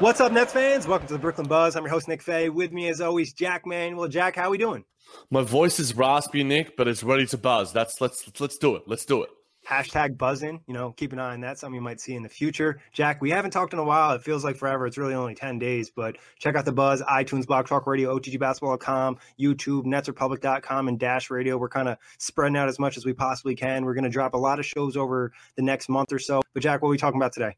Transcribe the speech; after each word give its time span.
What's 0.00 0.20
up, 0.20 0.30
Nets 0.30 0.52
fans? 0.52 0.86
Welcome 0.86 1.08
to 1.08 1.14
the 1.14 1.18
Brooklyn 1.18 1.48
Buzz. 1.48 1.74
I'm 1.74 1.82
your 1.82 1.90
host, 1.90 2.06
Nick 2.06 2.22
Fay. 2.22 2.50
With 2.50 2.72
me, 2.72 2.88
as 2.88 3.00
always, 3.00 3.32
Jack 3.32 3.66
Manuel. 3.66 4.06
Jack, 4.06 4.36
how 4.36 4.44
are 4.44 4.50
we 4.50 4.56
doing? 4.56 4.84
My 5.28 5.42
voice 5.42 5.80
is 5.80 5.96
raspy, 5.96 6.44
Nick, 6.44 6.76
but 6.76 6.86
it's 6.86 7.02
ready 7.02 7.26
to 7.26 7.36
buzz. 7.36 7.72
That's 7.72 8.00
let's 8.00 8.30
let's 8.40 8.56
do 8.58 8.76
it. 8.76 8.84
Let's 8.86 9.04
do 9.04 9.24
it. 9.24 9.30
Hashtag 9.68 10.16
buzzing. 10.16 10.60
You 10.68 10.74
know, 10.74 10.92
keep 10.92 11.12
an 11.12 11.18
eye 11.18 11.32
on 11.32 11.40
that. 11.40 11.58
Something 11.58 11.74
you 11.74 11.80
might 11.80 12.00
see 12.00 12.14
in 12.14 12.22
the 12.22 12.28
future. 12.28 12.80
Jack, 12.92 13.20
we 13.20 13.30
haven't 13.30 13.50
talked 13.50 13.72
in 13.72 13.80
a 13.80 13.84
while. 13.84 14.12
It 14.12 14.22
feels 14.22 14.44
like 14.44 14.54
forever. 14.54 14.86
It's 14.86 14.98
really 14.98 15.14
only 15.14 15.34
10 15.34 15.58
days, 15.58 15.90
but 15.90 16.16
check 16.38 16.54
out 16.54 16.64
the 16.64 16.70
buzz, 16.70 17.02
iTunes, 17.02 17.44
Blog 17.44 17.66
Talk 17.66 17.84
Radio, 17.88 18.16
OTGBasketball.com, 18.16 19.18
YouTube, 19.38 19.84
NetsRepublic.com, 19.84 20.86
and 20.86 20.98
Dash 21.00 21.28
Radio. 21.28 21.58
We're 21.58 21.68
kind 21.70 21.88
of 21.88 21.98
spreading 22.18 22.56
out 22.56 22.68
as 22.68 22.78
much 22.78 22.96
as 22.96 23.04
we 23.04 23.14
possibly 23.14 23.56
can. 23.56 23.84
We're 23.84 23.94
going 23.94 24.04
to 24.04 24.10
drop 24.10 24.34
a 24.34 24.38
lot 24.38 24.60
of 24.60 24.64
shows 24.64 24.96
over 24.96 25.32
the 25.56 25.62
next 25.62 25.88
month 25.88 26.12
or 26.12 26.20
so. 26.20 26.40
But 26.54 26.62
Jack, 26.62 26.82
what 26.82 26.88
are 26.88 26.92
we 26.92 26.98
talking 26.98 27.20
about 27.20 27.32
today? 27.32 27.56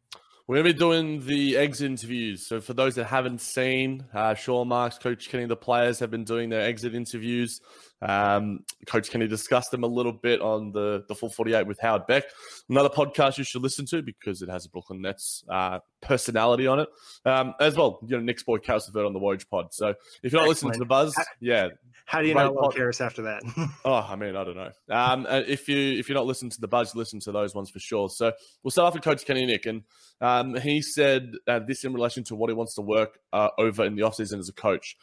We're 0.50 0.64
going 0.64 0.66
to 0.66 0.72
be 0.72 0.78
doing 0.80 1.26
the 1.26 1.56
exit 1.58 1.88
interviews. 1.88 2.44
So, 2.44 2.60
for 2.60 2.74
those 2.74 2.96
that 2.96 3.04
haven't 3.04 3.40
seen, 3.40 4.06
uh, 4.12 4.34
Sean 4.34 4.66
Marks, 4.66 4.98
Coach 4.98 5.28
Kenny, 5.28 5.46
the 5.46 5.54
players 5.54 6.00
have 6.00 6.10
been 6.10 6.24
doing 6.24 6.48
their 6.48 6.62
exit 6.62 6.92
interviews. 6.92 7.60
Um, 8.02 8.64
Coach 8.86 9.10
Kenny 9.10 9.28
discussed 9.28 9.70
them 9.70 9.84
a 9.84 9.86
little 9.86 10.12
bit 10.12 10.40
on 10.40 10.72
the, 10.72 11.04
the 11.08 11.14
full 11.14 11.28
48 11.30 11.66
with 11.66 11.78
Howard 11.80 12.06
Beck. 12.06 12.24
Another 12.68 12.88
podcast 12.88 13.38
you 13.38 13.44
should 13.44 13.62
listen 13.62 13.86
to 13.86 14.02
because 14.02 14.42
it 14.42 14.48
has 14.48 14.66
a 14.66 14.70
Brooklyn 14.70 15.02
Nets 15.02 15.44
uh, 15.48 15.80
personality 16.00 16.66
on 16.66 16.80
it. 16.80 16.88
Um, 17.24 17.54
as 17.60 17.76
well, 17.76 18.00
you 18.06 18.16
know, 18.16 18.22
Nick's 18.22 18.42
boy 18.42 18.58
Caris 18.58 18.88
LeVert 18.88 19.06
on 19.06 19.12
the 19.12 19.20
Woj 19.20 19.48
pod. 19.48 19.72
So, 19.72 19.94
if 20.22 20.32
you're 20.32 20.40
not 20.40 20.48
listening 20.48 20.72
to 20.72 20.78
the 20.78 20.86
buzz, 20.86 21.14
yeah. 21.40 21.68
How 22.10 22.22
do 22.22 22.26
you 22.26 22.34
not 22.34 22.52
love 22.52 22.74
Caris 22.74 23.00
after 23.00 23.22
that? 23.22 23.42
oh, 23.84 23.94
I 23.94 24.16
mean, 24.16 24.34
I 24.34 24.42
don't 24.42 24.56
know. 24.56 24.72
Um, 24.90 25.26
if 25.28 25.68
you 25.68 25.76
if 25.76 26.08
you're 26.08 26.16
not 26.16 26.26
listening 26.26 26.50
to 26.50 26.60
the 26.60 26.66
buzz, 26.66 26.96
listen 26.96 27.20
to 27.20 27.30
those 27.30 27.54
ones 27.54 27.70
for 27.70 27.78
sure. 27.78 28.08
So 28.08 28.32
we'll 28.64 28.72
start 28.72 28.88
off 28.88 28.94
with 28.94 29.04
Coach 29.04 29.24
Kenny 29.24 29.46
Nick, 29.46 29.64
and 29.66 29.82
um, 30.20 30.56
he 30.56 30.82
said 30.82 31.34
uh, 31.46 31.60
this 31.60 31.84
in 31.84 31.92
relation 31.92 32.24
to 32.24 32.34
what 32.34 32.50
he 32.50 32.54
wants 32.54 32.74
to 32.74 32.82
work 32.82 33.20
uh, 33.32 33.50
over 33.58 33.84
in 33.84 33.94
the 33.94 34.02
offseason 34.02 34.40
as 34.40 34.48
a 34.48 34.52
coach. 34.52 34.96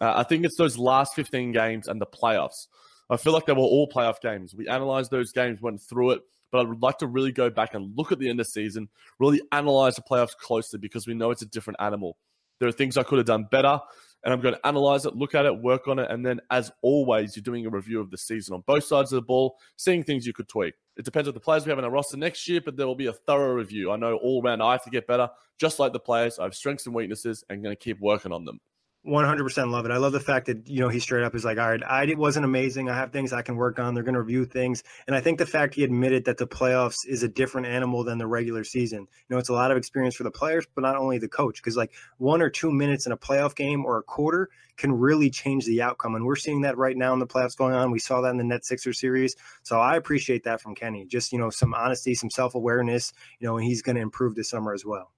Uh, 0.00 0.14
I 0.16 0.22
think 0.22 0.44
it's 0.44 0.56
those 0.56 0.78
last 0.78 1.14
15 1.14 1.52
games 1.52 1.88
and 1.88 2.00
the 2.00 2.06
playoffs. 2.06 2.66
I 3.10 3.16
feel 3.16 3.32
like 3.32 3.46
they 3.46 3.52
were 3.52 3.60
all 3.60 3.88
playoff 3.88 4.20
games. 4.20 4.54
We 4.54 4.68
analyzed 4.68 5.10
those 5.10 5.32
games, 5.32 5.60
went 5.60 5.80
through 5.82 6.12
it, 6.12 6.22
but 6.52 6.58
I 6.58 6.68
would 6.68 6.82
like 6.82 6.98
to 6.98 7.06
really 7.06 7.32
go 7.32 7.50
back 7.50 7.74
and 7.74 7.96
look 7.96 8.12
at 8.12 8.18
the 8.18 8.28
end 8.28 8.40
of 8.40 8.46
season, 8.46 8.88
really 9.18 9.42
analyze 9.52 9.96
the 9.96 10.02
playoffs 10.02 10.36
closely 10.36 10.78
because 10.78 11.06
we 11.06 11.14
know 11.14 11.30
it's 11.30 11.42
a 11.42 11.46
different 11.46 11.80
animal. 11.80 12.16
There 12.60 12.68
are 12.68 12.72
things 12.72 12.96
I 12.96 13.02
could 13.02 13.18
have 13.18 13.26
done 13.26 13.46
better 13.50 13.80
and 14.24 14.34
I'm 14.34 14.40
going 14.40 14.54
to 14.54 14.66
analyze 14.66 15.06
it, 15.06 15.16
look 15.16 15.34
at 15.34 15.46
it, 15.46 15.62
work 15.62 15.88
on 15.88 15.98
it, 15.98 16.10
and 16.10 16.24
then 16.24 16.40
as 16.50 16.70
always, 16.82 17.34
you're 17.34 17.42
doing 17.42 17.66
a 17.66 17.70
review 17.70 18.00
of 18.00 18.10
the 18.10 18.18
season 18.18 18.54
on 18.54 18.62
both 18.66 18.84
sides 18.84 19.12
of 19.12 19.16
the 19.16 19.22
ball, 19.26 19.56
seeing 19.76 20.04
things 20.04 20.26
you 20.26 20.32
could 20.32 20.48
tweak. 20.48 20.74
It 20.96 21.04
depends 21.04 21.26
on 21.26 21.34
the 21.34 21.40
players 21.40 21.64
we 21.64 21.70
have 21.70 21.78
in 21.78 21.84
our 21.84 21.90
roster 21.90 22.18
next 22.18 22.46
year, 22.46 22.60
but 22.62 22.76
there 22.76 22.86
will 22.86 22.94
be 22.94 23.06
a 23.06 23.12
thorough 23.12 23.54
review. 23.54 23.90
I 23.90 23.96
know 23.96 24.16
all 24.16 24.42
around 24.42 24.60
I 24.60 24.72
have 24.72 24.84
to 24.84 24.90
get 24.90 25.06
better, 25.06 25.30
just 25.58 25.78
like 25.78 25.94
the 25.94 26.00
players. 26.00 26.38
I 26.38 26.44
have 26.44 26.54
strengths 26.54 26.84
and 26.84 26.94
weaknesses, 26.94 27.44
and 27.48 27.62
going 27.62 27.74
to 27.74 27.82
keep 27.82 27.98
working 28.00 28.32
on 28.32 28.44
them. 28.44 28.60
100% 29.06 29.70
love 29.70 29.86
it. 29.86 29.90
I 29.90 29.96
love 29.96 30.12
the 30.12 30.20
fact 30.20 30.46
that, 30.46 30.68
you 30.68 30.80
know, 30.80 30.90
he 30.90 30.98
straight 30.98 31.24
up 31.24 31.34
is 31.34 31.42
like, 31.42 31.58
all 31.58 31.70
right, 31.70 31.82
I 31.82 32.14
wasn't 32.18 32.44
amazing. 32.44 32.90
I 32.90 32.96
have 32.96 33.12
things 33.12 33.32
I 33.32 33.40
can 33.40 33.56
work 33.56 33.78
on. 33.78 33.94
They're 33.94 34.02
going 34.02 34.14
to 34.14 34.20
review 34.20 34.44
things. 34.44 34.82
And 35.06 35.16
I 35.16 35.20
think 35.20 35.38
the 35.38 35.46
fact 35.46 35.74
he 35.74 35.84
admitted 35.84 36.26
that 36.26 36.36
the 36.36 36.46
playoffs 36.46 37.06
is 37.08 37.22
a 37.22 37.28
different 37.28 37.66
animal 37.66 38.04
than 38.04 38.18
the 38.18 38.26
regular 38.26 38.62
season. 38.62 39.00
You 39.00 39.06
know, 39.30 39.38
it's 39.38 39.48
a 39.48 39.54
lot 39.54 39.70
of 39.70 39.78
experience 39.78 40.14
for 40.14 40.24
the 40.24 40.30
players, 40.30 40.66
but 40.74 40.82
not 40.82 40.96
only 40.96 41.16
the 41.16 41.28
coach, 41.28 41.56
because 41.62 41.78
like 41.78 41.92
one 42.18 42.42
or 42.42 42.50
two 42.50 42.70
minutes 42.70 43.06
in 43.06 43.12
a 43.12 43.16
playoff 43.16 43.56
game 43.56 43.86
or 43.86 43.96
a 43.96 44.02
quarter 44.02 44.50
can 44.76 44.92
really 44.92 45.30
change 45.30 45.64
the 45.64 45.80
outcome. 45.80 46.14
And 46.14 46.26
we're 46.26 46.36
seeing 46.36 46.60
that 46.62 46.76
right 46.76 46.96
now 46.96 47.14
in 47.14 47.20
the 47.20 47.26
playoffs 47.26 47.56
going 47.56 47.74
on. 47.74 47.90
We 47.90 47.98
saw 48.00 48.20
that 48.20 48.30
in 48.30 48.36
the 48.36 48.44
Net 48.44 48.66
Sixer 48.66 48.92
series. 48.92 49.34
So 49.62 49.80
I 49.80 49.96
appreciate 49.96 50.44
that 50.44 50.60
from 50.60 50.74
Kenny. 50.74 51.06
Just, 51.06 51.32
you 51.32 51.38
know, 51.38 51.48
some 51.48 51.72
honesty, 51.72 52.14
some 52.14 52.30
self 52.30 52.54
awareness, 52.54 53.14
you 53.38 53.46
know, 53.46 53.56
and 53.56 53.64
he's 53.64 53.80
going 53.80 53.96
to 53.96 54.02
improve 54.02 54.34
this 54.34 54.50
summer 54.50 54.74
as 54.74 54.84
well. 54.84 55.10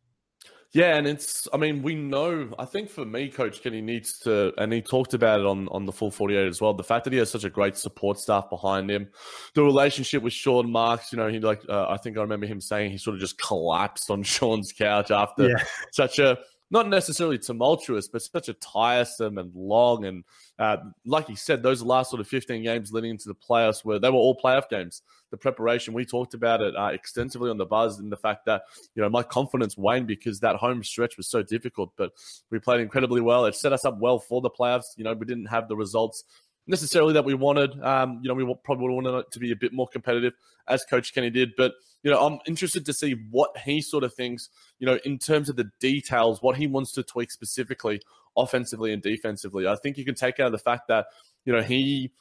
Yeah, 0.74 0.96
and 0.96 1.06
it's 1.06 1.46
I 1.52 1.58
mean, 1.58 1.82
we 1.82 1.94
know 1.94 2.48
I 2.58 2.64
think 2.64 2.88
for 2.88 3.04
me, 3.04 3.28
Coach 3.28 3.62
Kenny 3.62 3.82
needs 3.82 4.18
to 4.20 4.54
and 4.56 4.72
he 4.72 4.80
talked 4.80 5.12
about 5.12 5.40
it 5.40 5.46
on, 5.46 5.68
on 5.68 5.84
the 5.84 5.92
full 5.92 6.10
48 6.10 6.46
as 6.46 6.62
well. 6.62 6.72
The 6.72 6.82
fact 6.82 7.04
that 7.04 7.12
he 7.12 7.18
has 7.18 7.30
such 7.30 7.44
a 7.44 7.50
great 7.50 7.76
support 7.76 8.18
staff 8.18 8.48
behind 8.48 8.90
him, 8.90 9.08
the 9.54 9.62
relationship 9.62 10.22
with 10.22 10.32
Sean 10.32 10.70
Marks, 10.70 11.12
you 11.12 11.18
know, 11.18 11.28
he 11.28 11.40
like 11.40 11.62
uh, 11.68 11.88
I 11.88 11.98
think 11.98 12.16
I 12.16 12.22
remember 12.22 12.46
him 12.46 12.60
saying 12.60 12.90
he 12.90 12.96
sort 12.96 13.14
of 13.14 13.20
just 13.20 13.38
collapsed 13.38 14.10
on 14.10 14.22
Sean's 14.22 14.72
couch 14.72 15.10
after 15.10 15.48
yeah. 15.48 15.64
such 15.90 16.18
a 16.18 16.38
not 16.72 16.88
necessarily 16.88 17.38
tumultuous, 17.38 18.08
but 18.08 18.22
such 18.22 18.48
a 18.48 18.54
tiresome 18.54 19.36
and 19.36 19.54
long 19.54 20.06
and 20.06 20.24
uh, 20.58 20.76
like 21.04 21.28
you 21.28 21.36
said, 21.36 21.62
those 21.62 21.82
last 21.82 22.10
sort 22.10 22.20
of 22.20 22.28
15 22.28 22.62
games 22.62 22.92
leading 22.92 23.10
into 23.10 23.28
the 23.28 23.34
playoffs 23.34 23.84
were 23.84 23.98
they 23.98 24.08
were 24.08 24.16
all 24.16 24.36
playoff 24.36 24.68
games. 24.68 25.02
The 25.30 25.36
preparation 25.36 25.92
we 25.92 26.04
talked 26.04 26.34
about 26.34 26.60
it 26.60 26.76
uh, 26.76 26.86
extensively 26.92 27.50
on 27.50 27.58
the 27.58 27.66
buzz, 27.66 27.98
and 27.98 28.10
the 28.10 28.16
fact 28.16 28.46
that 28.46 28.62
you 28.94 29.02
know 29.02 29.08
my 29.08 29.22
confidence 29.22 29.76
waned 29.76 30.06
because 30.06 30.40
that 30.40 30.56
home 30.56 30.82
stretch 30.82 31.16
was 31.16 31.26
so 31.26 31.42
difficult, 31.42 31.92
but 31.96 32.12
we 32.50 32.58
played 32.58 32.80
incredibly 32.80 33.20
well. 33.20 33.44
It 33.46 33.54
set 33.54 33.72
us 33.72 33.84
up 33.84 33.98
well 33.98 34.18
for 34.18 34.40
the 34.40 34.50
playoffs. 34.50 34.96
You 34.96 35.04
know, 35.04 35.14
we 35.14 35.26
didn't 35.26 35.46
have 35.46 35.68
the 35.68 35.76
results 35.76 36.24
necessarily 36.66 37.14
that 37.14 37.24
we 37.24 37.34
wanted. 37.34 37.80
Um, 37.82 38.20
you 38.22 38.28
know, 38.28 38.34
we 38.34 38.54
probably 38.64 38.94
wanted 38.94 39.14
it 39.18 39.32
to 39.32 39.38
be 39.38 39.52
a 39.52 39.56
bit 39.56 39.72
more 39.72 39.88
competitive, 39.88 40.34
as 40.68 40.84
Coach 40.84 41.14
Kenny 41.14 41.30
did. 41.30 41.52
But 41.56 41.72
you 42.02 42.10
know, 42.10 42.24
I'm 42.24 42.38
interested 42.46 42.86
to 42.86 42.92
see 42.92 43.14
what 43.30 43.56
he 43.64 43.80
sort 43.80 44.04
of 44.04 44.14
thinks. 44.14 44.48
You 44.78 44.86
know, 44.86 44.98
in 45.04 45.18
terms 45.18 45.48
of 45.48 45.56
the 45.56 45.70
details, 45.80 46.42
what 46.42 46.56
he 46.56 46.66
wants 46.66 46.92
to 46.92 47.02
tweak 47.02 47.30
specifically, 47.30 48.00
offensively 48.36 48.92
and 48.92 49.02
defensively. 49.02 49.66
I 49.66 49.76
think 49.76 49.98
you 49.98 50.04
can 50.04 50.14
take 50.14 50.40
out 50.40 50.46
of 50.46 50.52
the 50.52 50.58
fact 50.58 50.88
that 50.88 51.06
you 51.44 51.52
know 51.52 51.62
he. 51.62 52.12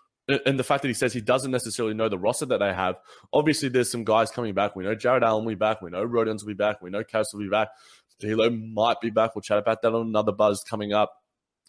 And 0.46 0.58
the 0.58 0.64
fact 0.64 0.84
that 0.84 0.88
he 0.88 0.94
says 0.94 1.12
he 1.12 1.20
doesn't 1.20 1.52
necessarily 1.52 1.96
know 1.96 2.08
the 2.08 2.18
roster 2.18 2.46
that 2.46 2.60
they 2.60 2.74
have. 2.74 2.96
Obviously, 3.34 3.68
there's 3.68 3.92
some 3.92 4.06
guys 4.06 4.30
coming 4.30 4.54
back. 4.54 4.76
We 4.76 4.84
know 4.86 4.96
Jarrett 4.96 5.24
Allen 5.24 5.44
will 5.44 5.52
be 5.52 5.56
back. 5.56 5.82
We 5.82 5.90
know 5.90 6.06
Rodions 6.06 6.44
will 6.44 6.50
be 6.50 6.54
back. 6.54 6.82
We 6.82 6.90
know 6.90 7.04
Cass 7.04 7.34
will 7.34 7.42
be 7.42 7.50
back. 7.50 7.70
D'Lo 8.22 8.50
might 8.50 9.02
be 9.02 9.10
back. 9.10 9.36
We'll 9.36 9.42
chat 9.42 9.58
about 9.58 9.82
that 9.82 9.94
on 9.94 10.08
another 10.08 10.32
buzz 10.32 10.64
coming 10.64 10.94
up. 10.94 11.21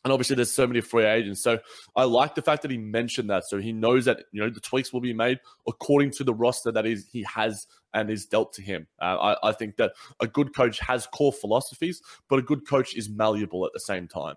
And 0.04 0.12
obviously, 0.12 0.36
there's 0.36 0.52
so 0.52 0.66
many 0.66 0.80
free 0.80 1.04
agents. 1.04 1.42
So 1.42 1.58
I 1.94 2.04
like 2.04 2.34
the 2.34 2.42
fact 2.42 2.62
that 2.62 2.70
he 2.70 2.78
mentioned 2.78 3.30
that. 3.30 3.44
So 3.44 3.58
he 3.58 3.72
knows 3.72 4.04
that 4.06 4.24
you 4.32 4.42
know 4.42 4.50
the 4.50 4.60
tweaks 4.60 4.92
will 4.92 5.00
be 5.00 5.12
made 5.12 5.38
according 5.68 6.10
to 6.12 6.24
the 6.24 6.34
roster 6.34 6.72
that 6.72 6.86
is 6.86 7.06
he 7.12 7.22
has 7.22 7.66
and 7.94 8.10
is 8.10 8.26
dealt 8.26 8.52
to 8.54 8.62
him. 8.62 8.86
Uh, 9.00 9.34
I, 9.42 9.50
I 9.50 9.52
think 9.52 9.76
that 9.76 9.92
a 10.20 10.26
good 10.26 10.54
coach 10.54 10.80
has 10.80 11.06
core 11.06 11.32
philosophies, 11.32 12.02
but 12.28 12.38
a 12.38 12.42
good 12.42 12.66
coach 12.66 12.96
is 12.96 13.08
malleable 13.08 13.64
at 13.66 13.72
the 13.72 13.80
same 13.80 14.08
time. 14.08 14.34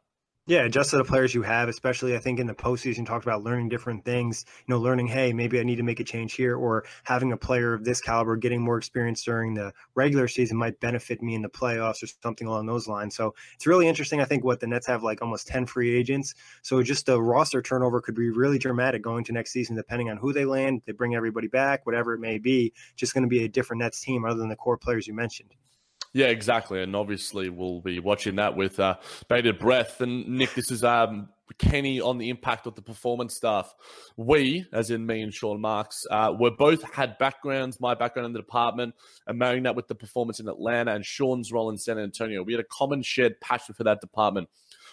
Yeah, 0.48 0.66
adjust 0.66 0.92
to 0.92 0.98
the 0.98 1.04
players 1.04 1.34
you 1.34 1.42
have, 1.42 1.70
especially 1.70 2.16
I 2.16 2.20
think 2.20 2.40
in 2.40 2.46
the 2.46 2.54
postseason, 2.54 3.04
talked 3.04 3.26
about 3.26 3.42
learning 3.44 3.70
different 3.70 4.06
things. 4.06 4.46
You 4.68 4.76
know, 4.76 4.80
learning, 4.80 5.08
hey, 5.08 5.34
maybe 5.34 5.60
I 5.60 5.64
need 5.64 5.78
to 5.78 5.84
make 5.84 6.00
a 6.00 6.04
change 6.04 6.34
here, 6.34 6.56
or 6.56 6.86
having 7.04 7.32
a 7.32 7.38
player 7.38 7.74
of 7.74 7.84
this 7.84 8.00
caliber 8.00 8.36
getting 8.36 8.62
more 8.62 8.78
experience 8.78 9.24
during 9.24 9.56
the 9.56 9.74
regular 9.96 10.28
season 10.28 10.56
might 10.56 10.80
benefit 10.80 11.24
me 11.24 11.34
in 11.34 11.42
the 11.42 11.50
playoffs 11.50 12.04
or 12.04 12.08
something 12.22 12.46
along 12.46 12.68
those 12.68 12.88
lines. 12.88 13.16
So 13.16 13.34
it's 13.56 13.66
really 13.66 13.88
interesting. 13.88 14.22
I 14.22 14.26
think 14.26 14.44
what 14.44 14.60
the 14.60 14.68
Nets 14.68 14.86
have 14.86 15.02
like 15.02 15.20
almost 15.24 15.48
10 15.48 15.66
free 15.66 15.98
agents. 15.98 16.36
So 16.62 16.84
just 16.84 17.08
the 17.08 17.20
roster 17.20 17.64
turnover 17.64 18.00
could 18.00 18.14
be 18.14 18.30
really 18.30 18.60
dramatic 18.60 19.02
going 19.02 19.24
to 19.24 19.32
next 19.32 19.52
season, 19.52 19.76
depending 19.76 20.12
on 20.12 20.18
who 20.18 20.32
they 20.32 20.46
land. 20.46 20.84
They 20.86 20.92
bring 20.92 21.16
everybody 21.16 21.48
back, 21.48 21.88
whatever 21.88 22.14
it 22.14 22.20
may 22.20 22.38
be, 22.38 22.72
just 22.96 23.16
going 23.16 23.24
to 23.24 23.28
be 23.28 23.46
a 23.46 23.50
different 23.50 23.80
Nets 23.80 24.00
team 24.00 24.26
other 24.26 24.38
than 24.38 24.50
the 24.50 24.56
core 24.56 24.78
players 24.78 25.08
you 25.08 25.16
mentioned. 25.16 25.56
Yeah, 26.16 26.28
exactly. 26.28 26.82
And 26.82 26.96
obviously, 26.96 27.50
we'll 27.50 27.82
be 27.82 28.00
watching 28.00 28.38
that 28.38 28.56
with 28.56 28.80
uh, 28.80 28.96
bated 29.28 29.60
breath. 29.60 30.00
And 30.00 30.26
Nick, 30.26 30.54
this 30.54 30.72
is 30.72 30.82
um, 30.82 31.28
Kenny 31.58 32.00
on 32.00 32.18
the 32.18 32.30
impact 32.30 32.68
of 32.68 32.76
the 32.76 32.82
performance 32.82 33.36
stuff. 33.36 33.76
We, 34.16 34.66
as 34.72 34.92
in 34.92 35.06
me 35.06 35.24
and 35.24 35.34
Sean 35.34 35.60
Marks, 35.60 36.08
uh, 36.10 36.34
were 36.40 36.52
both 36.52 36.84
had 36.94 37.18
backgrounds, 37.18 37.82
my 37.82 37.96
background 37.96 38.28
in 38.28 38.32
the 38.32 38.40
department, 38.40 38.96
and 39.28 39.38
marrying 39.38 39.64
that 39.64 39.76
with 39.76 39.90
the 39.90 39.96
performance 39.96 40.40
in 40.40 40.48
Atlanta 40.48 40.94
and 40.94 41.06
Sean's 41.06 41.52
role 41.52 41.70
in 41.70 41.78
San 41.78 42.00
Antonio. 42.00 42.44
We 42.44 42.54
had 42.54 42.62
a 42.62 42.68
common 42.72 43.02
shared 43.02 43.42
passion 43.42 43.76
for 43.76 43.84
that 43.84 44.00
department. 44.00 44.48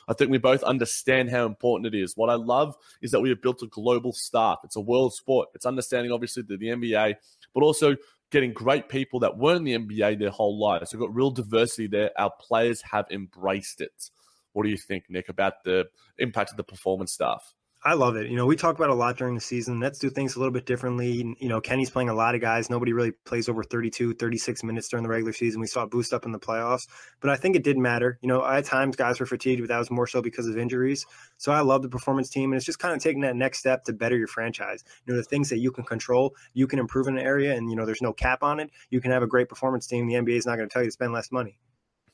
I 0.08 0.14
think 0.14 0.32
we 0.32 0.38
both 0.38 0.64
understand 0.64 1.30
how 1.30 1.46
important 1.46 1.94
it 1.94 1.96
is. 1.96 2.16
What 2.16 2.30
I 2.30 2.34
love 2.34 2.74
is 3.00 3.12
that 3.12 3.20
we 3.20 3.28
have 3.28 3.40
built 3.40 3.62
a 3.62 3.68
global 3.68 4.12
staff. 4.12 4.58
It's 4.64 4.74
a 4.74 4.80
world 4.80 5.14
sport. 5.14 5.50
It's 5.54 5.66
understanding, 5.66 6.10
obviously, 6.10 6.42
the, 6.42 6.56
the 6.56 6.66
NBA, 6.66 7.14
but 7.54 7.62
also 7.62 7.94
getting 8.32 8.52
great 8.52 8.88
people 8.88 9.20
that 9.20 9.36
weren't 9.36 9.68
in 9.68 9.86
the 9.86 9.96
NBA 9.96 10.18
their 10.18 10.30
whole 10.30 10.58
lives. 10.58 10.90
So 10.90 10.98
we've 10.98 11.06
got 11.06 11.14
real 11.14 11.30
diversity 11.30 11.86
there. 11.86 12.10
Our 12.18 12.32
players 12.40 12.82
have 12.82 13.06
embraced 13.10 13.80
it. 13.80 14.10
What 14.54 14.64
do 14.64 14.70
you 14.70 14.76
think, 14.76 15.04
Nick, 15.08 15.28
about 15.28 15.62
the 15.64 15.84
impact 16.18 16.50
of 16.50 16.56
the 16.56 16.64
performance 16.64 17.12
staff? 17.12 17.54
I 17.84 17.94
love 17.94 18.14
it. 18.14 18.30
You 18.30 18.36
know, 18.36 18.46
we 18.46 18.54
talk 18.54 18.76
about 18.76 18.90
a 18.90 18.94
lot 18.94 19.16
during 19.16 19.34
the 19.34 19.40
season. 19.40 19.80
Nets 19.80 19.98
do 19.98 20.08
things 20.08 20.36
a 20.36 20.38
little 20.38 20.52
bit 20.52 20.66
differently. 20.66 21.36
You 21.40 21.48
know, 21.48 21.60
Kenny's 21.60 21.90
playing 21.90 22.10
a 22.10 22.14
lot 22.14 22.36
of 22.36 22.40
guys. 22.40 22.70
Nobody 22.70 22.92
really 22.92 23.10
plays 23.10 23.48
over 23.48 23.64
32, 23.64 24.14
36 24.14 24.62
minutes 24.62 24.88
during 24.88 25.02
the 25.02 25.08
regular 25.08 25.32
season. 25.32 25.60
We 25.60 25.66
saw 25.66 25.82
it 25.82 25.90
boost 25.90 26.12
up 26.12 26.24
in 26.24 26.30
the 26.30 26.38
playoffs, 26.38 26.86
but 27.20 27.28
I 27.28 27.34
think 27.34 27.56
it 27.56 27.64
did 27.64 27.76
matter. 27.76 28.20
You 28.22 28.28
know, 28.28 28.44
at 28.44 28.66
times 28.66 28.94
guys 28.94 29.18
were 29.18 29.26
fatigued, 29.26 29.62
but 29.62 29.68
that 29.68 29.78
was 29.78 29.90
more 29.90 30.06
so 30.06 30.22
because 30.22 30.46
of 30.46 30.56
injuries. 30.56 31.04
So 31.38 31.50
I 31.50 31.62
love 31.62 31.82
the 31.82 31.88
performance 31.88 32.30
team, 32.30 32.52
and 32.52 32.56
it's 32.56 32.66
just 32.66 32.78
kind 32.78 32.94
of 32.94 33.02
taking 33.02 33.22
that 33.22 33.34
next 33.34 33.58
step 33.58 33.82
to 33.84 33.92
better 33.92 34.16
your 34.16 34.28
franchise. 34.28 34.84
You 35.04 35.14
know, 35.14 35.18
the 35.18 35.24
things 35.24 35.48
that 35.48 35.58
you 35.58 35.72
can 35.72 35.82
control, 35.82 36.36
you 36.54 36.68
can 36.68 36.78
improve 36.78 37.08
in 37.08 37.18
an 37.18 37.24
area, 37.24 37.52
and, 37.56 37.68
you 37.68 37.74
know, 37.74 37.84
there's 37.84 38.02
no 38.02 38.12
cap 38.12 38.44
on 38.44 38.60
it. 38.60 38.70
You 38.90 39.00
can 39.00 39.10
have 39.10 39.24
a 39.24 39.26
great 39.26 39.48
performance 39.48 39.88
team. 39.88 40.06
The 40.06 40.14
NBA 40.14 40.36
is 40.36 40.46
not 40.46 40.54
going 40.54 40.68
to 40.68 40.72
tell 40.72 40.82
you 40.82 40.88
to 40.88 40.92
spend 40.92 41.12
less 41.12 41.32
money. 41.32 41.58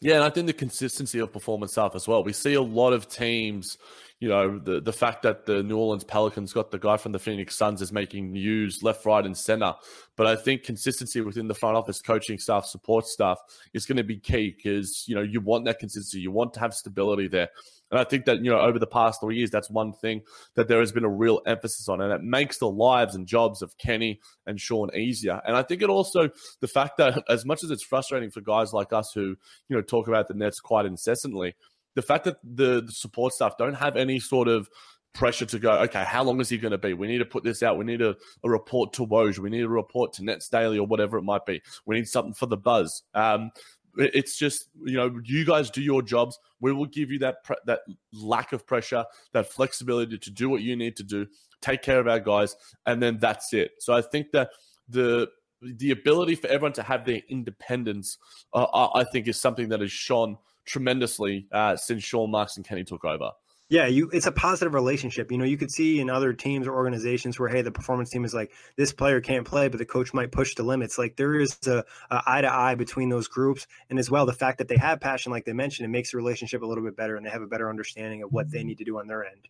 Yeah, 0.00 0.14
and 0.16 0.24
I 0.24 0.30
think 0.30 0.46
the 0.46 0.52
consistency 0.52 1.18
of 1.18 1.32
performance 1.32 1.72
stuff 1.72 1.96
as 1.96 2.06
well. 2.06 2.22
We 2.22 2.32
see 2.32 2.54
a 2.54 2.62
lot 2.62 2.92
of 2.92 3.08
teams, 3.08 3.78
you 4.20 4.28
know, 4.28 4.56
the 4.56 4.80
the 4.80 4.92
fact 4.92 5.22
that 5.22 5.44
the 5.44 5.60
New 5.64 5.76
Orleans 5.76 6.04
Pelicans 6.04 6.52
got 6.52 6.70
the 6.70 6.78
guy 6.78 6.96
from 6.96 7.10
the 7.10 7.18
Phoenix 7.18 7.56
Suns 7.56 7.82
is 7.82 7.90
making 7.92 8.30
news 8.30 8.84
left, 8.84 9.04
right, 9.06 9.26
and 9.26 9.36
center. 9.36 9.74
But 10.16 10.28
I 10.28 10.36
think 10.36 10.62
consistency 10.62 11.20
within 11.20 11.48
the 11.48 11.54
front 11.54 11.76
office, 11.76 12.00
coaching 12.00 12.38
staff, 12.38 12.64
support 12.64 13.06
staff 13.06 13.38
is 13.74 13.86
going 13.86 13.96
to 13.96 14.04
be 14.04 14.18
key 14.18 14.54
because 14.56 15.04
you 15.08 15.16
know 15.16 15.22
you 15.22 15.40
want 15.40 15.64
that 15.64 15.80
consistency, 15.80 16.20
you 16.20 16.30
want 16.30 16.54
to 16.54 16.60
have 16.60 16.74
stability 16.74 17.26
there. 17.26 17.48
And 17.90 17.98
I 17.98 18.04
think 18.04 18.26
that, 18.26 18.44
you 18.44 18.50
know, 18.50 18.60
over 18.60 18.78
the 18.78 18.86
past 18.86 19.20
three 19.20 19.36
years, 19.36 19.50
that's 19.50 19.70
one 19.70 19.92
thing 19.92 20.22
that 20.56 20.68
there 20.68 20.80
has 20.80 20.92
been 20.92 21.04
a 21.04 21.10
real 21.10 21.40
emphasis 21.46 21.88
on. 21.88 22.00
And 22.00 22.12
it 22.12 22.22
makes 22.22 22.58
the 22.58 22.68
lives 22.68 23.14
and 23.14 23.26
jobs 23.26 23.62
of 23.62 23.76
Kenny 23.78 24.20
and 24.46 24.60
Sean 24.60 24.94
easier. 24.94 25.40
And 25.46 25.56
I 25.56 25.62
think 25.62 25.82
it 25.82 25.88
also, 25.88 26.28
the 26.60 26.68
fact 26.68 26.98
that 26.98 27.22
as 27.28 27.44
much 27.44 27.64
as 27.64 27.70
it's 27.70 27.84
frustrating 27.84 28.30
for 28.30 28.40
guys 28.40 28.72
like 28.72 28.92
us 28.92 29.12
who, 29.14 29.36
you 29.68 29.76
know, 29.76 29.82
talk 29.82 30.08
about 30.08 30.28
the 30.28 30.34
Nets 30.34 30.60
quite 30.60 30.86
incessantly, 30.86 31.54
the 31.94 32.02
fact 32.02 32.24
that 32.24 32.36
the, 32.44 32.82
the 32.82 32.92
support 32.92 33.32
staff 33.32 33.56
don't 33.58 33.74
have 33.74 33.96
any 33.96 34.20
sort 34.20 34.48
of 34.48 34.68
pressure 35.14 35.46
to 35.46 35.58
go, 35.58 35.72
okay, 35.72 36.04
how 36.04 36.22
long 36.22 36.40
is 36.40 36.48
he 36.48 36.58
going 36.58 36.72
to 36.72 36.78
be? 36.78 36.94
We 36.94 37.08
need 37.08 37.18
to 37.18 37.24
put 37.24 37.42
this 37.42 37.62
out. 37.62 37.76
We 37.76 37.84
need 37.84 38.02
a, 38.02 38.14
a 38.44 38.50
report 38.50 38.92
to 38.94 39.06
Woj. 39.06 39.38
We 39.38 39.50
need 39.50 39.64
a 39.64 39.68
report 39.68 40.12
to 40.14 40.24
Nets 40.24 40.48
Daily 40.48 40.78
or 40.78 40.86
whatever 40.86 41.18
it 41.18 41.22
might 41.22 41.44
be. 41.44 41.60
We 41.86 41.96
need 41.96 42.06
something 42.06 42.34
for 42.34 42.46
the 42.46 42.56
buzz. 42.56 43.02
Um, 43.14 43.50
it's 43.96 44.36
just 44.36 44.68
you 44.84 44.96
know 44.96 45.20
you 45.24 45.44
guys 45.44 45.70
do 45.70 45.82
your 45.82 46.02
jobs. 46.02 46.38
We 46.60 46.72
will 46.72 46.86
give 46.86 47.10
you 47.10 47.18
that 47.20 47.44
pre- 47.44 47.56
that 47.66 47.80
lack 48.12 48.52
of 48.52 48.66
pressure, 48.66 49.04
that 49.32 49.50
flexibility 49.50 50.18
to 50.18 50.30
do 50.30 50.48
what 50.48 50.62
you 50.62 50.76
need 50.76 50.96
to 50.96 51.02
do, 51.02 51.26
take 51.60 51.82
care 51.82 52.00
of 52.00 52.08
our 52.08 52.20
guys, 52.20 52.56
and 52.86 53.02
then 53.02 53.18
that's 53.18 53.52
it. 53.52 53.72
So 53.80 53.94
I 53.94 54.02
think 54.02 54.32
that 54.32 54.50
the 54.88 55.28
the 55.60 55.90
ability 55.90 56.36
for 56.36 56.46
everyone 56.48 56.72
to 56.74 56.82
have 56.82 57.04
their 57.04 57.20
independence, 57.28 58.18
uh, 58.52 58.88
I 58.94 59.04
think, 59.04 59.26
is 59.28 59.40
something 59.40 59.68
that 59.70 59.80
has 59.80 59.90
shone 59.90 60.38
tremendously 60.64 61.46
uh, 61.50 61.76
since 61.76 62.04
Sean 62.04 62.30
Marks 62.30 62.56
and 62.56 62.66
Kenny 62.66 62.84
took 62.84 63.04
over. 63.04 63.30
Yeah, 63.70 63.86
you 63.86 64.08
it's 64.14 64.26
a 64.26 64.32
positive 64.32 64.72
relationship. 64.72 65.30
You 65.30 65.36
know, 65.36 65.44
you 65.44 65.58
could 65.58 65.70
see 65.70 66.00
in 66.00 66.08
other 66.08 66.32
teams 66.32 66.66
or 66.66 66.74
organizations 66.74 67.38
where 67.38 67.50
hey, 67.50 67.60
the 67.60 67.70
performance 67.70 68.08
team 68.08 68.24
is 68.24 68.32
like 68.32 68.50
this 68.76 68.94
player 68.94 69.20
can't 69.20 69.46
play, 69.46 69.68
but 69.68 69.76
the 69.76 69.84
coach 69.84 70.14
might 70.14 70.32
push 70.32 70.54
the 70.54 70.62
limits. 70.62 70.96
Like 70.96 71.16
there 71.16 71.34
is 71.34 71.58
a, 71.66 71.84
a 72.10 72.22
eye 72.26 72.40
to 72.40 72.52
eye 72.52 72.76
between 72.76 73.10
those 73.10 73.28
groups, 73.28 73.66
and 73.90 73.98
as 73.98 74.10
well 74.10 74.24
the 74.24 74.32
fact 74.32 74.58
that 74.58 74.68
they 74.68 74.76
have 74.76 75.00
passion, 75.00 75.32
like 75.32 75.44
they 75.44 75.52
mentioned, 75.52 75.84
it 75.84 75.90
makes 75.90 76.12
the 76.12 76.16
relationship 76.16 76.62
a 76.62 76.66
little 76.66 76.82
bit 76.82 76.96
better, 76.96 77.16
and 77.16 77.26
they 77.26 77.30
have 77.30 77.42
a 77.42 77.46
better 77.46 77.68
understanding 77.68 78.22
of 78.22 78.32
what 78.32 78.50
they 78.50 78.64
need 78.64 78.78
to 78.78 78.84
do 78.84 78.98
on 78.98 79.06
their 79.06 79.24
end. 79.24 79.48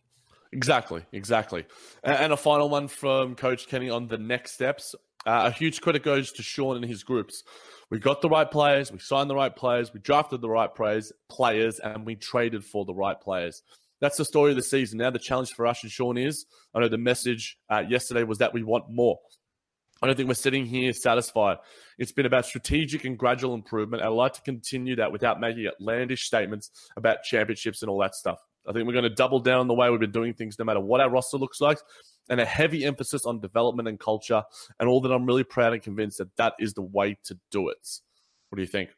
Exactly, 0.51 1.05
exactly. 1.13 1.65
And 2.03 2.33
a 2.33 2.37
final 2.37 2.67
one 2.67 2.89
from 2.89 3.35
Coach 3.35 3.67
Kenny 3.67 3.89
on 3.89 4.07
the 4.07 4.17
next 4.17 4.53
steps. 4.53 4.95
Uh, 5.25 5.43
a 5.45 5.51
huge 5.51 5.79
credit 5.79 6.03
goes 6.03 6.31
to 6.33 6.43
Sean 6.43 6.75
and 6.75 6.85
his 6.85 7.03
groups. 7.03 7.43
We 7.89 7.99
got 7.99 8.21
the 8.21 8.29
right 8.29 8.49
players, 8.49 8.91
we 8.91 8.99
signed 8.99 9.29
the 9.29 9.35
right 9.35 9.55
players, 9.55 9.93
we 9.93 9.99
drafted 9.99 10.41
the 10.41 10.49
right 10.49 10.73
players, 10.73 11.11
players, 11.29 11.79
and 11.79 12.05
we 12.05 12.15
traded 12.15 12.65
for 12.65 12.83
the 12.83 12.93
right 12.93 13.19
players 13.19 13.63
that's 14.01 14.17
the 14.17 14.25
story 14.25 14.51
of 14.51 14.55
the 14.55 14.63
season. 14.63 14.99
Now 14.99 15.09
the 15.09 15.19
challenge 15.19 15.53
for 15.53 15.67
us 15.67 15.83
and 15.83 15.91
Sean 15.91 16.17
is, 16.17 16.45
I 16.73 16.79
know 16.79 16.87
the 16.87 16.97
message 16.97 17.57
uh, 17.69 17.83
yesterday 17.87 18.23
was 18.23 18.37
that 18.39 18.53
we 18.53 18.63
want 18.63 18.85
more. 18.89 19.19
I 20.01 20.07
don't 20.07 20.15
think 20.15 20.29
we're 20.29 20.35
sitting 20.35 20.65
here 20.65 20.93
satisfied. 20.93 21.57
It's 21.97 22.13
been 22.13 22.25
about 22.25 22.45
strategic 22.45 23.03
and 23.03 23.17
gradual 23.17 23.53
improvement. 23.53 24.01
I'd 24.01 24.07
like 24.07 24.33
to 24.33 24.41
continue 24.41 24.95
that 24.95 25.11
without 25.11 25.41
making 25.41 25.67
outlandish 25.67 26.25
statements 26.25 26.71
about 26.95 27.23
championships 27.23 27.81
and 27.81 27.89
all 27.89 27.99
that 27.99 28.15
stuff. 28.15 28.39
I 28.67 28.71
think 28.71 28.87
we're 28.87 28.93
going 28.93 29.03
to 29.03 29.09
double 29.09 29.39
down 29.39 29.67
the 29.67 29.73
way 29.73 29.89
we've 29.89 29.99
been 29.99 30.11
doing 30.11 30.33
things, 30.33 30.57
no 30.57 30.65
matter 30.65 30.79
what 30.79 31.01
our 31.01 31.09
roster 31.09 31.37
looks 31.37 31.59
like, 31.59 31.79
and 32.29 32.39
a 32.39 32.45
heavy 32.45 32.85
emphasis 32.85 33.25
on 33.25 33.41
development 33.41 33.89
and 33.89 33.99
culture. 33.99 34.43
And 34.79 34.87
all 34.87 35.01
that 35.01 35.11
I'm 35.11 35.25
really 35.25 35.43
proud 35.43 35.73
and 35.73 35.81
convinced 35.81 36.19
that 36.19 36.35
that 36.37 36.53
is 36.59 36.73
the 36.73 36.83
way 36.83 37.17
to 37.25 37.37
do 37.51 37.69
it. 37.69 37.89
What 38.49 38.57
do 38.57 38.61
you 38.61 38.67
think? 38.67 38.89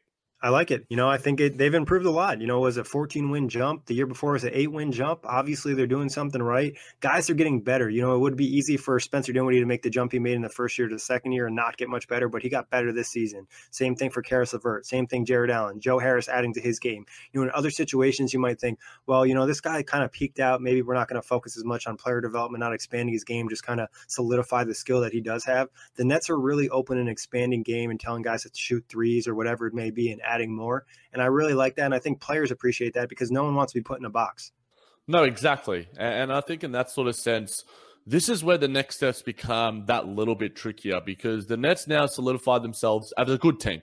I 0.44 0.48
like 0.48 0.72
it. 0.72 0.84
You 0.88 0.96
know, 0.96 1.08
I 1.08 1.18
think 1.18 1.38
it, 1.38 1.56
they've 1.56 1.72
improved 1.72 2.04
a 2.04 2.10
lot. 2.10 2.40
You 2.40 2.48
know, 2.48 2.58
it 2.58 2.62
was 2.62 2.76
a 2.76 2.82
14 2.82 3.30
win 3.30 3.48
jump. 3.48 3.86
The 3.86 3.94
year 3.94 4.06
before 4.06 4.32
was 4.32 4.42
an 4.42 4.50
eight 4.52 4.72
win 4.72 4.90
jump. 4.90 5.20
Obviously, 5.24 5.72
they're 5.72 5.86
doing 5.86 6.08
something 6.08 6.42
right. 6.42 6.74
Guys 6.98 7.30
are 7.30 7.34
getting 7.34 7.60
better. 7.60 7.88
You 7.88 8.02
know, 8.02 8.16
it 8.16 8.18
would 8.18 8.36
be 8.36 8.56
easy 8.56 8.76
for 8.76 8.98
Spencer 8.98 9.32
Dinwiddie 9.32 9.60
to 9.60 9.66
make 9.66 9.82
the 9.82 9.90
jump 9.90 10.10
he 10.10 10.18
made 10.18 10.34
in 10.34 10.42
the 10.42 10.48
first 10.48 10.76
year 10.76 10.88
to 10.88 10.96
the 10.96 10.98
second 10.98 11.30
year 11.30 11.46
and 11.46 11.54
not 11.54 11.76
get 11.76 11.88
much 11.88 12.08
better, 12.08 12.28
but 12.28 12.42
he 12.42 12.48
got 12.48 12.70
better 12.70 12.92
this 12.92 13.08
season. 13.08 13.46
Same 13.70 13.94
thing 13.94 14.10
for 14.10 14.20
Caris 14.20 14.52
LeVert. 14.52 14.84
Same 14.84 15.06
thing, 15.06 15.24
Jarrett 15.24 15.52
Allen. 15.52 15.78
Joe 15.78 16.00
Harris 16.00 16.28
adding 16.28 16.54
to 16.54 16.60
his 16.60 16.80
game. 16.80 17.06
You 17.32 17.40
know, 17.40 17.46
in 17.46 17.52
other 17.54 17.70
situations, 17.70 18.32
you 18.32 18.40
might 18.40 18.58
think, 18.58 18.80
well, 19.06 19.24
you 19.24 19.36
know, 19.36 19.46
this 19.46 19.60
guy 19.60 19.84
kind 19.84 20.02
of 20.02 20.10
peaked 20.10 20.40
out. 20.40 20.60
Maybe 20.60 20.82
we're 20.82 20.94
not 20.94 21.08
going 21.08 21.22
to 21.22 21.26
focus 21.26 21.56
as 21.56 21.64
much 21.64 21.86
on 21.86 21.96
player 21.96 22.20
development, 22.20 22.58
not 22.58 22.72
expanding 22.72 23.12
his 23.12 23.22
game, 23.22 23.48
just 23.48 23.62
kind 23.62 23.80
of 23.80 23.88
solidify 24.08 24.64
the 24.64 24.74
skill 24.74 25.02
that 25.02 25.12
he 25.12 25.20
does 25.20 25.44
have. 25.44 25.68
The 25.94 26.04
Nets 26.04 26.30
are 26.30 26.38
really 26.38 26.68
open 26.68 26.98
and 26.98 27.08
expanding 27.08 27.62
game 27.62 27.90
and 27.90 28.00
telling 28.00 28.22
guys 28.22 28.42
to 28.42 28.50
shoot 28.52 28.84
threes 28.88 29.28
or 29.28 29.36
whatever 29.36 29.68
it 29.68 29.74
may 29.74 29.92
be 29.92 30.10
and 30.10 30.20
adding 30.32 30.54
more. 30.54 30.84
And 31.12 31.22
I 31.22 31.26
really 31.26 31.54
like 31.54 31.76
that. 31.76 31.84
And 31.84 31.94
I 31.94 31.98
think 31.98 32.20
players 32.20 32.50
appreciate 32.50 32.94
that 32.94 33.08
because 33.08 33.30
no 33.30 33.44
one 33.44 33.54
wants 33.54 33.72
to 33.72 33.78
be 33.78 33.82
put 33.82 33.98
in 33.98 34.04
a 34.04 34.10
box. 34.10 34.52
No, 35.08 35.24
exactly. 35.24 35.88
And 35.98 36.32
I 36.32 36.40
think 36.40 36.64
in 36.64 36.72
that 36.72 36.90
sort 36.90 37.08
of 37.08 37.16
sense, 37.16 37.64
this 38.06 38.28
is 38.28 38.42
where 38.42 38.58
the 38.58 38.68
next 38.68 38.96
steps 38.96 39.22
become 39.22 39.86
that 39.86 40.06
little 40.08 40.34
bit 40.34 40.56
trickier 40.56 41.00
because 41.00 41.46
the 41.46 41.56
Nets 41.56 41.86
now 41.86 42.06
solidify 42.06 42.58
themselves 42.58 43.12
as 43.16 43.28
a 43.28 43.38
good 43.38 43.60
team. 43.60 43.82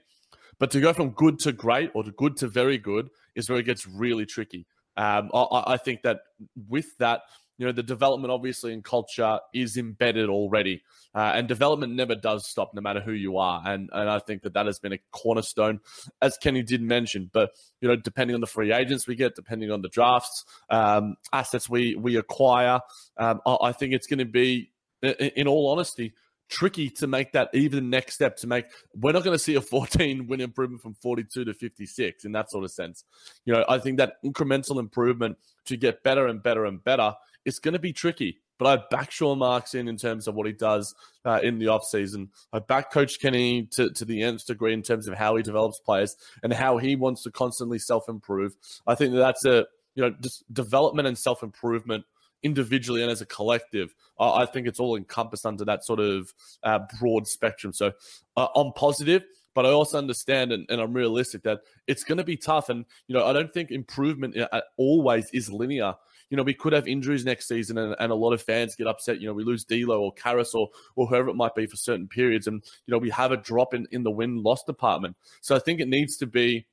But 0.58 0.70
to 0.72 0.80
go 0.80 0.92
from 0.92 1.10
good 1.10 1.38
to 1.40 1.52
great 1.52 1.90
or 1.94 2.04
to 2.04 2.10
good 2.12 2.36
to 2.38 2.48
very 2.48 2.78
good 2.78 3.08
is 3.34 3.48
where 3.48 3.58
it 3.58 3.64
gets 3.64 3.86
really 3.86 4.26
tricky. 4.26 4.66
Um, 4.96 5.30
I, 5.32 5.62
I 5.68 5.76
think 5.78 6.02
that 6.02 6.20
with 6.68 6.86
that, 6.98 7.22
you 7.60 7.66
know, 7.66 7.72
the 7.72 7.82
development 7.82 8.32
obviously 8.32 8.72
in 8.72 8.80
culture 8.80 9.38
is 9.52 9.76
embedded 9.76 10.30
already. 10.30 10.82
Uh, 11.14 11.32
and 11.34 11.46
development 11.46 11.92
never 11.92 12.14
does 12.14 12.48
stop, 12.48 12.72
no 12.72 12.80
matter 12.80 13.00
who 13.00 13.12
you 13.12 13.36
are. 13.36 13.62
And 13.66 13.90
and 13.92 14.08
I 14.08 14.18
think 14.18 14.44
that 14.44 14.54
that 14.54 14.64
has 14.64 14.78
been 14.78 14.94
a 14.94 14.98
cornerstone, 15.10 15.80
as 16.22 16.38
Kenny 16.38 16.62
did 16.62 16.80
mention. 16.80 17.28
But 17.30 17.50
you 17.82 17.88
know, 17.88 17.96
depending 17.96 18.34
on 18.34 18.40
the 18.40 18.46
free 18.46 18.72
agents 18.72 19.06
we 19.06 19.14
get, 19.14 19.36
depending 19.36 19.70
on 19.70 19.82
the 19.82 19.90
drafts, 19.90 20.46
um, 20.70 21.16
assets 21.34 21.68
we 21.68 21.96
we 21.96 22.16
acquire, 22.16 22.80
um, 23.18 23.42
I, 23.44 23.72
think 23.72 23.92
it's 23.92 24.06
going 24.06 24.20
to 24.20 24.24
be, 24.24 24.70
in 25.02 25.46
all 25.46 25.70
honesty, 25.70 26.14
tricky 26.48 26.88
to 26.88 27.06
make 27.06 27.32
that 27.32 27.50
even 27.52 27.90
next 27.90 28.14
step 28.14 28.36
to 28.38 28.46
make 28.46 28.64
we're 28.94 29.12
not 29.12 29.22
going 29.22 29.34
to 29.34 29.42
see 29.42 29.54
a 29.54 29.60
14 29.60 30.26
win 30.26 30.40
improvement 30.40 30.82
from 30.82 30.94
42 30.94 31.44
to 31.44 31.54
56 31.54 32.24
in 32.24 32.32
that 32.32 32.50
sort 32.50 32.64
of 32.64 32.72
sense 32.72 33.04
you 33.44 33.52
know 33.52 33.64
i 33.68 33.78
think 33.78 33.98
that 33.98 34.14
incremental 34.24 34.80
improvement 34.80 35.38
to 35.64 35.76
get 35.76 36.02
better 36.02 36.26
and 36.26 36.42
better 36.42 36.64
and 36.64 36.82
better 36.82 37.14
is 37.44 37.58
going 37.58 37.74
to 37.74 37.80
be 37.80 37.92
tricky 37.92 38.38
but 38.60 38.66
I 38.66 38.84
back 38.94 39.10
Sean 39.10 39.38
Marks 39.38 39.74
in 39.74 39.88
in 39.88 39.96
terms 39.96 40.28
of 40.28 40.34
what 40.34 40.46
he 40.46 40.52
does 40.52 40.94
uh, 41.24 41.40
in 41.42 41.58
the 41.58 41.64
offseason. 41.66 42.28
I 42.52 42.58
back 42.58 42.92
Coach 42.92 43.18
Kenny 43.18 43.64
to, 43.72 43.88
to 43.88 44.04
the 44.04 44.22
nth 44.22 44.46
degree 44.46 44.74
in 44.74 44.82
terms 44.82 45.08
of 45.08 45.14
how 45.14 45.34
he 45.36 45.42
develops 45.42 45.80
players 45.80 46.14
and 46.42 46.52
how 46.52 46.76
he 46.76 46.94
wants 46.94 47.22
to 47.22 47.30
constantly 47.30 47.78
self 47.78 48.06
improve. 48.06 48.54
I 48.86 48.94
think 48.94 49.14
that 49.14 49.18
that's 49.18 49.46
a 49.46 49.66
you 49.94 50.02
know 50.02 50.14
just 50.20 50.44
development 50.52 51.08
and 51.08 51.16
self 51.16 51.42
improvement 51.42 52.04
individually 52.42 53.00
and 53.00 53.10
as 53.10 53.22
a 53.22 53.26
collective. 53.26 53.94
Uh, 54.18 54.34
I 54.34 54.44
think 54.44 54.66
it's 54.66 54.78
all 54.78 54.94
encompassed 54.94 55.46
under 55.46 55.64
that 55.64 55.82
sort 55.82 56.00
of 56.00 56.34
uh, 56.62 56.80
broad 56.98 57.26
spectrum. 57.26 57.72
So 57.72 57.92
uh, 58.36 58.48
I'm 58.54 58.72
positive 58.74 59.24
but 59.54 59.66
I 59.66 59.70
also 59.70 59.98
understand 59.98 60.52
and, 60.52 60.64
and, 60.68 60.80
I'm 60.80 60.92
realistic 60.92 61.42
that 61.42 61.62
it's 61.88 62.04
going 62.04 62.18
to 62.18 62.24
be 62.24 62.36
tough. 62.36 62.68
And, 62.68 62.84
you 63.08 63.16
know, 63.16 63.26
I 63.26 63.32
don't 63.32 63.52
think 63.52 63.72
improvement 63.72 64.36
uh, 64.38 64.60
always 64.76 65.28
is 65.32 65.52
linear 65.52 65.94
you 66.30 66.36
know, 66.36 66.42
we 66.42 66.54
could 66.54 66.72
have 66.72 66.88
injuries 66.88 67.24
next 67.24 67.48
season 67.48 67.76
and, 67.76 67.94
and 67.98 68.10
a 68.10 68.14
lot 68.14 68.32
of 68.32 68.40
fans 68.40 68.76
get 68.76 68.86
upset. 68.86 69.20
You 69.20 69.26
know, 69.26 69.34
we 69.34 69.44
lose 69.44 69.64
D'Lo 69.64 70.00
or 70.00 70.12
Caris 70.12 70.54
or, 70.54 70.70
or 70.96 71.06
whoever 71.06 71.28
it 71.28 71.34
might 71.34 71.54
be 71.54 71.66
for 71.66 71.76
certain 71.76 72.08
periods. 72.08 72.46
And, 72.46 72.62
you 72.86 72.92
know, 72.92 72.98
we 72.98 73.10
have 73.10 73.32
a 73.32 73.36
drop 73.36 73.74
in, 73.74 73.86
in 73.90 74.04
the 74.04 74.10
win-loss 74.10 74.64
department. 74.64 75.16
So 75.40 75.54
I 75.54 75.58
think 75.58 75.80
it 75.80 75.88
needs 75.88 76.16
to 76.18 76.26
be, 76.26 76.66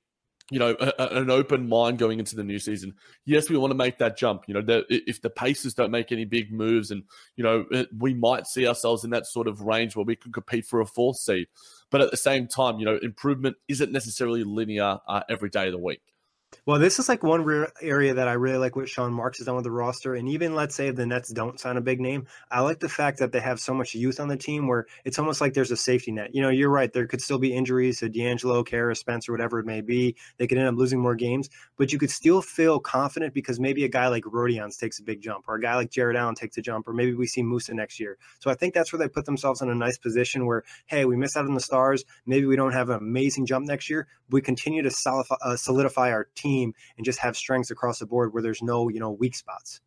you 0.49 0.59
know, 0.59 0.77
a, 0.79 0.93
a, 0.97 1.07
an 1.21 1.29
open 1.29 1.67
mind 1.67 1.97
going 1.97 2.19
into 2.19 2.35
the 2.35 2.43
new 2.43 2.59
season. 2.59 2.93
Yes, 3.25 3.49
we 3.49 3.57
want 3.57 3.71
to 3.71 3.75
make 3.75 3.97
that 3.97 4.17
jump. 4.17 4.43
You 4.47 4.53
know, 4.53 4.61
the, 4.61 4.85
if 4.89 5.21
the 5.21 5.29
Pacers 5.29 5.73
don't 5.73 5.91
make 5.91 6.13
any 6.13 6.23
big 6.23 6.53
moves, 6.53 6.89
and 6.89 7.03
you 7.35 7.43
know, 7.43 7.65
it, 7.69 7.89
we 7.97 8.13
might 8.13 8.47
see 8.47 8.65
ourselves 8.65 9.03
in 9.03 9.09
that 9.09 9.25
sort 9.25 9.47
of 9.47 9.59
range 9.59 9.95
where 9.95 10.05
we 10.05 10.15
could 10.15 10.31
compete 10.31 10.65
for 10.65 10.79
a 10.79 10.85
fourth 10.85 11.17
seed. 11.17 11.47
But 11.89 11.99
at 11.99 12.11
the 12.11 12.17
same 12.17 12.47
time, 12.47 12.79
you 12.79 12.85
know, 12.85 12.97
improvement 13.01 13.57
isn't 13.67 13.91
necessarily 13.91 14.45
linear 14.45 14.99
uh, 15.05 15.23
every 15.27 15.49
day 15.49 15.65
of 15.65 15.73
the 15.73 15.79
week. 15.79 16.01
Well, 16.65 16.79
this 16.79 16.97
is 16.97 17.09
like 17.09 17.23
one 17.23 17.43
re- 17.43 17.67
area 17.81 18.13
that 18.13 18.29
I 18.29 18.33
really 18.33 18.57
like 18.57 18.75
what 18.77 18.87
Sean 18.87 19.13
Marks 19.13 19.37
has 19.39 19.47
done 19.47 19.55
with 19.55 19.65
the 19.65 19.71
roster. 19.71 20.15
And 20.15 20.29
even 20.29 20.55
let's 20.55 20.75
say 20.75 20.91
the 20.91 21.05
Nets 21.05 21.29
don't 21.29 21.59
sign 21.59 21.75
a 21.75 21.81
big 21.81 21.99
name, 21.99 22.25
I 22.49 22.61
like 22.61 22.79
the 22.79 22.87
fact 22.87 23.19
that 23.19 23.33
they 23.33 23.41
have 23.41 23.59
so 23.59 23.73
much 23.73 23.93
youth 23.93 24.19
on 24.19 24.29
the 24.29 24.37
team 24.37 24.67
where 24.67 24.85
it's 25.03 25.19
almost 25.19 25.41
like 25.41 25.53
there's 25.53 25.71
a 25.71 25.77
safety 25.77 26.11
net. 26.11 26.33
You 26.33 26.41
know, 26.41 26.49
you're 26.49 26.69
right. 26.69 26.91
There 26.91 27.05
could 27.05 27.21
still 27.21 27.37
be 27.37 27.53
injuries 27.53 27.99
to 27.99 28.09
D'Angelo, 28.09 28.63
Caris, 28.63 28.99
Spencer, 28.99 29.33
whatever 29.33 29.59
it 29.59 29.65
may 29.65 29.81
be. 29.81 30.15
They 30.37 30.47
could 30.47 30.57
end 30.57 30.67
up 30.67 30.75
losing 30.75 31.01
more 31.01 31.15
games, 31.15 31.49
but 31.77 31.91
you 31.91 31.99
could 31.99 32.11
still 32.11 32.41
feel 32.41 32.79
confident 32.79 33.33
because 33.33 33.59
maybe 33.59 33.83
a 33.83 33.89
guy 33.89 34.07
like 34.07 34.23
Rodions 34.23 34.77
takes 34.77 34.99
a 34.99 35.03
big 35.03 35.21
jump 35.21 35.45
or 35.49 35.55
a 35.55 35.61
guy 35.61 35.75
like 35.75 35.91
Jarrett 35.91 36.15
Allen 36.15 36.35
takes 36.35 36.57
a 36.57 36.61
jump 36.61 36.87
or 36.87 36.93
maybe 36.93 37.13
we 37.13 37.27
see 37.27 37.43
Musa 37.43 37.73
next 37.73 37.99
year. 37.99 38.17
So 38.39 38.49
I 38.49 38.55
think 38.55 38.73
that's 38.73 38.93
where 38.93 38.99
they 38.99 39.09
put 39.09 39.25
themselves 39.25 39.61
in 39.61 39.69
a 39.69 39.75
nice 39.75 39.97
position 39.97 40.45
where, 40.45 40.63
hey, 40.85 41.03
we 41.03 41.17
missed 41.17 41.35
out 41.35 41.45
on 41.45 41.55
the 41.55 41.59
stars. 41.59 42.05
Maybe 42.25 42.45
we 42.45 42.55
don't 42.55 42.73
have 42.73 42.89
an 42.89 42.97
amazing 42.97 43.45
jump 43.45 43.67
next 43.67 43.89
year. 43.89 44.07
We 44.29 44.41
continue 44.41 44.81
to 44.81 45.25
uh, 45.41 45.55
solidify 45.55 46.11
our 46.11 46.27
team 46.37 46.73
and 46.97 47.05
just 47.05 47.19
have 47.19 47.35
strengths 47.35 47.71
across 47.71 47.99
the 47.99 48.05
board 48.05 48.33
where 48.33 48.43
there's 48.43 48.61
no, 48.61 48.89
you 48.89 48.99
know, 48.99 49.11
weak 49.11 49.35
spots. 49.35 49.81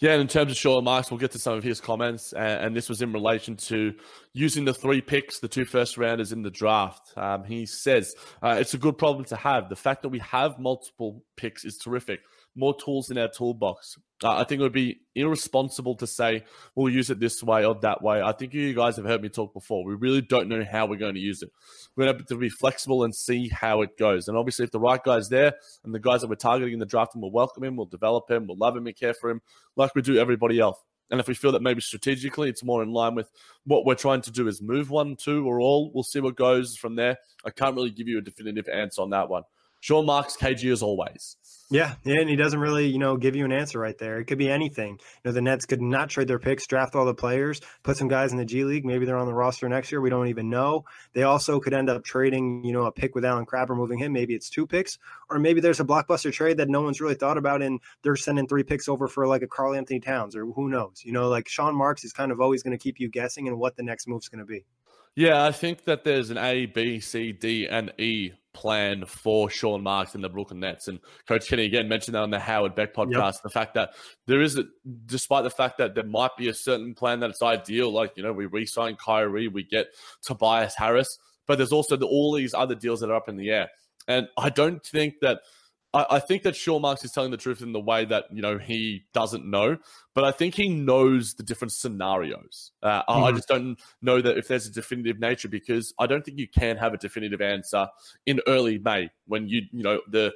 Yeah, 0.00 0.12
and 0.12 0.20
in 0.20 0.26
terms 0.28 0.50
of 0.50 0.58
Sean 0.58 0.82
Marks, 0.82 1.10
we'll 1.10 1.20
get 1.20 1.30
to 1.30 1.38
some 1.38 1.54
of 1.54 1.62
his 1.62 1.80
comments, 1.80 2.32
and, 2.32 2.76
this 2.76 2.88
was 2.88 3.00
in 3.00 3.12
relation 3.12 3.56
to 3.56 3.94
using 4.32 4.64
the 4.64 4.74
three 4.74 5.00
picks, 5.00 5.38
the 5.38 5.46
two 5.46 5.64
first 5.64 5.96
rounders 5.96 6.32
in 6.32 6.42
the 6.42 6.50
draft. 6.50 7.16
Um, 7.16 7.44
he 7.44 7.64
says 7.64 8.14
uh, 8.42 8.56
it's 8.58 8.74
a 8.74 8.78
good 8.78 8.98
problem 8.98 9.24
to 9.26 9.36
have. 9.36 9.68
The 9.68 9.76
fact 9.76 10.02
that 10.02 10.08
we 10.08 10.18
have 10.18 10.58
multiple 10.58 11.22
picks 11.36 11.64
is 11.64 11.78
terrific 11.78 12.20
more 12.56 12.74
tools 12.76 13.10
in 13.10 13.18
our 13.18 13.28
toolbox. 13.28 13.98
Uh, 14.24 14.36
I 14.38 14.44
think 14.44 14.60
it 14.60 14.62
would 14.62 14.72
be 14.72 15.02
irresponsible 15.14 15.96
to 15.96 16.06
say 16.06 16.44
we'll 16.74 16.90
use 16.90 17.10
it 17.10 17.20
this 17.20 17.42
way 17.42 17.66
or 17.66 17.74
that 17.82 18.00
way. 18.00 18.22
I 18.22 18.32
think 18.32 18.54
you 18.54 18.72
guys 18.72 18.96
have 18.96 19.04
heard 19.04 19.20
me 19.20 19.28
talk 19.28 19.52
before. 19.52 19.84
We 19.84 19.94
really 19.96 20.22
don't 20.22 20.48
know 20.48 20.64
how 20.64 20.86
we're 20.86 20.96
going 20.96 21.14
to 21.14 21.20
use 21.20 21.42
it. 21.42 21.50
We're 21.94 22.04
going 22.06 22.14
to 22.14 22.20
have 22.20 22.28
to 22.28 22.36
be 22.36 22.48
flexible 22.48 23.04
and 23.04 23.14
see 23.14 23.50
how 23.50 23.82
it 23.82 23.98
goes. 23.98 24.26
And 24.26 24.38
obviously, 24.38 24.64
if 24.64 24.70
the 24.70 24.80
right 24.80 25.02
guy's 25.04 25.28
there 25.28 25.52
and 25.84 25.94
the 25.94 25.98
guys 25.98 26.22
that 26.22 26.28
we're 26.28 26.36
targeting 26.36 26.72
in 26.72 26.78
the 26.78 26.86
draft, 26.86 27.14
and 27.14 27.20
we'll 27.20 27.32
welcome 27.32 27.64
him, 27.64 27.76
we'll 27.76 27.84
develop 27.84 28.30
him, 28.30 28.46
we'll 28.46 28.56
love 28.56 28.74
him 28.74 28.86
and 28.86 28.96
care 28.96 29.12
for 29.12 29.28
him 29.28 29.42
like 29.76 29.94
we 29.94 30.00
do 30.00 30.16
everybody 30.16 30.58
else. 30.58 30.82
And 31.10 31.20
if 31.20 31.28
we 31.28 31.34
feel 31.34 31.52
that 31.52 31.62
maybe 31.62 31.82
strategically 31.82 32.48
it's 32.48 32.64
more 32.64 32.82
in 32.82 32.90
line 32.90 33.14
with 33.14 33.30
what 33.66 33.84
we're 33.84 33.94
trying 33.94 34.22
to 34.22 34.30
do 34.30 34.48
is 34.48 34.62
move 34.62 34.88
one, 34.88 35.16
two, 35.16 35.46
or 35.46 35.60
all, 35.60 35.92
we'll 35.92 36.02
see 36.02 36.20
what 36.20 36.34
goes 36.34 36.78
from 36.78 36.96
there. 36.96 37.18
I 37.44 37.50
can't 37.50 37.76
really 37.76 37.90
give 37.90 38.08
you 38.08 38.16
a 38.16 38.22
definitive 38.22 38.68
answer 38.68 39.02
on 39.02 39.10
that 39.10 39.28
one. 39.28 39.42
Sean 39.84 40.06
Marks, 40.06 40.34
KG 40.34 40.72
as 40.72 40.82
always. 40.82 41.36
Yeah, 41.70 41.96
yeah, 42.04 42.18
and 42.18 42.30
he 42.30 42.36
doesn't 42.36 42.58
really, 42.58 42.86
you 42.86 42.98
know, 42.98 43.18
give 43.18 43.36
you 43.36 43.44
an 43.44 43.52
answer 43.52 43.78
right 43.78 43.98
there. 43.98 44.18
It 44.18 44.24
could 44.24 44.38
be 44.38 44.50
anything. 44.50 44.92
You 44.92 45.20
know, 45.26 45.32
the 45.32 45.42
Nets 45.42 45.66
could 45.66 45.82
not 45.82 46.08
trade 46.08 46.26
their 46.26 46.38
picks, 46.38 46.66
draft 46.66 46.94
all 46.94 47.04
the 47.04 47.12
players, 47.12 47.60
put 47.82 47.98
some 47.98 48.08
guys 48.08 48.32
in 48.32 48.38
the 48.38 48.46
G 48.46 48.64
League. 48.64 48.86
Maybe 48.86 49.04
they're 49.04 49.18
on 49.18 49.26
the 49.26 49.34
roster 49.34 49.68
next 49.68 49.92
year. 49.92 50.00
We 50.00 50.08
don't 50.08 50.28
even 50.28 50.48
know. 50.48 50.86
They 51.12 51.24
also 51.24 51.60
could 51.60 51.74
end 51.74 51.90
up 51.90 52.02
trading, 52.02 52.64
you 52.64 52.72
know, 52.72 52.86
a 52.86 52.92
pick 52.92 53.14
with 53.14 53.26
Allen 53.26 53.44
Crabbe, 53.44 53.68
moving 53.72 53.98
him. 53.98 54.14
Maybe 54.14 54.34
it's 54.34 54.48
two 54.48 54.66
picks, 54.66 54.96
or 55.28 55.38
maybe 55.38 55.60
there's 55.60 55.80
a 55.80 55.84
blockbuster 55.84 56.32
trade 56.32 56.56
that 56.56 56.70
no 56.70 56.80
one's 56.80 57.02
really 57.02 57.14
thought 57.14 57.36
about, 57.36 57.60
and 57.60 57.78
they're 58.02 58.16
sending 58.16 58.48
three 58.48 58.62
picks 58.62 58.88
over 58.88 59.06
for 59.06 59.26
like 59.26 59.42
a 59.42 59.46
Karl-Anthony 59.46 60.00
Towns, 60.00 60.34
or 60.34 60.46
who 60.46 60.70
knows? 60.70 61.02
You 61.04 61.12
know, 61.12 61.28
like 61.28 61.46
Sean 61.46 61.76
Marks 61.76 62.04
is 62.04 62.14
kind 62.14 62.32
of 62.32 62.40
always 62.40 62.62
going 62.62 62.76
to 62.76 62.82
keep 62.82 62.98
you 62.98 63.10
guessing 63.10 63.48
and 63.48 63.58
what 63.58 63.76
the 63.76 63.82
next 63.82 64.08
move's 64.08 64.30
going 64.30 64.38
to 64.38 64.46
be. 64.46 64.64
Yeah, 65.14 65.44
I 65.44 65.52
think 65.52 65.84
that 65.84 66.04
there's 66.04 66.30
an 66.30 66.38
A, 66.38 66.64
B, 66.64 67.00
C, 67.00 67.32
D, 67.32 67.66
and 67.66 67.92
E 67.98 68.32
plan 68.54 69.04
for 69.04 69.50
Sean 69.50 69.82
Marks 69.82 70.14
and 70.14 70.24
the 70.24 70.28
Brooklyn 70.28 70.60
Nets. 70.60 70.88
And 70.88 71.00
Coach 71.28 71.48
Kenny 71.48 71.64
again 71.64 71.88
mentioned 71.88 72.14
that 72.14 72.22
on 72.22 72.30
the 72.30 72.38
Howard 72.38 72.74
Beck 72.74 72.94
podcast. 72.94 73.34
Yep. 73.34 73.42
The 73.42 73.50
fact 73.50 73.74
that 73.74 73.90
there 74.26 74.40
is, 74.40 74.56
a, 74.56 74.64
despite 75.04 75.44
the 75.44 75.50
fact 75.50 75.78
that 75.78 75.94
there 75.94 76.04
might 76.04 76.36
be 76.38 76.48
a 76.48 76.54
certain 76.54 76.94
plan 76.94 77.20
that 77.20 77.30
it's 77.30 77.42
ideal, 77.42 77.92
like 77.92 78.12
you 78.16 78.22
know 78.22 78.32
we 78.32 78.46
re-sign 78.46 78.96
Kyrie, 78.96 79.48
we 79.48 79.64
get 79.64 79.88
Tobias 80.22 80.74
Harris, 80.74 81.18
but 81.46 81.58
there's 81.58 81.72
also 81.72 81.96
the, 81.96 82.06
all 82.06 82.32
these 82.32 82.54
other 82.54 82.74
deals 82.74 83.00
that 83.00 83.10
are 83.10 83.16
up 83.16 83.28
in 83.28 83.36
the 83.36 83.50
air. 83.50 83.68
And 84.08 84.28
I 84.38 84.50
don't 84.50 84.84
think 84.84 85.20
that 85.20 85.40
I, 85.94 86.06
I 86.16 86.18
think 86.18 86.42
that 86.42 86.56
Sean 86.56 86.82
Marks 86.82 87.04
is 87.04 87.12
telling 87.12 87.30
the 87.30 87.36
truth 87.36 87.62
in 87.62 87.72
the 87.72 87.80
way 87.80 88.04
that 88.04 88.24
you 88.30 88.42
know 88.42 88.58
he 88.58 89.04
doesn't 89.14 89.46
know, 89.46 89.78
but 90.14 90.24
I 90.24 90.32
think 90.32 90.54
he 90.54 90.68
knows 90.68 91.34
the 91.34 91.42
different 91.42 91.72
scenarios. 91.72 92.72
Uh, 92.82 93.02
mm-hmm. 93.04 93.24
I 93.24 93.32
just 93.32 93.48
don't 93.48 93.80
know 94.02 94.20
that 94.20 94.36
if 94.36 94.48
there's 94.48 94.66
a 94.66 94.72
definitive 94.72 95.20
nature 95.20 95.48
because 95.48 95.94
I 95.98 96.06
don't 96.06 96.24
think 96.24 96.38
you 96.38 96.48
can 96.48 96.76
have 96.76 96.92
a 96.92 96.98
definitive 96.98 97.40
answer 97.40 97.86
in 98.26 98.40
early 98.46 98.78
May 98.78 99.10
when 99.26 99.48
you 99.48 99.62
you 99.72 99.82
know 99.82 100.00
the 100.10 100.32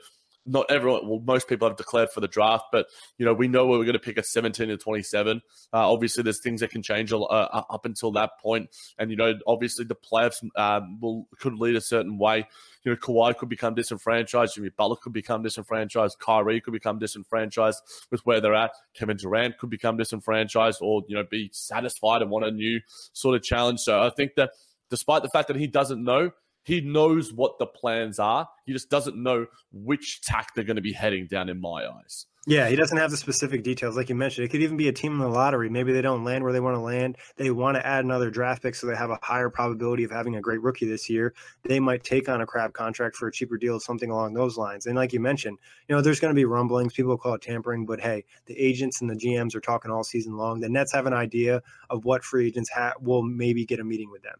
not 0.46 0.66
everyone, 0.70 1.06
well, 1.06 1.20
most 1.24 1.48
people 1.48 1.68
have 1.68 1.76
declared 1.76 2.10
for 2.10 2.20
the 2.20 2.28
draft, 2.28 2.66
but 2.72 2.86
you 3.18 3.26
know 3.26 3.34
we 3.34 3.48
know 3.48 3.66
we're 3.66 3.84
going 3.84 3.92
to 3.92 3.98
pick 3.98 4.18
a 4.18 4.22
17 4.22 4.68
to 4.68 4.76
27. 4.76 5.42
Uh, 5.72 5.92
obviously, 5.92 6.22
there's 6.22 6.40
things 6.40 6.60
that 6.60 6.70
can 6.70 6.82
change 6.82 7.12
uh, 7.12 7.16
up 7.18 7.84
until 7.84 8.12
that 8.12 8.30
point, 8.40 8.70
and 8.98 9.10
you 9.10 9.16
know, 9.16 9.34
obviously 9.46 9.84
the 9.84 9.94
playoffs 9.94 10.42
um, 10.56 10.98
will 11.00 11.26
could 11.38 11.54
lead 11.54 11.76
a 11.76 11.80
certain 11.80 12.18
way. 12.18 12.46
You 12.84 12.92
know, 12.92 12.96
Kawhi 12.96 13.36
could 13.36 13.48
become 13.48 13.74
disenfranchised, 13.74 14.54
Jimmy 14.54 14.70
Butler 14.70 14.96
could 14.96 15.12
become 15.12 15.42
disenfranchised, 15.42 16.18
Kyrie 16.18 16.60
could 16.60 16.72
become 16.72 16.98
disenfranchised 16.98 17.82
with 18.10 18.24
where 18.24 18.40
they're 18.40 18.54
at. 18.54 18.72
Kevin 18.94 19.16
Durant 19.16 19.58
could 19.58 19.70
become 19.70 19.96
disenfranchised, 19.96 20.78
or 20.80 21.02
you 21.08 21.14
know, 21.14 21.24
be 21.30 21.50
satisfied 21.52 22.22
and 22.22 22.30
want 22.30 22.46
a 22.46 22.50
new 22.50 22.80
sort 23.12 23.36
of 23.36 23.42
challenge. 23.42 23.80
So 23.80 24.00
I 24.00 24.10
think 24.10 24.32
that 24.36 24.50
despite 24.90 25.22
the 25.22 25.28
fact 25.28 25.48
that 25.48 25.56
he 25.56 25.66
doesn't 25.66 26.02
know, 26.02 26.30
he 26.68 26.82
knows 26.82 27.32
what 27.32 27.58
the 27.58 27.64
plans 27.64 28.18
are. 28.18 28.46
He 28.66 28.74
just 28.74 28.90
doesn't 28.90 29.16
know 29.16 29.46
which 29.72 30.20
tack 30.20 30.54
they're 30.54 30.64
going 30.64 30.76
to 30.76 30.82
be 30.82 30.92
heading 30.92 31.26
down, 31.26 31.48
in 31.48 31.58
my 31.58 31.88
eyes. 31.88 32.26
Yeah, 32.46 32.68
he 32.68 32.76
doesn't 32.76 32.98
have 32.98 33.10
the 33.10 33.16
specific 33.16 33.62
details, 33.62 33.96
like 33.96 34.10
you 34.10 34.14
mentioned. 34.14 34.44
It 34.44 34.50
could 34.50 34.60
even 34.60 34.76
be 34.76 34.88
a 34.88 34.92
team 34.92 35.12
in 35.12 35.18
the 35.18 35.28
lottery. 35.28 35.70
Maybe 35.70 35.92
they 35.92 36.02
don't 36.02 36.24
land 36.24 36.44
where 36.44 36.52
they 36.52 36.60
want 36.60 36.76
to 36.76 36.80
land. 36.80 37.16
They 37.36 37.50
want 37.50 37.76
to 37.76 37.86
add 37.86 38.04
another 38.04 38.30
draft 38.30 38.62
pick 38.62 38.74
so 38.74 38.86
they 38.86 38.96
have 38.96 39.08
a 39.08 39.18
higher 39.22 39.48
probability 39.48 40.04
of 40.04 40.10
having 40.10 40.36
a 40.36 40.42
great 40.42 40.60
rookie 40.60 40.86
this 40.86 41.08
year. 41.08 41.32
They 41.62 41.80
might 41.80 42.04
take 42.04 42.28
on 42.28 42.42
a 42.42 42.46
Crabbe 42.46 42.74
contract 42.74 43.16
for 43.16 43.28
a 43.28 43.32
cheaper 43.32 43.56
deal, 43.56 43.80
something 43.80 44.10
along 44.10 44.34
those 44.34 44.58
lines. 44.58 44.84
And 44.84 44.94
like 44.94 45.14
you 45.14 45.20
mentioned, 45.20 45.56
you 45.88 45.96
know, 45.96 46.02
there's 46.02 46.20
going 46.20 46.34
to 46.34 46.38
be 46.38 46.44
rumblings. 46.44 46.92
People 46.92 47.16
call 47.16 47.32
it 47.32 47.40
tampering, 47.40 47.86
but 47.86 47.98
hey, 47.98 48.26
the 48.44 48.58
agents 48.58 49.00
and 49.00 49.08
the 49.08 49.14
GMs 49.14 49.54
are 49.54 49.60
talking 49.60 49.90
all 49.90 50.04
season 50.04 50.36
long. 50.36 50.60
The 50.60 50.68
Nets 50.68 50.92
have 50.92 51.06
an 51.06 51.14
idea 51.14 51.62
of 51.88 52.04
what 52.04 52.22
free 52.22 52.48
agents 52.48 52.68
ha- 52.68 52.92
will 53.00 53.22
maybe 53.22 53.64
get 53.64 53.80
a 53.80 53.84
meeting 53.84 54.10
with 54.10 54.22
them. 54.22 54.36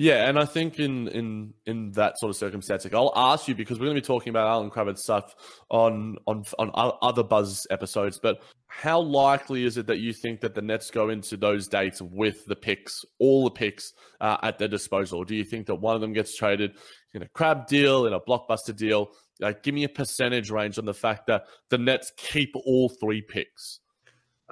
Yeah, 0.00 0.30
and 0.30 0.38
I 0.38 0.46
think 0.46 0.78
in 0.78 1.08
in 1.08 1.52
in 1.66 1.92
that 1.92 2.18
sort 2.18 2.30
of 2.30 2.36
circumstance, 2.36 2.84
like 2.84 2.94
I'll 2.94 3.12
ask 3.14 3.46
you 3.48 3.54
because 3.54 3.78
we're 3.78 3.84
going 3.84 3.96
to 3.96 4.00
be 4.00 4.06
talking 4.06 4.30
about 4.30 4.48
Allen 4.48 4.70
Crabbe 4.70 4.96
stuff 4.96 5.34
on 5.68 6.16
on 6.26 6.42
on 6.58 6.70
other 7.02 7.22
Buzz 7.22 7.66
episodes. 7.68 8.18
But 8.18 8.40
how 8.68 8.98
likely 8.98 9.64
is 9.64 9.76
it 9.76 9.86
that 9.88 9.98
you 9.98 10.14
think 10.14 10.40
that 10.40 10.54
the 10.54 10.62
Nets 10.62 10.90
go 10.90 11.10
into 11.10 11.36
those 11.36 11.68
dates 11.68 12.00
with 12.00 12.46
the 12.46 12.56
picks, 12.56 13.04
all 13.18 13.44
the 13.44 13.50
picks 13.50 13.92
uh, 14.22 14.38
at 14.42 14.58
their 14.58 14.68
disposal? 14.68 15.22
Do 15.22 15.36
you 15.36 15.44
think 15.44 15.66
that 15.66 15.74
one 15.74 15.96
of 15.96 16.00
them 16.00 16.14
gets 16.14 16.34
traded 16.34 16.78
in 17.12 17.20
a 17.20 17.28
Crabbe 17.28 17.66
deal, 17.66 18.06
in 18.06 18.14
a 18.14 18.20
blockbuster 18.20 18.74
deal? 18.74 19.10
Like, 19.38 19.62
give 19.62 19.74
me 19.74 19.84
a 19.84 19.88
percentage 19.90 20.50
range 20.50 20.78
on 20.78 20.86
the 20.86 20.94
fact 20.94 21.26
that 21.26 21.42
the 21.68 21.76
Nets 21.76 22.10
keep 22.16 22.54
all 22.64 22.88
three 22.88 23.20
picks. 23.20 23.80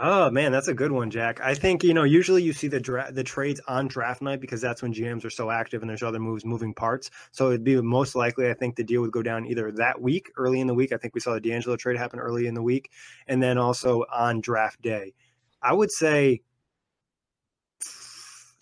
Oh 0.01 0.31
man, 0.31 0.53
that's 0.53 0.69
a 0.69 0.75
good 0.75 0.93
one, 0.93 1.11
Jack. 1.11 1.41
I 1.41 1.55
think 1.55 1.83
you 1.83 1.93
know 1.93 2.05
usually 2.05 2.41
you 2.41 2.53
see 2.53 2.69
the 2.69 2.79
dra- 2.79 3.11
the 3.11 3.25
trades 3.25 3.61
on 3.67 3.89
draft 3.89 4.23
night 4.23 4.41
because 4.41 4.61
that's 4.61 4.81
when 4.81 4.95
GMs 4.95 5.25
are 5.25 5.31
so 5.31 5.51
active 5.51 5.83
and 5.83 5.91
there's 5.91 6.05
other 6.05 6.21
moves 6.21 6.45
moving 6.45 6.73
parts. 6.73 7.11
So 7.33 7.49
it'd 7.49 7.65
be 7.65 7.81
most 7.81 8.15
likely 8.15 8.49
I 8.49 8.55
think 8.55 8.77
the 8.77 8.85
deal 8.85 9.01
would 9.01 9.11
go 9.11 9.23
down 9.23 9.45
either 9.47 9.73
that 9.73 10.01
week, 10.01 10.31
early 10.37 10.61
in 10.61 10.69
the 10.69 10.75
week. 10.75 10.93
I 10.93 10.99
think 10.99 11.17
we 11.17 11.21
saw 11.21 11.35
the 11.35 11.41
D'Angelo 11.41 11.77
trade 11.77 11.99
happen 11.99 12.21
early 12.21 12.47
in 12.47 12.55
the 12.55 12.63
week, 12.63 12.93
and 13.27 13.43
then 13.43 13.59
also 13.59 14.05
on 14.13 14.41
draft 14.41 14.81
day. 14.83 15.15
I 15.61 15.73
would 15.73 15.91
say 15.91 16.43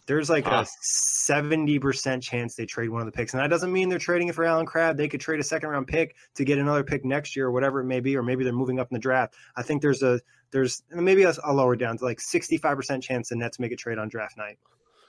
there's 0.07 0.31
like 0.31 0.47
a 0.47 0.67
70% 0.83 2.23
chance 2.23 2.55
they 2.55 2.65
trade 2.65 2.91
one 2.91 3.01
of 3.01 3.07
the 3.07 3.13
picks. 3.13 3.35
And 3.35 3.43
that 3.43 3.49
doesn't 3.49 3.73
mean 3.73 3.89
they're 3.89 3.99
trading 3.99 4.29
it 4.29 4.35
for 4.35 4.45
Allen 4.45 4.65
Crabbe. 4.65 4.97
They 4.97 5.09
could 5.09 5.21
trade 5.21 5.41
a 5.41 5.45
second 5.45 5.69
round 5.69 5.89
pick 5.89 6.15
to 6.37 6.45
get 6.45 6.59
another 6.59 6.85
pick 6.85 7.05
next 7.05 7.35
year 7.35 7.47
or 7.47 7.51
whatever 7.51 7.81
it 7.81 7.85
may 7.85 8.01
be, 8.01 8.17
or 8.17 8.23
maybe 8.23 8.45
they're 8.45 8.53
moving 8.53 8.79
up 8.79 8.89
in 8.91 8.95
the 8.95 9.01
draft. 9.01 9.35
I 9.57 9.63
think 9.63 9.83
there's 9.83 10.03
a, 10.03 10.21
there's 10.53 10.85
maybe 10.91 11.27
I'll 11.27 11.55
lower 11.55 11.75
down 11.75 11.99
to 11.99 12.05
like 12.05 12.19
65% 12.19 13.03
chance 13.03 13.31
the 13.31 13.37
Nets 13.37 13.59
make 13.59 13.73
a 13.73 13.77
trade 13.77 13.99
on 13.99 14.09
draft 14.09 14.37
night. 14.39 14.59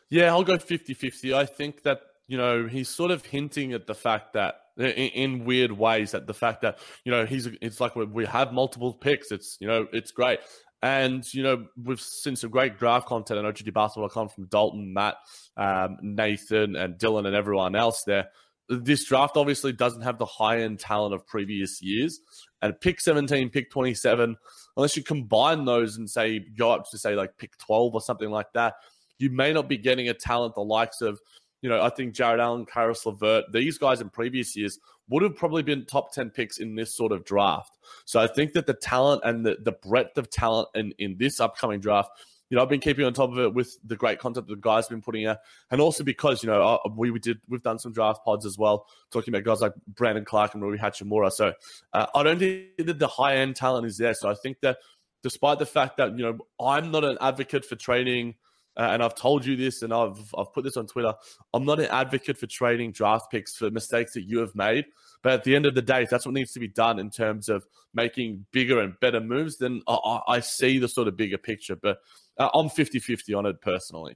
Yeah, 0.09 0.27
I'll 0.27 0.43
go 0.43 0.57
50 0.57 0.93
50. 0.93 1.33
I 1.33 1.45
think 1.45 1.83
that, 1.83 2.01
you 2.27 2.37
know, 2.37 2.65
he's 2.65 2.89
sort 2.89 3.11
of 3.11 3.23
hinting 3.23 3.73
at 3.73 3.85
the 3.85 3.95
fact 3.95 4.33
that 4.33 4.61
in, 4.77 4.85
in, 4.85 5.45
weird 5.45 5.71
ways 5.71 6.11
that 6.11 6.27
the 6.27 6.33
fact 6.33 6.61
that 6.61 6.79
you 7.03 7.11
know 7.11 7.25
he's 7.25 7.47
it's 7.61 7.79
like 7.79 7.95
we 7.95 8.25
have 8.25 8.53
multiple 8.53 8.93
picks 8.93 9.31
it's 9.31 9.57
you 9.59 9.67
know 9.67 9.87
it's 9.91 10.11
great 10.11 10.39
and 10.81 11.31
you 11.34 11.43
know 11.43 11.65
we've 11.81 12.01
seen 12.01 12.36
some 12.36 12.50
great 12.50 12.77
draft 12.77 13.07
content 13.07 13.39
on 13.39 13.51
OGDbasketball.com 13.51 14.29
from 14.29 14.46
Dalton, 14.46 14.93
Matt, 14.93 15.15
um, 15.55 15.98
Nathan, 16.01 16.75
and 16.75 16.96
Dylan, 16.96 17.25
and 17.25 17.36
everyone 17.36 17.75
else 17.75 18.03
there. 18.03 18.29
This 18.69 19.05
draft 19.05 19.38
obviously 19.38 19.72
doesn't 19.72 20.01
have 20.01 20.17
the 20.17 20.25
high 20.25 20.62
end 20.62 20.79
talent 20.79 21.13
of 21.13 21.25
previous 21.25 21.81
years, 21.81 22.19
and 22.62 22.79
pick 22.79 23.00
17, 23.00 23.50
pick 23.50 23.72
27, 23.72 24.36
unless 24.75 24.98
you 24.98 25.03
combine 25.03 25.65
those 25.65 25.98
and 25.98 26.10
say 26.10 26.39
go 26.57 26.72
up 26.72 26.89
to 26.91 26.98
say 26.98 27.15
like 27.15 27.38
pick 27.38 27.57
12 27.60 27.93
or 27.93 28.01
something 28.01 28.29
like 28.29 28.51
that, 28.53 28.75
you 29.19 29.29
may 29.29 29.53
not 29.53 29.69
be 29.69 29.77
getting 29.77 30.10
a 30.10 30.13
talent 30.13 30.55
the 30.55 30.62
likes 30.62 31.01
of 31.01 31.19
you 31.61 31.69
know, 31.69 31.81
I 31.81 31.89
think 31.89 32.13
Jarrett 32.13 32.39
Allen, 32.39 32.65
Caris 32.65 33.05
LeVert, 33.05 33.45
these 33.51 33.77
guys 33.77 34.01
in 34.01 34.09
previous 34.09 34.55
years 34.55 34.79
would 35.09 35.23
have 35.23 35.35
probably 35.35 35.63
been 35.63 35.85
top 35.85 36.13
10 36.13 36.29
picks 36.29 36.59
in 36.59 36.75
this 36.75 36.93
sort 36.93 37.11
of 37.11 37.25
draft. 37.25 37.77
So 38.05 38.19
I 38.19 38.27
think 38.27 38.53
that 38.53 38.67
the 38.67 38.73
talent 38.73 39.21
and 39.23 39.45
the, 39.45 39.57
the 39.61 39.71
breadth 39.71 40.17
of 40.17 40.29
talent 40.29 40.69
in, 40.75 40.93
in 40.99 41.17
this 41.17 41.39
upcoming 41.39 41.79
draft, 41.79 42.11
you 42.49 42.55
know, 42.55 42.63
I've 42.63 42.69
been 42.69 42.79
keeping 42.79 43.05
on 43.05 43.13
top 43.13 43.31
of 43.31 43.39
it 43.39 43.53
with 43.53 43.77
the 43.83 43.95
great 43.95 44.19
content 44.19 44.47
that 44.47 44.53
the 44.53 44.61
guys 44.61 44.85
have 44.85 44.91
been 44.91 45.01
putting 45.01 45.25
out. 45.25 45.37
And 45.71 45.81
also 45.81 46.03
because, 46.03 46.43
you 46.43 46.47
know, 46.47 46.79
we, 46.95 47.11
we 47.11 47.19
did, 47.19 47.39
we've 47.49 47.63
done 47.63 47.79
some 47.79 47.91
draft 47.91 48.23
pods 48.23 48.45
as 48.45 48.57
well, 48.57 48.85
talking 49.11 49.33
about 49.33 49.43
guys 49.43 49.61
like 49.61 49.73
Brandon 49.87 50.23
Clarke 50.23 50.53
and 50.53 50.63
Rui 50.63 50.77
Hachimura. 50.77 51.31
So 51.31 51.53
uh, 51.93 52.05
I 52.13 52.23
don't 52.23 52.39
think 52.39 52.77
that 52.77 52.99
the 52.99 53.07
high 53.07 53.37
end 53.37 53.55
talent 53.55 53.85
is 53.85 53.97
there. 53.97 54.13
So 54.13 54.29
I 54.29 54.35
think 54.35 54.61
that 54.61 54.77
despite 55.23 55.59
the 55.59 55.65
fact 55.65 55.97
that, 55.97 56.17
you 56.17 56.23
know, 56.23 56.37
I'm 56.59 56.91
not 56.91 57.03
an 57.03 57.17
advocate 57.19 57.65
for 57.65 57.75
trading– 57.75 58.35
uh, 58.77 58.89
and 58.91 59.03
I've 59.03 59.15
told 59.15 59.46
you 59.46 59.55
this, 59.55 59.81
and 59.81 59.91
I've 59.91 60.34
I've 60.38 60.53
put 60.53 60.63
this 60.63 60.77
on 60.77 60.86
Twitter. 60.86 61.13
I'm 61.53 61.65
not 61.65 61.79
an 61.79 61.88
advocate 61.88 62.38
for 62.38 62.46
trading 62.46 62.91
draft 62.91 63.31
picks 63.31 63.55
for 63.55 63.72
mistakes 63.72 64.13
that 64.13 64.24
you 64.24 64.39
have 64.39 64.53
made. 64.55 64.86
But 65.24 65.34
at 65.34 65.43
the 65.43 65.55
end 65.55 65.65
of 65.65 65.74
the 65.74 65.81
day, 65.81 66.03
if 66.03 66.10
that's 66.12 66.25
what 66.25 66.36
needs 66.36 66.51
to 66.53 66.60
be 66.60 66.67
done 66.67 67.00
in 67.00 67.10
terms 67.10 67.50
of 67.50 67.65
making 67.96 68.46
bigger 68.51 68.79
and 68.79 68.93
better 69.00 69.19
moves, 69.19 69.57
then 69.57 69.81
I, 69.88 70.19
I 70.27 70.39
see 70.41 70.77
the 70.77 70.88
sort 70.88 71.07
of 71.07 71.17
bigger 71.17 71.39
picture. 71.39 71.75
But 71.75 71.98
uh, 72.38 72.50
I'm 72.53 72.69
50 72.69 73.00
50 73.00 73.34
on 73.34 73.48
it 73.48 73.62
personally. 73.62 74.15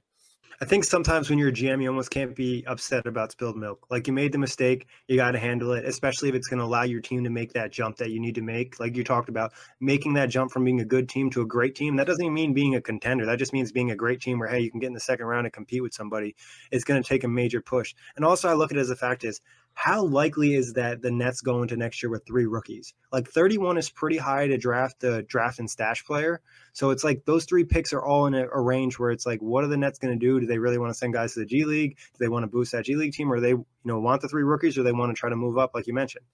I 0.60 0.64
think 0.64 0.84
sometimes 0.84 1.28
when 1.28 1.38
you're 1.38 1.48
a 1.48 1.52
GM, 1.52 1.82
you 1.82 1.88
almost 1.88 2.10
can't 2.10 2.34
be 2.34 2.64
upset 2.66 3.06
about 3.06 3.32
spilled 3.32 3.56
milk. 3.56 3.86
Like 3.90 4.06
you 4.06 4.12
made 4.12 4.32
the 4.32 4.38
mistake, 4.38 4.86
you 5.08 5.16
got 5.16 5.32
to 5.32 5.38
handle 5.38 5.72
it, 5.72 5.84
especially 5.84 6.28
if 6.28 6.34
it's 6.34 6.48
going 6.48 6.58
to 6.58 6.64
allow 6.64 6.82
your 6.82 7.00
team 7.00 7.24
to 7.24 7.30
make 7.30 7.52
that 7.54 7.72
jump 7.72 7.96
that 7.96 8.10
you 8.10 8.20
need 8.20 8.34
to 8.36 8.42
make. 8.42 8.78
Like 8.78 8.96
you 8.96 9.02
talked 9.02 9.28
about, 9.28 9.52
making 9.80 10.14
that 10.14 10.26
jump 10.26 10.52
from 10.52 10.64
being 10.64 10.80
a 10.80 10.84
good 10.84 11.08
team 11.08 11.30
to 11.30 11.42
a 11.42 11.46
great 11.46 11.74
team. 11.74 11.96
That 11.96 12.06
doesn't 12.06 12.22
even 12.22 12.34
mean 12.34 12.52
being 12.52 12.74
a 12.74 12.80
contender. 12.80 13.26
That 13.26 13.38
just 13.38 13.52
means 13.52 13.72
being 13.72 13.90
a 13.90 13.96
great 13.96 14.20
team 14.20 14.38
where, 14.38 14.48
hey, 14.48 14.60
you 14.60 14.70
can 14.70 14.80
get 14.80 14.88
in 14.88 14.92
the 14.92 15.00
second 15.00 15.26
round 15.26 15.46
and 15.46 15.52
compete 15.52 15.82
with 15.82 15.94
somebody. 15.94 16.36
It's 16.70 16.84
going 16.84 17.02
to 17.02 17.08
take 17.08 17.24
a 17.24 17.28
major 17.28 17.60
push. 17.60 17.94
And 18.16 18.24
also, 18.24 18.48
I 18.48 18.54
look 18.54 18.70
at 18.70 18.76
it 18.76 18.80
as 18.80 18.90
a 18.90 18.96
fact 18.96 19.24
is 19.24 19.40
how 19.74 20.04
likely 20.04 20.54
is 20.54 20.74
that 20.74 21.02
the 21.02 21.10
Nets 21.10 21.40
go 21.40 21.62
into 21.62 21.76
next 21.76 22.02
year 22.02 22.10
with 22.10 22.26
three 22.26 22.46
rookies? 22.46 22.94
Like 23.10 23.28
31 23.28 23.78
is 23.78 23.90
pretty 23.90 24.18
high 24.18 24.46
to 24.46 24.58
draft 24.58 25.02
a 25.04 25.22
draft 25.22 25.58
and 25.58 25.70
stash 25.70 26.04
player. 26.04 26.40
So 26.72 26.90
it's 26.90 27.04
like 27.04 27.24
those 27.24 27.44
three 27.44 27.64
picks 27.64 27.92
are 27.92 28.04
all 28.04 28.26
in 28.26 28.34
a, 28.34 28.46
a 28.48 28.60
range 28.60 28.98
where 28.98 29.10
it's 29.10 29.26
like, 29.26 29.40
what 29.40 29.64
are 29.64 29.68
the 29.68 29.76
Nets 29.76 29.98
going 29.98 30.18
to 30.18 30.18
do? 30.18 30.40
Do 30.40 30.46
they 30.46 30.58
really 30.58 30.78
want 30.78 30.90
to 30.90 30.98
send 30.98 31.14
guys 31.14 31.34
to 31.34 31.40
the 31.40 31.46
G 31.46 31.64
League? 31.64 31.96
Do 31.96 32.18
they 32.18 32.28
want 32.28 32.42
to 32.44 32.48
boost 32.48 32.72
that 32.72 32.84
G 32.84 32.96
League 32.96 33.12
team, 33.12 33.32
or 33.32 33.40
they 33.40 33.50
you 33.50 33.66
know 33.84 34.00
want 34.00 34.22
the 34.22 34.28
three 34.28 34.44
rookies, 34.44 34.76
or 34.78 34.82
they 34.82 34.92
want 34.92 35.14
to 35.14 35.18
try 35.18 35.30
to 35.30 35.36
move 35.36 35.58
up, 35.58 35.72
like 35.74 35.86
you 35.86 35.94
mentioned? 35.94 36.24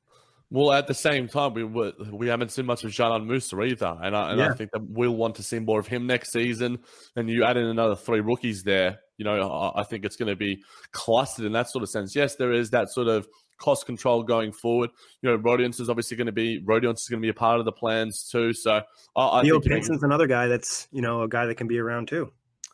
Well, 0.50 0.72
at 0.72 0.86
the 0.86 0.94
same 0.94 1.28
time, 1.28 1.54
we 1.54 1.64
we 1.64 2.28
haven't 2.28 2.52
seen 2.52 2.66
much 2.66 2.82
of 2.82 2.90
Dzanan 2.90 3.26
Musa 3.26 3.60
either, 3.60 3.98
and, 4.02 4.16
I, 4.16 4.30
and 4.30 4.40
yeah. 4.40 4.48
I 4.48 4.54
think 4.54 4.70
that 4.72 4.82
we'll 4.82 5.14
want 5.14 5.34
to 5.36 5.42
see 5.42 5.58
more 5.58 5.78
of 5.78 5.86
him 5.86 6.06
next 6.06 6.32
season. 6.32 6.78
And 7.16 7.28
you 7.28 7.44
add 7.44 7.58
in 7.58 7.66
another 7.66 7.96
three 7.96 8.20
rookies 8.20 8.62
there, 8.62 9.00
you 9.18 9.24
know, 9.24 9.72
I 9.74 9.82
think 9.82 10.04
it's 10.04 10.16
going 10.16 10.30
to 10.30 10.36
be 10.36 10.62
clustered 10.92 11.44
in 11.44 11.52
that 11.52 11.68
sort 11.68 11.82
of 11.82 11.90
sense. 11.90 12.16
Yes, 12.16 12.36
there 12.36 12.52
is 12.52 12.70
that 12.70 12.90
sort 12.90 13.08
of 13.08 13.28
cost 13.58 13.84
control 13.84 14.22
going 14.22 14.52
forward. 14.52 14.90
You 15.20 15.30
know, 15.30 15.36
Rodions 15.36 15.80
is 15.80 15.90
obviously 15.90 16.16
going 16.16 16.26
to 16.26 16.32
be 16.32 16.60
Rodions 16.60 17.02
is 17.02 17.08
going 17.08 17.20
to 17.20 17.26
be 17.26 17.30
a 17.30 17.34
part 17.34 17.58
of 17.58 17.64
the 17.64 17.72
plans 17.72 18.28
too. 18.30 18.52
So 18.52 18.80
I, 19.16 19.28
I 19.28 19.42
Theo 19.42 19.60
Pinson's 19.60 20.02
another 20.02 20.26
guy 20.26 20.46
that's 20.46 20.88
you 20.92 21.02
know 21.02 21.22
a 21.22 21.28
guy 21.28 21.46
that 21.46 21.56
can 21.56 21.66
be 21.66 21.78
around 21.78 22.08
too. 22.08 22.32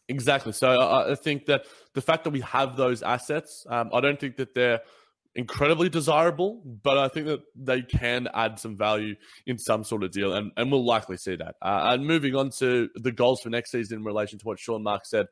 Exactly. 0.08 0.52
So 0.52 0.68
I, 0.68 1.12
I 1.12 1.14
think 1.14 1.46
that 1.46 1.64
the 1.94 2.02
fact 2.02 2.24
that 2.24 2.30
we 2.30 2.42
have 2.42 2.76
those 2.76 3.02
assets, 3.02 3.66
um, 3.70 3.90
I 3.92 4.00
don't 4.00 4.20
think 4.20 4.36
that 4.36 4.54
they're 4.54 4.80
incredibly 5.34 5.88
desirable, 5.88 6.62
but 6.82 6.98
I 6.98 7.08
think 7.08 7.26
that 7.26 7.40
they 7.56 7.82
can 7.82 8.28
add 8.34 8.58
some 8.58 8.76
value 8.76 9.14
in 9.46 9.58
some 9.58 9.82
sort 9.82 10.04
of 10.04 10.10
deal, 10.12 10.34
and, 10.34 10.52
and 10.56 10.70
we'll 10.70 10.84
likely 10.84 11.16
see 11.16 11.36
that. 11.36 11.56
Uh, 11.60 11.94
and 11.94 12.06
moving 12.06 12.36
on 12.36 12.50
to 12.58 12.88
the 12.96 13.12
goals 13.12 13.40
for 13.40 13.50
next 13.50 13.72
season 13.72 13.98
in 13.98 14.04
relation 14.04 14.38
to 14.38 14.44
what 14.44 14.58
Sean 14.58 14.82
Mark 14.82 15.06
said, 15.06 15.26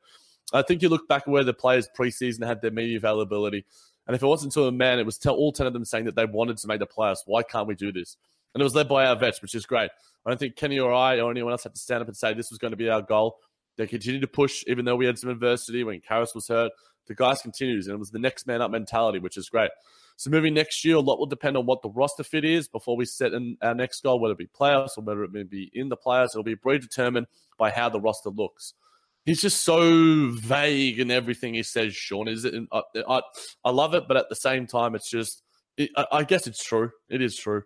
I 0.52 0.62
think 0.62 0.82
you 0.82 0.88
look 0.88 1.08
back 1.08 1.26
where 1.26 1.44
the 1.44 1.54
players 1.54 1.88
preseason 1.96 2.46
had 2.46 2.60
their 2.60 2.70
media 2.70 2.96
availability. 2.98 3.64
And 4.06 4.16
if 4.16 4.22
it 4.22 4.26
wasn't 4.26 4.52
to 4.54 4.64
a 4.64 4.72
man, 4.72 4.98
it 4.98 5.06
was 5.06 5.24
all 5.26 5.52
10 5.52 5.66
of 5.66 5.72
them 5.72 5.84
saying 5.84 6.06
that 6.06 6.16
they 6.16 6.26
wanted 6.26 6.58
to 6.58 6.66
make 6.66 6.80
the 6.80 6.86
playoffs. 6.86 7.22
Why 7.26 7.42
can't 7.42 7.68
we 7.68 7.74
do 7.74 7.92
this? 7.92 8.16
And 8.54 8.60
it 8.60 8.64
was 8.64 8.74
led 8.74 8.88
by 8.88 9.06
our 9.06 9.16
vets, 9.16 9.40
which 9.40 9.54
is 9.54 9.64
great. 9.64 9.90
I 10.26 10.30
don't 10.30 10.38
think 10.38 10.56
Kenny 10.56 10.78
or 10.78 10.92
I 10.92 11.20
or 11.20 11.30
anyone 11.30 11.52
else 11.52 11.64
had 11.64 11.74
to 11.74 11.80
stand 11.80 12.02
up 12.02 12.08
and 12.08 12.16
say 12.16 12.34
this 12.34 12.50
was 12.50 12.58
going 12.58 12.72
to 12.72 12.76
be 12.76 12.88
our 12.88 13.02
goal. 13.02 13.38
They 13.76 13.86
continued 13.86 14.20
to 14.22 14.28
push, 14.28 14.64
even 14.66 14.84
though 14.84 14.96
we 14.96 15.06
had 15.06 15.18
some 15.18 15.30
adversity 15.30 15.84
when 15.84 16.00
Caris 16.00 16.34
was 16.34 16.48
hurt. 16.48 16.72
The 17.06 17.14
guys 17.14 17.42
continues, 17.42 17.86
and 17.86 17.94
it 17.94 17.98
was 17.98 18.10
the 18.10 18.18
next 18.18 18.46
man 18.46 18.62
up 18.62 18.70
mentality, 18.70 19.18
which 19.18 19.36
is 19.36 19.48
great. 19.48 19.70
So 20.16 20.30
moving 20.30 20.54
next 20.54 20.84
year, 20.84 20.96
a 20.96 21.00
lot 21.00 21.18
will 21.18 21.26
depend 21.26 21.56
on 21.56 21.66
what 21.66 21.82
the 21.82 21.88
roster 21.88 22.22
fit 22.22 22.44
is 22.44 22.68
before 22.68 22.96
we 22.96 23.06
set 23.06 23.32
in 23.32 23.56
our 23.62 23.74
next 23.74 24.02
goal, 24.02 24.20
whether 24.20 24.32
it 24.32 24.38
be 24.38 24.46
playoffs 24.46 24.96
or 24.96 25.00
whether 25.00 25.24
it 25.24 25.32
may 25.32 25.42
be 25.42 25.70
in 25.74 25.88
the 25.88 25.96
playoffs. 25.96 26.30
It'll 26.30 26.44
be 26.44 26.54
predetermined 26.54 27.26
by 27.58 27.70
how 27.70 27.88
the 27.88 28.00
roster 28.00 28.30
looks 28.30 28.74
he's 29.24 29.42
just 29.42 29.64
so 29.64 30.30
vague 30.30 30.98
in 30.98 31.10
everything 31.10 31.54
he 31.54 31.62
says. 31.62 31.94
Sean 31.94 32.28
is 32.28 32.44
it? 32.44 32.54
I, 32.72 32.82
I, 33.08 33.20
I 33.64 33.70
love 33.70 33.94
it, 33.94 34.04
but 34.08 34.16
at 34.16 34.28
the 34.28 34.36
same 34.36 34.66
time, 34.66 34.94
it's 34.94 35.10
just. 35.10 35.42
It, 35.76 35.90
I, 35.96 36.06
I 36.12 36.24
guess 36.24 36.46
it's 36.46 36.62
true. 36.62 36.90
It 37.08 37.22
is 37.22 37.36
true. 37.36 37.62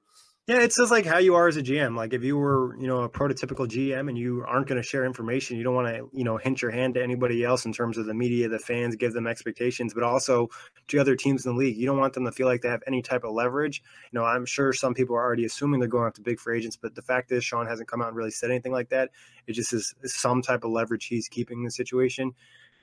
Yeah, 0.46 0.60
it's 0.60 0.76
just 0.76 0.92
like 0.92 1.04
how 1.04 1.18
you 1.18 1.34
are 1.34 1.48
as 1.48 1.56
a 1.56 1.62
GM. 1.62 1.96
Like 1.96 2.12
if 2.12 2.22
you 2.22 2.36
were, 2.36 2.78
you 2.78 2.86
know, 2.86 3.02
a 3.02 3.08
prototypical 3.08 3.66
GM 3.66 4.08
and 4.08 4.16
you 4.16 4.44
aren't 4.46 4.68
going 4.68 4.80
to 4.80 4.86
share 4.86 5.04
information, 5.04 5.56
you 5.56 5.64
don't 5.64 5.74
want 5.74 5.88
to, 5.88 6.08
you 6.12 6.22
know, 6.22 6.36
hint 6.36 6.62
your 6.62 6.70
hand 6.70 6.94
to 6.94 7.02
anybody 7.02 7.42
else 7.42 7.64
in 7.64 7.72
terms 7.72 7.98
of 7.98 8.06
the 8.06 8.14
media, 8.14 8.48
the 8.48 8.60
fans, 8.60 8.94
give 8.94 9.12
them 9.12 9.26
expectations, 9.26 9.92
but 9.92 10.04
also 10.04 10.48
to 10.86 11.00
other 11.00 11.16
teams 11.16 11.44
in 11.44 11.52
the 11.52 11.58
league. 11.58 11.76
You 11.76 11.86
don't 11.86 11.98
want 11.98 12.14
them 12.14 12.26
to 12.26 12.30
feel 12.30 12.46
like 12.46 12.62
they 12.62 12.68
have 12.68 12.84
any 12.86 13.02
type 13.02 13.24
of 13.24 13.32
leverage. 13.32 13.82
You 14.12 14.20
know, 14.20 14.24
I'm 14.24 14.46
sure 14.46 14.72
some 14.72 14.94
people 14.94 15.16
are 15.16 15.24
already 15.24 15.46
assuming 15.46 15.80
they're 15.80 15.88
going 15.88 16.06
after 16.06 16.22
big 16.22 16.38
free 16.38 16.58
agents, 16.58 16.76
but 16.76 16.94
the 16.94 17.02
fact 17.02 17.32
is 17.32 17.44
Sean 17.44 17.66
hasn't 17.66 17.88
come 17.88 18.00
out 18.00 18.08
and 18.08 18.16
really 18.16 18.30
said 18.30 18.52
anything 18.52 18.70
like 18.70 18.90
that. 18.90 19.10
It 19.48 19.54
just 19.54 19.72
is 19.72 19.96
some 20.04 20.42
type 20.42 20.62
of 20.62 20.70
leverage 20.70 21.06
he's 21.06 21.28
keeping 21.28 21.64
the 21.64 21.72
situation. 21.72 22.34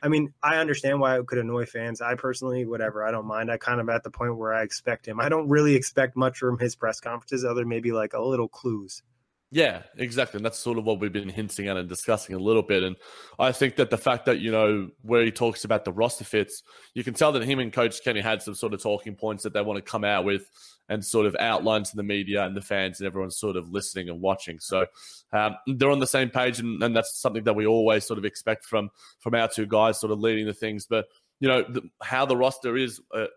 I 0.04 0.10
mean, 0.10 0.34
I 0.44 0.58
understand 0.58 1.00
why 1.00 1.18
it 1.18 1.26
could 1.28 1.38
annoy 1.38 1.66
fans. 1.66 2.02
I 2.02 2.16
personally, 2.16 2.66
whatever, 2.66 3.08
I 3.08 3.12
don't 3.12 3.26
mind. 3.26 3.50
I 3.50 3.56
kind 3.56 3.80
of 3.80 3.88
at 3.88 4.04
the 4.04 4.12
point 4.12 4.36
where 4.36 4.54
I 4.54 4.64
expect 4.64 5.08
him. 5.08 5.22
I 5.22 5.30
don't 5.30 5.48
really 5.48 5.76
expect 5.76 6.18
much 6.18 6.40
from 6.40 6.60
his 6.60 6.76
press 6.76 7.00
conferences, 7.00 7.46
other 7.46 7.66
maybe 7.66 7.94
like 7.94 8.12
a 8.14 8.22
little 8.22 8.50
clues. 8.50 9.02
Yeah, 9.54 9.84
exactly. 9.98 10.40
And 10.40 10.46
that's 10.46 10.58
sort 10.58 10.80
of 10.80 10.86
what 10.86 11.00
we've 11.00 11.14
been 11.14 11.30
hinting 11.30 11.68
at 11.68 11.78
and 11.78 11.88
discussing 11.88 12.34
a 12.34 12.40
little 12.40 12.64
bit. 12.64 12.82
And 12.82 12.96
I 13.38 13.52
think 13.52 13.76
that 13.76 13.92
the 13.92 14.00
fact 14.00 14.26
that, 14.26 14.40
you 14.40 14.52
know, 14.52 14.90
where 15.04 15.24
he 15.24 15.32
talks 15.32 15.64
about 15.64 15.86
the 15.86 15.92
roster 15.92 16.24
fits, 16.24 16.64
you 16.96 17.04
can 17.04 17.14
tell 17.14 17.32
that 17.34 17.44
him 17.44 17.60
and 17.60 17.72
Coach 17.72 18.04
Kenny 18.04 18.20
had 18.20 18.42
some 18.42 18.56
sort 18.56 18.74
of 18.74 18.82
talking 18.82 19.14
points 19.14 19.44
that 19.44 19.54
they 19.54 19.62
want 19.62 19.78
to 19.78 19.84
come 19.84 20.04
out 20.04 20.26
with 20.26 20.50
and 20.90 21.06
sort 21.06 21.28
of 21.28 21.36
outline 21.40 21.84
to 21.84 21.96
the 21.96 22.02
media 22.02 22.44
and 22.44 22.58
the 22.58 22.64
fans 22.64 23.00
and 23.00 23.06
everyone's 23.06 23.38
sort 23.38 23.56
of 23.56 23.70
listening 23.70 24.10
and 24.10 24.20
watching. 24.20 24.60
So 24.60 24.88
um, 25.34 25.56
they're 25.68 25.92
on 25.92 26.00
the 26.00 26.08
same 26.08 26.32
page, 26.32 26.58
and, 26.58 26.82
and, 26.82 26.96
that's 26.96 27.22
something 27.22 27.44
that 27.44 27.54
we 27.54 27.68
always 27.68 28.06
sort 28.06 28.18
of 28.18 28.26
expect 28.26 28.66
from 28.66 28.90
from 29.20 29.36
our 29.36 29.48
two 29.48 29.68
guys, 29.68 30.00
sort 30.00 30.12
of 30.12 30.20
leading 30.20 30.48
the 30.48 30.54
things. 30.54 30.88
But 30.88 31.06
you 31.40 31.48
know 31.48 31.64
the, 31.70 31.84
how 32.02 32.26
the 32.26 32.36
roster 32.36 32.76
is. 32.76 33.00
Uh, 33.14 33.28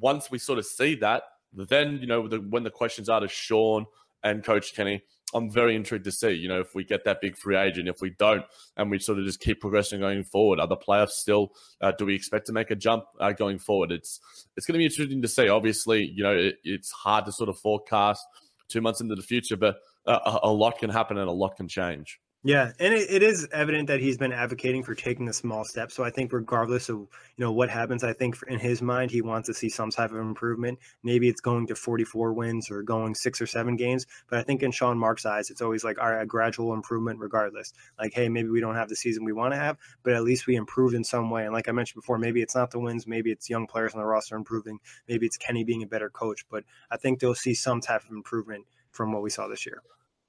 once 0.00 0.30
we 0.30 0.38
sort 0.38 0.58
of 0.58 0.66
see 0.66 0.96
that, 0.96 1.22
then 1.54 1.98
you 1.98 2.06
know 2.06 2.28
the, 2.28 2.40
when 2.40 2.62
the 2.62 2.70
questions 2.70 3.08
are 3.08 3.20
to 3.20 3.28
Sean 3.28 3.86
and 4.22 4.44
Coach 4.44 4.74
Kenny, 4.74 5.02
I'm 5.34 5.50
very 5.50 5.74
intrigued 5.74 6.04
to 6.04 6.12
see, 6.12 6.32
you 6.32 6.48
know, 6.48 6.60
if 6.60 6.74
we 6.74 6.84
get 6.84 7.04
that 7.04 7.20
big 7.20 7.36
free 7.36 7.56
agent, 7.56 7.88
if 7.88 8.00
we 8.00 8.10
don't, 8.10 8.44
and 8.76 8.90
we 8.90 8.98
sort 8.98 9.18
of 9.18 9.24
just 9.24 9.40
keep 9.40 9.60
progressing 9.60 10.00
going 10.00 10.24
forward. 10.24 10.60
Are 10.60 10.66
the 10.66 10.76
playoffs 10.76 11.10
still? 11.10 11.52
Uh, 11.80 11.92
do 11.92 12.06
we 12.06 12.14
expect 12.14 12.46
to 12.46 12.52
make 12.52 12.70
a 12.70 12.76
jump 12.76 13.04
uh, 13.20 13.32
going 13.32 13.58
forward? 13.58 13.92
It's 13.92 14.20
it's 14.56 14.66
going 14.66 14.74
to 14.74 14.78
be 14.78 14.84
interesting 14.84 15.22
to 15.22 15.28
see. 15.28 15.48
Obviously, 15.48 16.04
you 16.14 16.22
know, 16.22 16.36
it, 16.36 16.56
it's 16.64 16.90
hard 16.90 17.24
to 17.26 17.32
sort 17.32 17.48
of 17.48 17.58
forecast 17.58 18.24
two 18.68 18.80
months 18.80 19.00
into 19.00 19.14
the 19.14 19.22
future, 19.22 19.56
but 19.56 19.76
uh, 20.06 20.38
a, 20.42 20.48
a 20.48 20.52
lot 20.52 20.78
can 20.78 20.90
happen 20.90 21.18
and 21.18 21.28
a 21.28 21.32
lot 21.32 21.56
can 21.56 21.68
change. 21.68 22.18
Yeah, 22.44 22.72
and 22.80 22.92
it, 22.92 23.08
it 23.08 23.22
is 23.22 23.46
evident 23.52 23.86
that 23.86 24.00
he's 24.00 24.18
been 24.18 24.32
advocating 24.32 24.82
for 24.82 24.96
taking 24.96 25.26
the 25.26 25.32
small 25.32 25.64
steps. 25.64 25.94
So 25.94 26.02
I 26.02 26.10
think, 26.10 26.32
regardless 26.32 26.88
of 26.88 26.96
you 26.96 27.08
know 27.38 27.52
what 27.52 27.70
happens, 27.70 28.02
I 28.02 28.14
think 28.14 28.36
in 28.48 28.58
his 28.58 28.82
mind 28.82 29.12
he 29.12 29.22
wants 29.22 29.46
to 29.46 29.54
see 29.54 29.68
some 29.68 29.90
type 29.90 30.10
of 30.10 30.16
improvement. 30.16 30.80
Maybe 31.04 31.28
it's 31.28 31.40
going 31.40 31.68
to 31.68 31.76
44 31.76 32.32
wins 32.32 32.68
or 32.68 32.82
going 32.82 33.14
six 33.14 33.40
or 33.40 33.46
seven 33.46 33.76
games. 33.76 34.06
But 34.28 34.40
I 34.40 34.42
think 34.42 34.64
in 34.64 34.72
Sean 34.72 34.98
Mark's 34.98 35.24
eyes, 35.24 35.50
it's 35.50 35.62
always 35.62 35.84
like, 35.84 36.00
all 36.00 36.10
right, 36.10 36.22
a 36.22 36.26
gradual 36.26 36.74
improvement, 36.74 37.20
regardless. 37.20 37.72
Like, 37.96 38.12
hey, 38.12 38.28
maybe 38.28 38.48
we 38.48 38.60
don't 38.60 38.74
have 38.74 38.88
the 38.88 38.96
season 38.96 39.24
we 39.24 39.32
want 39.32 39.54
to 39.54 39.60
have, 39.60 39.76
but 40.02 40.14
at 40.14 40.24
least 40.24 40.48
we 40.48 40.56
improved 40.56 40.96
in 40.96 41.04
some 41.04 41.30
way. 41.30 41.44
And 41.44 41.52
like 41.52 41.68
I 41.68 41.72
mentioned 41.72 42.02
before, 42.02 42.18
maybe 42.18 42.42
it's 42.42 42.56
not 42.56 42.72
the 42.72 42.80
wins, 42.80 43.06
maybe 43.06 43.30
it's 43.30 43.48
young 43.48 43.68
players 43.68 43.94
on 43.94 44.00
the 44.00 44.06
roster 44.06 44.34
improving, 44.34 44.80
maybe 45.08 45.26
it's 45.26 45.36
Kenny 45.36 45.62
being 45.62 45.84
a 45.84 45.86
better 45.86 46.10
coach. 46.10 46.44
But 46.50 46.64
I 46.90 46.96
think 46.96 47.20
they'll 47.20 47.36
see 47.36 47.54
some 47.54 47.80
type 47.80 48.02
of 48.02 48.10
improvement 48.10 48.66
from 48.90 49.12
what 49.12 49.22
we 49.22 49.30
saw 49.30 49.46
this 49.46 49.64
year. 49.64 49.80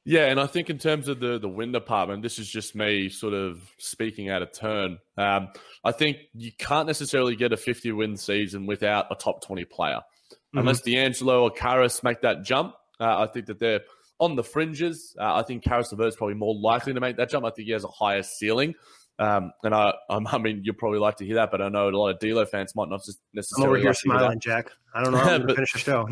Yeah, 0.06 0.26
and 0.26 0.40
I 0.40 0.48
think 0.48 0.70
in 0.70 0.78
terms 0.78 1.08
of 1.08 1.20
the 1.20 1.40
the 1.40 1.48
win 1.48 1.72
department, 1.72 2.24
this 2.24 2.38
is 2.38 2.50
just 2.50 2.76
me 2.76 3.08
sort 3.08 3.34
of 3.34 3.62
speaking 3.78 4.30
out 4.30 4.42
of 4.42 4.52
turn. 4.52 5.00
Um, 5.18 5.50
I 5.84 5.94
think 5.94 6.18
you 6.34 6.52
can't 6.58 6.88
necessarily 6.88 7.38
get 7.38 7.54
a 7.54 7.58
50 7.58 7.92
win 7.94 8.18
season 8.18 8.66
without 8.66 9.06
a 9.12 9.16
top 9.16 9.44
20 9.46 9.64
player, 9.66 10.02
mm-hmm. 10.32 10.60
unless 10.60 10.82
D'Angelo 10.82 11.44
or 11.44 11.52
Caris 11.52 12.04
make 12.04 12.22
that 12.22 12.44
jump. 12.44 12.76
Uh, 13.00 13.20
I 13.20 13.28
think 13.28 13.46
that 13.46 13.60
they're 13.60 13.82
on 14.20 14.36
the 14.36 14.44
fringes. 14.44 15.16
Uh, 15.20 15.36
I 15.36 15.44
think 15.44 15.64
Caris 15.64 15.92
LeVert 15.92 16.10
is 16.10 16.16
probably 16.18 16.36
more 16.36 16.56
likely 16.56 16.94
to 16.94 17.00
make 17.00 17.18
that 17.18 17.30
jump. 17.30 17.46
I 17.46 17.52
think 17.52 17.68
he 17.68 17.74
has 17.74 17.86
a 17.86 17.90
higher 17.90 18.24
ceiling. 18.24 18.76
Um, 19.20 19.52
and 19.64 19.76
I, 19.76 19.94
I 20.10 20.38
mean, 20.38 20.62
you'd 20.64 20.78
probably 20.78 21.00
like 21.00 21.18
to 21.18 21.26
hear 21.26 21.36
that, 21.36 21.52
but 21.52 21.62
I 21.62 21.70
know 21.70 21.88
a 21.88 21.92
lot 21.92 22.10
of 22.10 22.20
D'Lo 22.20 22.46
fans 22.46 22.76
might 22.76 22.90
not 22.90 23.04
just 23.06 23.20
necessarily. 23.34 23.66
I'm 23.66 23.70
over 23.70 23.78
here 23.78 23.90
like 23.90 23.98
smiling, 23.98 24.40
Jack. 24.40 24.72
I 24.94 25.04
don't 25.04 25.14
know 25.14 25.20
how 25.20 25.38
to 25.38 25.54
finish 25.54 25.74
the 25.74 25.80
show. 25.80 26.08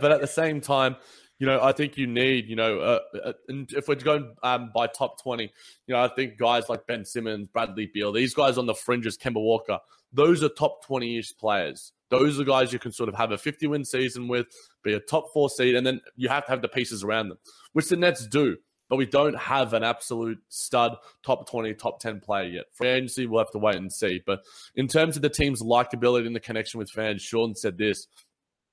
but 0.00 0.12
at 0.12 0.20
the 0.20 0.26
same 0.26 0.60
time, 0.60 0.96
you 1.38 1.46
know, 1.46 1.60
I 1.62 1.72
think 1.72 1.96
you 1.96 2.06
need, 2.06 2.48
you 2.48 2.56
know, 2.56 2.78
uh, 2.80 3.00
uh, 3.24 3.32
if 3.48 3.86
we're 3.86 3.94
going 3.94 4.34
um, 4.42 4.70
by 4.74 4.88
top 4.88 5.22
20, 5.22 5.44
you 5.86 5.94
know, 5.94 6.02
I 6.02 6.08
think 6.08 6.36
guys 6.36 6.68
like 6.68 6.86
Ben 6.86 7.04
Simmons, 7.04 7.48
Bradley 7.48 7.90
Beal, 7.92 8.12
these 8.12 8.34
guys 8.34 8.58
on 8.58 8.66
the 8.66 8.74
fringes, 8.74 9.16
Kemba 9.16 9.34
Walker, 9.34 9.78
those 10.12 10.42
are 10.42 10.48
top 10.48 10.84
20 10.84 11.18
ish 11.18 11.36
players. 11.36 11.92
Those 12.10 12.40
are 12.40 12.44
guys 12.44 12.72
you 12.72 12.78
can 12.78 12.92
sort 12.92 13.08
of 13.08 13.14
have 13.14 13.30
a 13.30 13.38
50 13.38 13.66
win 13.68 13.84
season 13.84 14.26
with, 14.26 14.46
be 14.82 14.94
a 14.94 15.00
top 15.00 15.32
four 15.32 15.48
seed, 15.48 15.76
and 15.76 15.86
then 15.86 16.00
you 16.16 16.28
have 16.28 16.46
to 16.46 16.50
have 16.50 16.62
the 16.62 16.68
pieces 16.68 17.04
around 17.04 17.28
them, 17.28 17.38
which 17.72 17.88
the 17.88 17.96
Nets 17.96 18.26
do. 18.26 18.56
But 18.88 18.96
we 18.96 19.04
don't 19.04 19.36
have 19.36 19.74
an 19.74 19.84
absolute 19.84 20.38
stud 20.48 20.96
top 21.22 21.48
20, 21.50 21.74
top 21.74 22.00
10 22.00 22.20
player 22.20 22.48
yet. 22.48 22.64
Free 22.72 22.88
agency, 22.88 23.26
we'll 23.26 23.44
have 23.44 23.50
to 23.50 23.58
wait 23.58 23.76
and 23.76 23.92
see. 23.92 24.22
But 24.24 24.40
in 24.76 24.88
terms 24.88 25.14
of 25.16 25.20
the 25.20 25.28
team's 25.28 25.62
likability 25.62 26.26
and 26.26 26.34
the 26.34 26.40
connection 26.40 26.78
with 26.78 26.90
fans, 26.90 27.20
Sean 27.20 27.54
said 27.54 27.76
this 27.76 28.08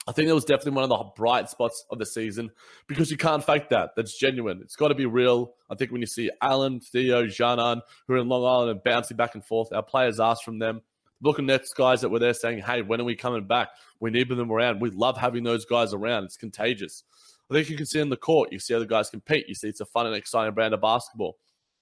I 0.07 0.11
think 0.11 0.27
that 0.27 0.35
was 0.35 0.45
definitely 0.45 0.73
one 0.73 0.83
of 0.83 0.89
the 0.89 1.03
bright 1.15 1.49
spots 1.49 1.83
of 1.89 1.97
the 1.97 2.05
season 2.05 2.51
because 2.85 3.09
you 3.09 3.17
can't 3.17 3.43
fake 3.43 3.69
that. 3.69 3.91
That's 3.95 4.17
genuine. 4.17 4.59
It's 4.61 4.75
got 4.75 4.89
to 4.89 4.95
be 4.95 5.07
real. 5.07 5.53
I 5.69 5.75
think 5.75 5.91
when 5.91 6.01
you 6.01 6.07
see 6.07 6.29
Alan, 6.43 6.79
Theo, 6.79 7.25
Dzanan, 7.25 7.81
who 8.07 8.13
are 8.13 8.17
in 8.17 8.29
Long 8.29 8.45
Island 8.45 8.71
and 8.71 8.83
bouncing 8.83 9.17
back 9.17 9.33
and 9.33 9.43
forth, 9.43 9.73
our 9.73 9.81
players 9.81 10.19
ask 10.19 10.43
from 10.43 10.59
them. 10.59 10.81
Looking 11.21 11.49
at 11.49 11.63
guys 11.75 12.01
that 12.01 12.09
were 12.09 12.19
there 12.19 12.33
saying, 12.33 12.59
hey, 12.59 12.83
when 12.83 13.01
are 13.01 13.05
we 13.05 13.15
coming 13.15 13.47
back? 13.47 13.69
We 13.99 14.11
need 14.11 14.29
them 14.29 14.51
around. 14.51 14.79
We 14.79 14.91
love 14.91 15.17
having 15.17 15.43
those 15.43 15.65
guys 15.65 15.93
around. 15.93 16.25
It's 16.25 16.37
contagious. 16.37 17.03
I 17.49 17.53
think 17.53 17.69
you 17.69 17.77
can 17.77 17.85
see 17.85 17.99
in 17.99 18.09
the 18.09 18.17
court, 18.17 18.51
you 18.51 18.59
see 18.59 18.73
other 18.73 18.85
guys 18.85 19.09
compete. 19.09 19.45
You 19.47 19.55
see 19.55 19.69
it's 19.69 19.81
a 19.81 19.85
fun 19.85 20.05
and 20.07 20.15
exciting 20.15 20.53
brand 20.53 20.73
of 20.73 20.81
basketball. 20.81 21.37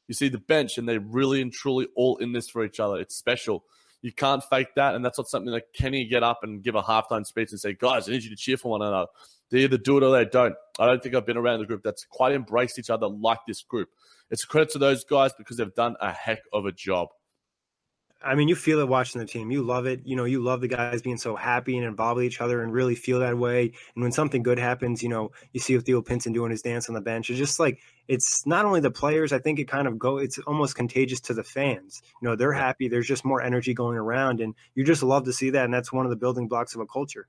You 0.08 0.14
see 0.14 0.30
the 0.30 0.38
bench, 0.38 0.78
and 0.78 0.88
they're 0.88 1.00
really 1.00 1.42
and 1.42 1.52
truly 1.52 1.88
all 1.96 2.18
in 2.18 2.34
this 2.34 2.50
for 2.50 2.64
each 2.64 2.80
other. 2.80 2.98
It's 3.00 3.16
special. 3.16 3.66
You 4.04 4.12
can't 4.12 4.44
fake 4.44 4.76
that. 4.76 4.96
And 4.96 5.04
that's 5.04 5.18
not 5.18 5.30
something 5.30 5.52
that 5.54 5.74
Kenny 5.74 6.06
get 6.06 6.24
up 6.24 6.42
and 6.44 6.62
give 6.62 6.76
a 6.76 6.84
halftime 6.84 7.26
speech 7.26 7.52
and 7.52 7.60
say, 7.60 7.74
guys, 7.74 8.08
I 8.08 8.12
need 8.12 8.24
you 8.24 8.30
to 8.30 8.36
cheer 8.36 8.58
for 8.58 8.70
one 8.70 8.82
another. 8.82 9.08
They 9.50 9.60
either 9.60 9.78
do 9.78 9.98
it 9.98 10.04
or 10.04 10.12
they 10.12 10.26
don't. 10.26 10.56
I 10.78 10.86
don't 10.86 11.02
think 11.02 11.16
I've 11.16 11.26
been 11.26 11.38
around 11.38 11.62
a 11.62 11.66
group 11.66 11.84
that's 11.84 12.06
quite 12.06 12.34
embraced 12.34 12.78
each 12.78 12.89
other 12.89 13.08
like 13.08 13.39
this 13.48 13.63
group. 13.63 13.89
It's 14.30 14.44
a 14.44 14.48
credit 14.48 14.72
to 14.72 14.80
those 14.80 15.06
guys 15.06 15.32
because 15.38 15.58
they've 15.58 15.74
done 15.74 15.96
a 16.02 16.12
heck 16.12 16.39
of 16.52 16.66
a 16.66 16.72
job. 16.72 17.10
I 18.26 18.36
mean, 18.36 18.48
you 18.48 18.56
feel 18.56 18.80
it 18.80 18.88
watching 18.88 19.20
the 19.20 19.28
team. 19.28 19.52
You 19.52 19.63
love 19.63 19.86
it. 19.86 20.02
You 20.06 20.16
know, 20.16 20.24
you 20.24 20.42
love 20.42 20.62
the 20.62 20.68
guys 20.68 21.02
being 21.02 21.18
so 21.18 21.36
happy 21.36 21.78
and 21.78 21.86
involved 21.86 22.18
with 22.18 22.26
each 22.26 22.42
other 22.42 22.63
and 22.63 22.74
really 22.74 22.96
feel 22.96 23.20
that 23.20 23.38
way. 23.38 23.74
And 23.96 24.04
when 24.04 24.12
something 24.12 24.44
good 24.44 24.60
happens, 24.60 25.04
you 25.04 25.10
know, 25.10 25.32
you 25.52 25.60
see 25.60 25.78
Theo 25.78 26.02
Pinson 26.02 26.32
doing 26.32 26.52
his 26.52 26.62
dance 26.62 26.88
on 26.88 26.96
the 26.96 27.02
bench. 27.02 27.30
It's 27.30 27.39
just 27.39 27.60
like 27.60 27.80
it's 28.08 28.46
not 28.46 28.66
only 28.66 28.80
the 28.80 28.92
players. 28.92 29.32
I 29.32 29.39
think 29.39 29.60
it 29.60 29.68
kind 29.68 29.88
of 29.88 29.98
go. 29.98 30.18
It's 30.18 30.38
almost 30.39 30.76
contagious 30.76 31.20
to 31.22 31.34
the 31.34 31.44
fans. 31.44 32.02
You 32.22 32.30
know, 32.30 32.36
they're 32.36 32.54
happy. 32.54 32.88
There's 32.88 33.08
just 33.08 33.24
more 33.26 33.42
energy 33.42 33.74
going 33.74 33.98
around, 33.98 34.42
and 34.42 34.54
you 34.76 34.84
just 34.84 35.04
love 35.04 35.26
to 35.26 35.34
see 35.34 35.50
that. 35.52 35.66
And 35.66 35.74
that's 35.74 35.92
one 35.92 36.06
of 36.06 36.10
the 36.10 36.16
building 36.18 36.48
blocks 36.48 36.76
of 36.76 36.82
a 36.82 36.86
culture. 36.86 37.28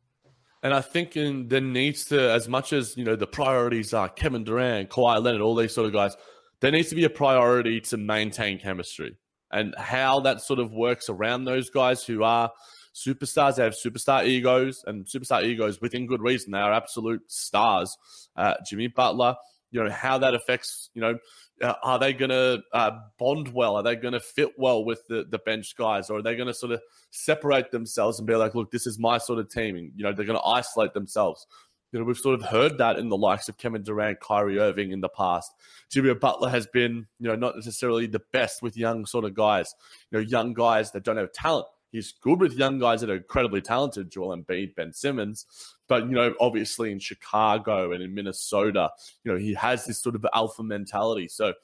And 0.63 0.73
I 0.73 0.81
think 0.81 1.17
in, 1.17 1.49
there 1.49 1.61
needs 1.61 2.07
to, 2.07 2.31
as 2.33 2.49
much 2.49 2.73
as 2.73 2.97
you 2.97 3.05
know, 3.05 3.17
the 3.17 3.27
priorities 3.27 3.93
are 3.93 4.09
Kevin 4.09 4.45
Durant, 4.45 4.89
Kawhi 4.89 5.23
Leonard, 5.23 5.43
all 5.43 5.55
these 5.55 5.75
sort 5.75 5.87
of 5.87 5.93
guys. 5.93 6.17
There 6.61 6.71
needs 6.71 6.89
to 6.89 6.95
be 6.95 7.05
a 7.05 7.11
priority 7.11 7.81
to 7.83 7.99
maintain 7.99 8.59
chemistry 8.59 9.19
and 9.53 9.75
how 9.77 10.21
that 10.21 10.41
sort 10.41 10.59
of 10.59 10.73
works 10.73 11.11
around 11.11 11.45
those 11.45 11.69
guys 11.69 12.03
who 12.05 12.23
are 12.23 12.51
superstars. 12.95 13.57
They 13.57 13.65
have 13.65 13.75
superstar 13.75 14.25
egos 14.25 14.83
and 14.87 15.05
superstar 15.07 15.45
egos 15.45 15.81
within 15.83 16.07
good 16.07 16.23
reason. 16.23 16.53
They 16.53 16.59
are 16.59 16.73
absolute 16.73 17.31
stars. 17.31 17.97
Uh, 18.35 18.55
Jimmy 18.67 18.89
Butler, 18.89 19.37
you 19.75 19.83
know, 19.83 19.91
how 19.91 20.19
that 20.19 20.35
affects, 20.35 20.89
you 20.95 21.01
know, 21.01 21.19
uh, 21.61 21.75
are 21.83 21.99
they 21.99 22.13
going 22.13 22.31
to 22.31 22.63
uh, 22.73 22.93
bond 23.19 23.49
well? 23.53 23.75
Are 23.75 23.83
they 23.83 23.97
going 23.97 24.15
to 24.15 24.21
fit 24.21 24.51
well 24.57 24.85
with 24.85 25.05
the, 25.09 25.27
the 25.29 25.39
bench 25.39 25.75
guys? 25.77 26.11
Or 26.11 26.19
are 26.19 26.23
they 26.23 26.37
going 26.37 26.47
to 26.47 26.55
sort 26.55 26.71
of 26.71 26.81
separate 27.11 27.73
themselves 27.73 28.21
and 28.21 28.27
be 28.27 28.37
like, 28.37 28.55
look, 28.55 28.71
this 28.71 28.87
is 28.87 29.01
my 29.01 29.19
sort 29.19 29.41
of 29.41 29.51
teaming? 29.51 29.91
You 29.97 30.05
know, 30.05 30.13
they're 30.13 30.27
going 30.27 30.39
to 30.39 30.47
isolate 30.47 30.95
themselves. 30.95 31.45
You 31.91 31.99
know, 31.99 32.05
we've 32.05 32.17
sort 32.17 32.41
of 32.41 32.47
heard 32.47 32.79
that 32.79 33.01
in 33.01 33.09
the 33.09 33.17
likes 33.17 33.49
of 33.49 33.59
Kevin 33.59 33.83
Durant, 33.83 34.21
Kyrie 34.21 34.61
Irving 34.61 34.93
in 34.93 35.01
the 35.01 35.09
past. 35.09 35.53
Jimmy 35.91 36.15
Butler 36.15 36.51
has 36.51 36.69
been, 36.69 37.09
you 37.19 37.29
know, 37.29 37.35
not 37.35 37.57
necessarily 37.57 38.07
the 38.07 38.23
best 38.33 38.63
with 38.63 38.77
young 38.77 39.07
sort 39.07 39.25
of 39.25 39.35
guys. 39.35 39.75
You 40.13 40.19
know, 40.19 40.25
young 40.25 40.55
guys 40.55 40.93
that 40.93 41.03
don't 41.03 41.17
have 41.17 41.33
talent. 41.33 41.67
He's 41.95 42.13
good 42.13 42.41
with 42.41 42.55
young 42.55 42.79
guys 42.79 43.01
that 43.01 43.11
are 43.11 43.17
incredibly 43.17 43.61
talented, 43.61 44.11
Joel 44.11 44.37
Embiid, 44.37 44.75
Ben 44.75 44.93
Simmons. 44.93 45.47
But, 45.89 46.09
you 46.09 46.15
know, 46.17 46.35
obviously 46.41 46.91
in 46.91 46.99
Chicago 46.99 47.93
and 47.93 48.03
in 48.03 48.15
Minnesota, 48.15 48.91
you 49.23 49.33
know, 49.33 49.39
he 49.39 49.55
has 49.55 49.87
this 49.87 50.03
sort 50.03 50.17
of 50.17 50.27
alpha 50.35 50.63
mentality. 50.63 51.29
So 51.29 51.55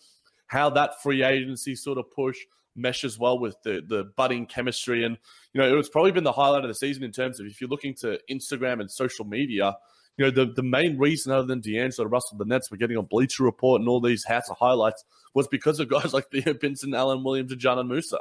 how 0.46 0.70
that 0.70 1.02
free 1.02 1.22
agency 1.22 1.74
sort 1.74 1.98
of 1.98 2.10
push 2.12 2.38
meshes 2.76 3.18
well 3.18 3.38
with 3.38 3.56
the 3.64 3.82
the 3.86 4.04
budding 4.16 4.46
chemistry. 4.46 5.04
And, 5.04 5.18
you 5.52 5.60
know, 5.60 5.78
it's 5.78 5.88
probably 5.88 6.12
been 6.12 6.24
the 6.24 6.32
highlight 6.32 6.62
of 6.62 6.68
the 6.68 6.74
season 6.74 7.02
in 7.02 7.12
terms 7.12 7.40
of 7.40 7.46
if 7.46 7.60
you're 7.60 7.70
looking 7.70 7.94
to 7.96 8.20
Instagram 8.30 8.80
and 8.80 8.90
social 8.90 9.24
media– 9.24 9.76
you 10.20 10.26
know, 10.26 10.30
the, 10.30 10.52
the 10.52 10.62
main 10.62 10.98
reason 10.98 11.32
other 11.32 11.46
than 11.46 11.60
D'Angelo 11.60 12.06
Russell, 12.06 12.36
the 12.36 12.44
Nets 12.44 12.70
were 12.70 12.76
getting 12.76 12.98
on 12.98 13.06
Bleacher 13.06 13.42
Report 13.42 13.80
and 13.80 13.88
all 13.88 14.02
these 14.02 14.22
hats 14.22 14.50
of 14.50 14.58
highlights 14.58 15.02
was 15.34 15.48
because 15.48 15.80
of 15.80 15.88
guys 15.88 16.12
like 16.12 16.30
Theo 16.30 16.52
Pinson, 16.52 16.94
Alan 16.94 17.24
Williams, 17.24 17.52
and 17.52 17.60
Dzanan 17.60 17.88
Musa. 17.88 18.18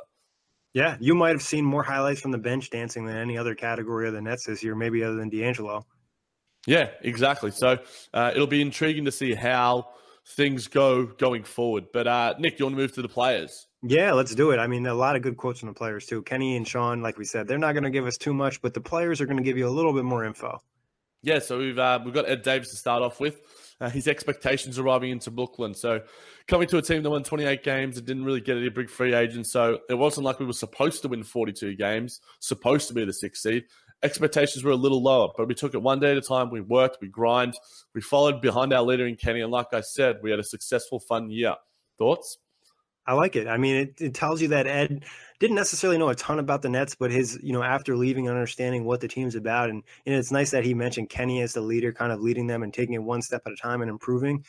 Yeah, 0.73 0.97
you 0.99 1.15
might 1.15 1.31
have 1.31 1.41
seen 1.41 1.65
more 1.65 1.83
highlights 1.83 2.21
from 2.21 2.31
the 2.31 2.37
bench 2.37 2.69
dancing 2.69 3.05
than 3.05 3.17
any 3.17 3.37
other 3.37 3.55
category 3.55 4.07
of 4.07 4.13
the 4.13 4.21
Nets 4.21 4.45
this 4.45 4.63
year, 4.63 4.75
maybe 4.75 5.03
other 5.03 5.15
than 5.15 5.29
D'Angelo. 5.29 5.85
Yeah, 6.67 6.89
exactly. 7.01 7.51
So 7.51 7.79
uh, 8.13 8.31
it'll 8.33 8.47
be 8.47 8.61
intriguing 8.61 9.05
to 9.05 9.11
see 9.11 9.33
how 9.33 9.89
things 10.35 10.67
go 10.67 11.05
going 11.05 11.43
forward. 11.43 11.85
But 11.91 12.07
uh, 12.07 12.35
Nick, 12.37 12.59
you 12.59 12.65
want 12.65 12.75
to 12.75 12.81
move 12.81 12.93
to 12.93 13.01
the 13.01 13.09
players? 13.09 13.67
Yeah, 13.81 14.11
let's 14.11 14.35
do 14.35 14.51
it. 14.51 14.57
I 14.57 14.67
mean, 14.67 14.85
a 14.85 14.93
lot 14.93 15.15
of 15.15 15.21
good 15.21 15.37
quotes 15.37 15.61
from 15.61 15.69
the 15.69 15.73
players 15.73 16.05
too. 16.05 16.21
Kenny 16.21 16.55
and 16.55 16.67
Sean, 16.67 17.01
like 17.01 17.17
we 17.17 17.25
said, 17.25 17.47
they're 17.47 17.57
not 17.57 17.71
going 17.71 17.85
to 17.85 17.89
give 17.89 18.05
us 18.05 18.17
too 18.17 18.33
much, 18.33 18.61
but 18.61 18.73
the 18.73 18.81
players 18.81 19.21
are 19.21 19.25
going 19.25 19.37
to 19.37 19.43
give 19.43 19.57
you 19.57 19.67
a 19.67 19.71
little 19.71 19.93
bit 19.93 20.03
more 20.03 20.25
info. 20.25 20.61
Yeah, 21.21 21.39
so 21.39 21.57
we've 21.57 21.79
uh, 21.79 21.99
we've 22.03 22.13
got 22.13 22.29
Ed 22.29 22.43
Davis 22.43 22.69
to 22.71 22.77
start 22.77 23.01
off 23.01 23.19
with. 23.19 23.41
Uh, 23.81 23.89
his 23.89 24.09
expectations 24.09 24.77
arriving 24.77 25.09
into 25.09 25.31
Brooklyn. 25.31 25.73
So 25.73 26.01
coming 26.47 26.67
to 26.67 26.77
a 26.77 26.81
team 26.81 27.01
that 27.03 27.09
won 27.09 27.23
28 27.23 27.63
games 27.63 27.97
and 27.97 28.05
didn't 28.05 28.25
really 28.25 28.41
get 28.41 28.57
any 28.57 28.67
big 28.67 28.89
free 28.89 29.13
agents. 29.13 29.51
So 29.51 29.79
it 29.89 29.93
wasn't 29.93 30.25
like 30.25 30.39
we 30.39 30.45
were 30.45 30.51
supposed 30.51 31.01
to 31.03 31.07
win 31.07 31.23
42 31.23 31.75
games, 31.75 32.19
supposed 32.41 32.89
to 32.89 32.93
be 32.93 33.05
the 33.05 33.13
sixth 33.13 33.41
seed. 33.41 33.63
Expectations 34.03 34.63
were 34.63 34.71
a 34.71 34.75
little 34.75 35.01
lower, 35.01 35.29
but 35.37 35.47
we 35.47 35.55
took 35.55 35.73
it 35.73 35.81
one 35.81 35.99
day 35.99 36.11
at 36.11 36.17
a 36.17 36.21
time. 36.21 36.49
We 36.49 36.61
worked, 36.61 36.97
we 37.01 37.07
grind, 37.07 37.55
we 37.95 38.01
followed 38.01 38.41
behind 38.41 38.73
our 38.73 38.83
leader 38.83 39.07
in 39.07 39.15
Kenny. 39.15 39.41
And 39.41 39.51
like 39.51 39.73
I 39.73 39.81
said, 39.81 40.19
we 40.21 40.29
had 40.29 40.39
a 40.39 40.43
successful, 40.43 40.99
fun 40.99 41.29
year. 41.29 41.55
Thoughts? 41.97 42.37
I 43.05 43.13
like 43.13 43.35
it. 43.35 43.47
I 43.47 43.57
mean, 43.57 43.75
it, 43.75 44.01
it 44.01 44.13
tells 44.13 44.41
you 44.41 44.49
that 44.49 44.67
Ed 44.67 45.03
didn't 45.39 45.55
necessarily 45.55 45.97
know 45.97 46.09
a 46.09 46.15
ton 46.15 46.37
about 46.37 46.61
the 46.61 46.69
Nets, 46.69 46.95
but 46.95 47.11
his, 47.11 47.39
you 47.41 47.53
know, 47.53 47.63
after 47.63 47.95
leaving 47.95 48.27
and 48.27 48.35
understanding 48.35 48.83
what 48.85 49.01
the 49.01 49.07
team's 49.07 49.35
about, 49.35 49.69
and, 49.69 49.83
and 50.05 50.15
it's 50.15 50.31
nice 50.31 50.51
that 50.51 50.63
he 50.63 50.73
mentioned 50.73 51.09
Kenny 51.09 51.41
as 51.41 51.53
the 51.53 51.61
leader, 51.61 51.91
kind 51.91 52.11
of 52.11 52.19
leading 52.19 52.45
them 52.45 52.61
and 52.61 52.73
taking 52.73 52.93
it 52.93 53.03
one 53.03 53.21
step 53.21 53.41
at 53.45 53.51
a 53.51 53.55
time 53.55 53.81
and 53.81 53.89
improving 53.89 54.43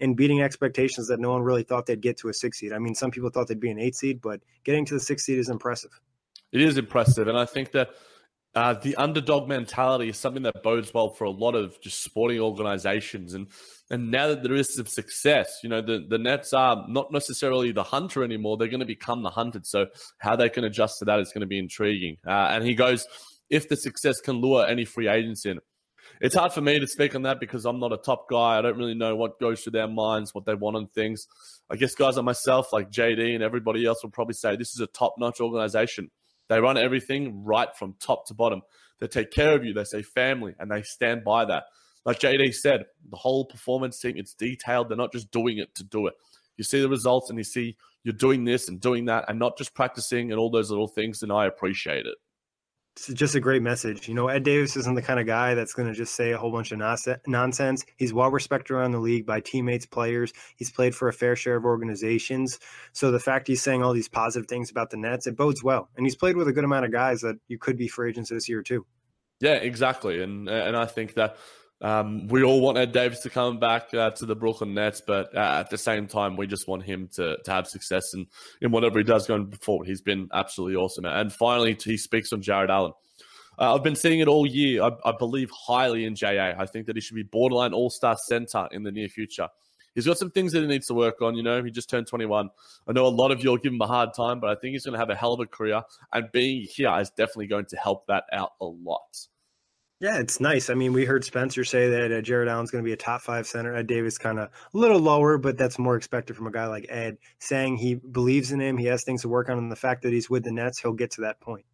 and 0.00 0.16
beating 0.16 0.42
expectations 0.42 1.08
that 1.08 1.20
no 1.20 1.32
one 1.32 1.42
really 1.42 1.62
thought 1.62 1.86
they'd 1.86 2.00
get 2.00 2.16
to 2.18 2.28
a 2.28 2.34
six 2.34 2.58
seed. 2.58 2.72
I 2.72 2.78
mean, 2.78 2.94
some 2.94 3.10
people 3.10 3.30
thought 3.30 3.48
they'd 3.48 3.60
be 3.60 3.70
an 3.70 3.78
eight 3.78 3.94
seed, 3.94 4.20
but 4.20 4.40
getting 4.64 4.84
to 4.86 4.94
the 4.94 5.00
six 5.00 5.24
seed 5.24 5.38
is 5.38 5.48
impressive. 5.48 5.90
It 6.52 6.60
is 6.60 6.78
impressive, 6.78 7.28
and 7.28 7.38
I 7.38 7.44
think 7.44 7.72
that 7.72 7.90
uh, 8.56 8.72
the 8.72 8.96
underdog 8.96 9.48
mentality 9.48 10.08
is 10.08 10.16
something 10.16 10.42
that 10.42 10.62
bodes 10.62 10.92
well 10.94 11.10
for 11.10 11.24
a 11.24 11.30
lot 11.30 11.54
of 11.54 11.78
just 11.82 12.02
sporting 12.02 12.40
organizations. 12.40 13.34
And 13.34 13.48
and 13.90 14.10
now 14.10 14.28
that 14.28 14.42
there 14.42 14.54
is 14.54 14.74
some 14.74 14.86
success, 14.86 15.60
you 15.62 15.68
know, 15.68 15.82
the, 15.82 16.04
the 16.08 16.18
Nets 16.18 16.52
are 16.54 16.86
not 16.88 17.12
necessarily 17.12 17.70
the 17.70 17.84
hunter 17.84 18.24
anymore. 18.24 18.56
They're 18.56 18.66
going 18.66 18.80
to 18.80 18.86
become 18.86 19.22
the 19.22 19.30
hunted. 19.30 19.64
So 19.66 19.86
how 20.18 20.34
they 20.34 20.48
can 20.48 20.64
adjust 20.64 20.98
to 20.98 21.04
that 21.04 21.20
is 21.20 21.32
going 21.32 21.42
to 21.42 21.46
be 21.46 21.58
intriguing. 21.58 22.16
Uh, 22.26 22.48
and 22.50 22.64
he 22.64 22.74
goes, 22.74 23.06
if 23.48 23.68
the 23.68 23.76
success 23.76 24.20
can 24.20 24.40
lure 24.40 24.66
any 24.66 24.84
free 24.84 25.06
agents 25.06 25.46
in. 25.46 25.60
it's 26.20 26.34
hard 26.34 26.52
for 26.52 26.62
me 26.62 26.80
to 26.80 26.86
speak 26.86 27.14
on 27.14 27.22
that 27.22 27.38
because 27.38 27.64
I'm 27.64 27.78
not 27.78 27.92
a 27.92 27.98
top 27.98 28.28
guy. 28.28 28.58
I 28.58 28.62
don't 28.62 28.78
really 28.78 28.94
know 28.94 29.14
what 29.14 29.38
goes 29.38 29.60
through 29.60 29.72
their 29.72 29.86
minds, 29.86 30.34
what 30.34 30.46
they 30.46 30.54
want 30.54 30.76
on 30.76 30.88
things. 30.88 31.28
I 31.70 31.76
guess 31.76 31.94
guys 31.94 32.16
like 32.16 32.24
myself, 32.24 32.72
like 32.72 32.90
JD 32.90 33.34
and 33.34 33.42
everybody 33.44 33.84
else 33.84 34.02
will 34.02 34.10
probably 34.10 34.34
say 34.34 34.56
this 34.56 34.74
is 34.74 34.80
a 34.80 34.86
top 34.88 35.14
notch 35.18 35.40
organization. 35.40 36.10
They 36.48 36.60
run 36.60 36.78
everything 36.78 37.44
right 37.44 37.74
from 37.76 37.94
top 38.00 38.26
to 38.26 38.34
bottom. 38.34 38.62
They 39.00 39.06
take 39.06 39.30
care 39.30 39.54
of 39.54 39.64
you. 39.64 39.74
They 39.74 39.84
say 39.84 40.02
family 40.02 40.54
and 40.58 40.70
they 40.70 40.82
stand 40.82 41.24
by 41.24 41.44
that. 41.46 41.64
Like 42.04 42.20
JD 42.20 42.54
said, 42.54 42.84
the 43.10 43.16
whole 43.16 43.44
performance 43.44 43.98
team, 43.98 44.14
it's 44.16 44.34
detailed. 44.34 44.88
They're 44.88 44.96
not 44.96 45.12
just 45.12 45.30
doing 45.30 45.58
it 45.58 45.74
to 45.74 45.84
do 45.84 46.06
it. 46.06 46.14
You 46.56 46.64
see 46.64 46.80
the 46.80 46.88
results 46.88 47.30
and 47.30 47.38
you 47.38 47.44
see 47.44 47.76
you're 48.04 48.14
doing 48.14 48.44
this 48.44 48.68
and 48.68 48.80
doing 48.80 49.06
that 49.06 49.24
and 49.28 49.38
not 49.38 49.58
just 49.58 49.74
practicing 49.74 50.30
and 50.30 50.38
all 50.38 50.50
those 50.50 50.70
little 50.70 50.86
things. 50.86 51.22
And 51.22 51.32
I 51.32 51.46
appreciate 51.46 52.06
it 52.06 52.16
it's 52.96 53.08
just 53.08 53.34
a 53.34 53.40
great 53.40 53.62
message. 53.62 54.08
You 54.08 54.14
know, 54.14 54.28
Ed 54.28 54.42
Davis 54.42 54.74
isn't 54.74 54.94
the 54.94 55.02
kind 55.02 55.20
of 55.20 55.26
guy 55.26 55.54
that's 55.54 55.74
going 55.74 55.86
to 55.88 55.94
just 55.94 56.14
say 56.14 56.32
a 56.32 56.38
whole 56.38 56.50
bunch 56.50 56.72
of 56.72 56.78
nonsense. 57.26 57.84
He's 57.96 58.14
well 58.14 58.30
respected 58.30 58.72
around 58.72 58.92
the 58.92 58.98
league 58.98 59.26
by 59.26 59.40
teammates, 59.40 59.84
players. 59.84 60.32
He's 60.56 60.70
played 60.70 60.94
for 60.94 61.08
a 61.08 61.12
fair 61.12 61.36
share 61.36 61.56
of 61.56 61.66
organizations. 61.66 62.58
So 62.92 63.10
the 63.10 63.20
fact 63.20 63.48
he's 63.48 63.60
saying 63.60 63.82
all 63.82 63.92
these 63.92 64.08
positive 64.08 64.48
things 64.48 64.70
about 64.70 64.88
the 64.90 64.96
Nets, 64.96 65.26
it 65.26 65.36
bodes 65.36 65.62
well. 65.62 65.90
And 65.96 66.06
he's 66.06 66.16
played 66.16 66.36
with 66.36 66.48
a 66.48 66.52
good 66.52 66.64
amount 66.64 66.86
of 66.86 66.92
guys 66.92 67.20
that 67.20 67.36
you 67.48 67.58
could 67.58 67.76
be 67.76 67.86
free 67.86 68.10
agents 68.10 68.30
this 68.30 68.48
year 68.48 68.62
too. 68.62 68.86
Yeah, 69.40 69.56
exactly. 69.56 70.22
And 70.22 70.48
and 70.48 70.74
I 70.74 70.86
think 70.86 71.14
that 71.14 71.36
um, 71.82 72.26
we 72.28 72.42
all 72.42 72.60
want 72.60 72.78
Ed 72.78 72.92
Davis 72.92 73.20
to 73.20 73.30
come 73.30 73.58
back 73.58 73.92
uh, 73.92 74.10
to 74.10 74.26
the 74.26 74.34
Brooklyn 74.34 74.72
Nets, 74.72 75.02
but 75.06 75.34
uh, 75.36 75.58
at 75.60 75.70
the 75.70 75.76
same 75.76 76.06
time, 76.06 76.36
we 76.36 76.46
just 76.46 76.68
want 76.68 76.82
him 76.82 77.08
to, 77.14 77.36
to 77.44 77.50
have 77.50 77.68
success 77.68 78.14
in, 78.14 78.26
in 78.62 78.70
whatever 78.70 78.98
he 78.98 79.04
does 79.04 79.26
going 79.26 79.50
forward. 79.52 79.86
He's 79.86 80.00
been 80.00 80.28
absolutely 80.32 80.76
awesome. 80.76 81.04
And 81.04 81.32
finally, 81.32 81.76
he 81.82 81.96
speaks 81.96 82.32
on 82.32 82.40
Jarrett 82.40 82.70
Allen. 82.70 82.92
Uh, 83.58 83.74
I've 83.74 83.82
been 83.82 83.96
seeing 83.96 84.20
it 84.20 84.28
all 84.28 84.46
year. 84.46 84.82
I, 84.82 84.90
I, 85.04 85.12
believe 85.18 85.50
highly 85.50 86.04
in 86.04 86.14
JA. 86.14 86.54
I 86.58 86.66
think 86.66 86.86
that 86.86 86.96
he 86.96 87.00
should 87.00 87.14
be 87.14 87.22
borderline 87.22 87.72
all 87.72 87.88
star 87.88 88.16
center 88.26 88.68
in 88.70 88.82
the 88.82 88.92
near 88.92 89.08
future. 89.08 89.48
He's 89.94 90.04
got 90.04 90.18
some 90.18 90.30
things 90.30 90.52
that 90.52 90.60
he 90.60 90.66
needs 90.66 90.86
to 90.88 90.94
work 90.94 91.22
on. 91.22 91.34
You 91.36 91.42
know, 91.42 91.64
he 91.64 91.70
just 91.70 91.88
turned 91.88 92.06
21. 92.06 92.50
I 92.86 92.92
know 92.92 93.06
a 93.06 93.08
lot 93.08 93.30
of 93.30 93.42
you 93.42 93.50
will 93.50 93.56
give 93.56 93.72
him 93.72 93.80
a 93.80 93.86
hard 93.86 94.12
time, 94.14 94.40
but 94.40 94.50
I 94.50 94.54
think 94.60 94.72
he's 94.72 94.84
going 94.84 94.92
to 94.92 94.98
have 94.98 95.08
a 95.08 95.14
hell 95.14 95.32
of 95.32 95.40
a 95.40 95.46
career. 95.46 95.82
And 96.12 96.30
being 96.32 96.66
here 96.68 96.94
is 97.00 97.08
definitely 97.10 97.46
going 97.46 97.64
to 97.66 97.76
help 97.76 98.06
that 98.08 98.24
out 98.30 98.52
a 98.60 98.66
lot. 98.66 99.26
Yeah, 99.98 100.18
it's 100.18 100.40
nice. 100.40 100.68
I 100.68 100.74
mean, 100.74 100.92
we 100.92 101.06
heard 101.06 101.24
Spencer 101.24 101.64
say 101.64 101.88
that 101.88 102.12
uh, 102.12 102.20
Jarrett 102.20 102.48
Allen's 102.48 102.70
going 102.70 102.84
to 102.84 102.86
be 102.86 102.92
a 102.92 102.98
top 102.98 103.22
five 103.22 103.46
center. 103.46 103.74
Ed 103.74 103.86
Davis 103.86 104.18
kind 104.18 104.38
of 104.38 104.48
a 104.48 104.78
little 104.78 104.98
lower, 104.98 105.38
but 105.38 105.56
that's 105.56 105.78
more 105.78 105.96
expected 105.96 106.36
from 106.36 106.46
a 106.46 106.52
guy 106.52 106.66
like 106.66 106.84
Ed, 106.90 107.16
saying 107.38 107.78
he 107.78 107.94
believes 107.94 108.52
in 108.52 108.60
him. 108.60 108.76
He 108.76 108.86
has 108.86 109.04
things 109.04 109.22
to 109.22 109.28
work 109.28 109.48
on, 109.48 109.56
and 109.56 109.72
the 109.72 109.76
fact 109.76 110.02
that 110.02 110.12
he's 110.12 110.28
with 110.28 110.44
the 110.44 110.52
Nets, 110.52 110.78
he'll 110.78 110.92
get 110.92 111.12
to 111.12 111.22
that 111.22 111.40
point. 111.40 111.64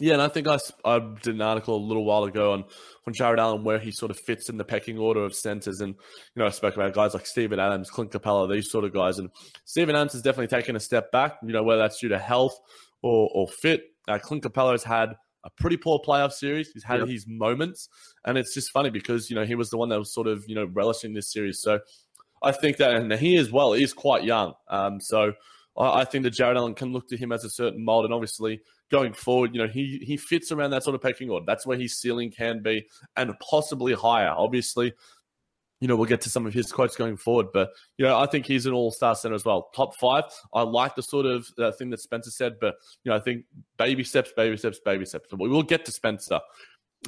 Yeah, 0.00 0.14
and 0.14 0.22
I 0.22 0.26
think 0.26 0.48
I, 0.48 0.58
I 0.84 0.98
did 1.22 1.36
an 1.36 1.42
article 1.42 1.76
a 1.76 1.86
little 1.86 2.04
while 2.04 2.24
ago 2.24 2.52
on 2.52 2.64
on 3.06 3.12
Jarrett 3.12 3.38
Allen 3.38 3.62
where 3.62 3.78
he 3.78 3.92
sort 3.92 4.10
of 4.10 4.18
fits 4.18 4.48
in 4.48 4.56
the 4.56 4.64
pecking 4.64 4.98
order 4.98 5.22
of 5.22 5.32
centers, 5.32 5.80
and 5.80 5.94
you 5.94 6.40
know 6.40 6.46
I 6.46 6.50
spoke 6.50 6.74
about 6.74 6.94
guys 6.94 7.14
like 7.14 7.26
Steven 7.26 7.60
Adams, 7.60 7.90
Clint 7.90 8.10
Capela, 8.10 8.50
these 8.50 8.70
sort 8.70 8.84
of 8.84 8.92
guys, 8.92 9.20
and 9.20 9.30
Steven 9.66 9.94
Adams 9.94 10.14
has 10.14 10.22
definitely 10.22 10.48
taken 10.48 10.74
a 10.74 10.80
step 10.80 11.12
back. 11.12 11.36
You 11.44 11.52
know 11.52 11.62
whether 11.62 11.82
that's 11.82 12.00
due 12.00 12.08
to 12.08 12.18
health 12.18 12.58
or 13.02 13.30
or 13.32 13.46
fit. 13.46 13.82
Uh, 14.08 14.18
Clint 14.18 14.42
Capela 14.42 14.72
has 14.72 14.82
had 14.82 15.14
a 15.44 15.50
pretty 15.50 15.76
poor 15.76 16.00
playoff 16.00 16.32
series. 16.32 16.70
He's 16.72 16.84
had 16.84 17.00
yep. 17.00 17.08
his 17.08 17.26
moments, 17.26 17.88
and 18.24 18.38
it's 18.38 18.54
just 18.54 18.70
funny 18.70 18.90
because 18.90 19.30
you 19.30 19.36
know 19.36 19.44
he 19.44 19.54
was 19.54 19.70
the 19.70 19.78
one 19.78 19.88
that 19.90 19.98
was 19.98 20.12
sort 20.12 20.26
of 20.26 20.44
you 20.46 20.54
know 20.54 20.64
relishing 20.64 21.14
this 21.14 21.32
series. 21.32 21.60
So 21.60 21.80
I 22.42 22.52
think 22.52 22.76
that, 22.78 22.94
and 22.94 23.12
he 23.12 23.36
as 23.36 23.50
well 23.50 23.72
is 23.72 23.92
quite 23.92 24.24
young. 24.24 24.54
Um, 24.68 25.00
so 25.00 25.32
I, 25.76 26.00
I 26.00 26.04
think 26.04 26.24
that 26.24 26.30
Jarrett 26.30 26.56
Allen 26.56 26.74
can 26.74 26.92
look 26.92 27.08
to 27.08 27.16
him 27.16 27.32
as 27.32 27.44
a 27.44 27.50
certain 27.50 27.84
mold, 27.84 28.04
and 28.04 28.14
obviously 28.14 28.60
going 28.90 29.12
forward, 29.12 29.54
you 29.54 29.62
know 29.62 29.68
he 29.68 30.02
he 30.04 30.16
fits 30.16 30.52
around 30.52 30.70
that 30.70 30.84
sort 30.84 30.94
of 30.94 31.02
pecking 31.02 31.30
order. 31.30 31.44
That's 31.46 31.66
where 31.66 31.78
his 31.78 31.98
ceiling 31.98 32.30
can 32.30 32.62
be, 32.62 32.86
and 33.16 33.32
possibly 33.40 33.94
higher. 33.94 34.32
Obviously, 34.36 34.92
you 35.82 35.88
know, 35.88 35.96
we'll 35.96 36.06
get 36.06 36.20
to 36.20 36.30
some 36.30 36.46
of 36.46 36.54
his 36.54 36.70
quotes 36.70 36.94
going 36.94 37.16
forward, 37.16 37.48
but 37.52 37.72
you 37.98 38.06
know, 38.06 38.16
I 38.16 38.26
think 38.26 38.46
he's 38.46 38.66
an 38.66 38.72
all-star 38.72 39.16
center 39.16 39.34
as 39.34 39.44
well. 39.44 39.68
Top 39.74 39.96
five. 39.96 40.22
I 40.54 40.62
like 40.62 40.94
the 40.94 41.02
sort 41.02 41.26
of 41.26 41.44
uh, 41.58 41.72
thing 41.72 41.90
that 41.90 41.98
Spencer 41.98 42.30
said, 42.30 42.54
but 42.60 42.76
you 43.02 43.10
know, 43.10 43.16
I 43.16 43.18
think 43.18 43.46
baby 43.78 44.04
steps, 44.04 44.30
baby 44.36 44.56
steps, 44.56 44.78
baby 44.84 45.04
steps. 45.04 45.26
We 45.36 45.48
will 45.48 45.64
get 45.64 45.84
to 45.86 45.90
Spencer 45.90 46.38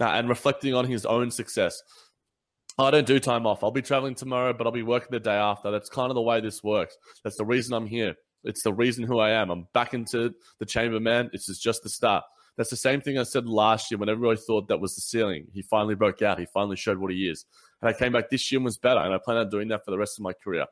uh, 0.01 0.05
and 0.05 0.29
reflecting 0.29 0.75
on 0.75 0.87
his 0.87 1.07
own 1.07 1.31
success. 1.31 1.81
I 2.77 2.91
don't 2.91 3.07
do 3.07 3.21
time 3.21 3.47
off. 3.47 3.63
I'll 3.63 3.71
be 3.71 3.81
traveling 3.81 4.17
tomorrow, 4.17 4.53
but 4.53 4.67
I'll 4.67 4.73
be 4.73 4.83
working 4.83 5.11
the 5.13 5.21
day 5.21 5.37
after. 5.37 5.71
That's 5.71 5.89
kind 5.89 6.11
of 6.11 6.17
the 6.17 6.23
way 6.23 6.41
this 6.41 6.65
works. 6.65 6.97
That's 7.23 7.37
the 7.37 7.45
reason 7.45 7.75
I'm 7.75 7.87
here. 7.87 8.17
It's 8.43 8.65
the 8.65 8.75
reason 8.75 9.05
who 9.05 9.21
I 9.21 9.31
am. 9.31 9.51
I'm 9.51 9.69
back 9.73 9.95
into 9.95 10.35
the 10.59 10.67
chamber, 10.67 10.99
man. 10.99 11.31
This 11.33 11.49
is 11.49 11.61
just 11.61 11.85
the 11.85 11.91
start. 11.91 12.25
That's 12.57 12.71
the 12.71 12.77
same 12.77 13.01
thing 13.01 13.19
I 13.19 13.23
said 13.23 13.47
last 13.47 13.91
year 13.91 13.99
when 13.99 14.09
everybody 14.09 14.41
thought 14.41 14.67
that 14.67 14.81
was 14.81 14.97
the 14.97 15.01
ceiling. 15.01 15.47
He 15.53 15.63
finally 15.63 15.95
broke 15.95 16.23
out. 16.23 16.41
He 16.41 16.47
finally 16.47 16.77
showed 16.77 16.99
what 16.99 17.13
he 17.13 17.29
is. 17.29 17.45
And 17.85 17.95
I 17.95 17.99
came 17.99 18.13
back 18.13 18.31
this 18.31 18.51
year 18.51 18.59
and 18.59 18.65
was 18.65 18.79
better. 18.79 19.01
And 19.01 19.13
I 19.13 19.19
plan 19.19 19.37
on 19.37 19.51
doing 19.51 19.69
that 19.69 19.85
for 19.85 19.91
the 19.91 19.99
rest 19.99 20.19
of 20.19 20.23
my 20.23 20.33
career. 20.33 20.65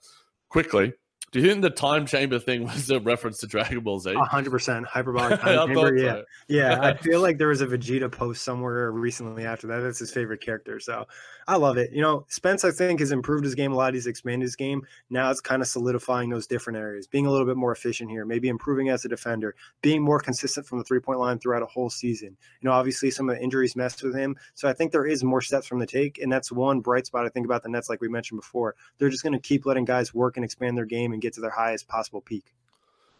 Quickly, 0.48 0.94
do 1.32 1.40
you 1.40 1.48
think 1.48 1.62
the 1.62 1.70
time 1.70 2.04
chamber 2.04 2.38
thing 2.38 2.64
was 2.66 2.90
a 2.90 3.00
reference 3.00 3.38
to 3.38 3.46
Dragon 3.46 3.80
Ball 3.80 3.98
Z? 3.98 4.14
hundred 4.14 4.50
percent 4.50 4.86
hyperbolic 4.86 5.40
time 5.42 5.68
chamber. 5.68 5.96
Yeah, 5.96 6.12
so. 6.12 6.24
yeah. 6.48 6.78
I 6.80 6.96
feel 7.02 7.20
like 7.20 7.38
there 7.38 7.48
was 7.48 7.62
a 7.62 7.66
Vegeta 7.66 8.12
post 8.12 8.44
somewhere 8.44 8.92
recently 8.92 9.46
after 9.46 9.66
that. 9.68 9.80
That's 9.80 9.98
his 9.98 10.12
favorite 10.12 10.42
character. 10.42 10.78
So 10.78 11.06
I 11.48 11.56
love 11.56 11.78
it. 11.78 11.90
You 11.92 12.02
know, 12.02 12.26
Spence, 12.28 12.64
I 12.64 12.70
think, 12.70 13.00
has 13.00 13.12
improved 13.12 13.44
his 13.44 13.54
game 13.54 13.72
a 13.72 13.76
lot. 13.76 13.94
He's 13.94 14.06
expanded 14.06 14.42
his 14.42 14.56
game. 14.56 14.86
Now 15.08 15.30
it's 15.30 15.40
kind 15.40 15.62
of 15.62 15.68
solidifying 15.68 16.28
those 16.28 16.46
different 16.46 16.78
areas, 16.78 17.06
being 17.06 17.26
a 17.26 17.30
little 17.30 17.46
bit 17.46 17.56
more 17.56 17.72
efficient 17.72 18.10
here, 18.10 18.26
maybe 18.26 18.48
improving 18.48 18.90
as 18.90 19.04
a 19.06 19.08
defender, 19.08 19.54
being 19.80 20.02
more 20.02 20.20
consistent 20.20 20.66
from 20.66 20.78
the 20.78 20.84
three 20.84 21.00
point 21.00 21.18
line 21.18 21.38
throughout 21.38 21.62
a 21.62 21.66
whole 21.66 21.88
season. 21.88 22.36
You 22.60 22.68
know, 22.68 22.72
obviously 22.72 23.10
some 23.10 23.30
of 23.30 23.36
the 23.36 23.42
injuries 23.42 23.74
messed 23.74 24.02
with 24.02 24.14
him. 24.14 24.36
So 24.54 24.68
I 24.68 24.74
think 24.74 24.92
there 24.92 25.06
is 25.06 25.24
more 25.24 25.40
steps 25.40 25.66
from 25.66 25.78
the 25.78 25.86
take. 25.86 26.18
And 26.18 26.30
that's 26.30 26.52
one 26.52 26.80
bright 26.80 27.06
spot 27.06 27.24
I 27.24 27.30
think 27.30 27.46
about 27.46 27.62
the 27.62 27.70
Nets, 27.70 27.88
like 27.88 28.02
we 28.02 28.08
mentioned 28.08 28.38
before. 28.38 28.74
They're 28.98 29.08
just 29.08 29.22
going 29.22 29.32
to 29.32 29.38
keep 29.38 29.64
letting 29.64 29.86
guys 29.86 30.12
work 30.12 30.36
and 30.36 30.44
expand 30.44 30.76
their 30.76 30.84
game 30.84 31.12
and 31.12 31.21
get 31.22 31.34
to 31.34 31.40
their 31.40 31.50
highest 31.50 31.88
possible 31.88 32.20
peak. 32.20 32.52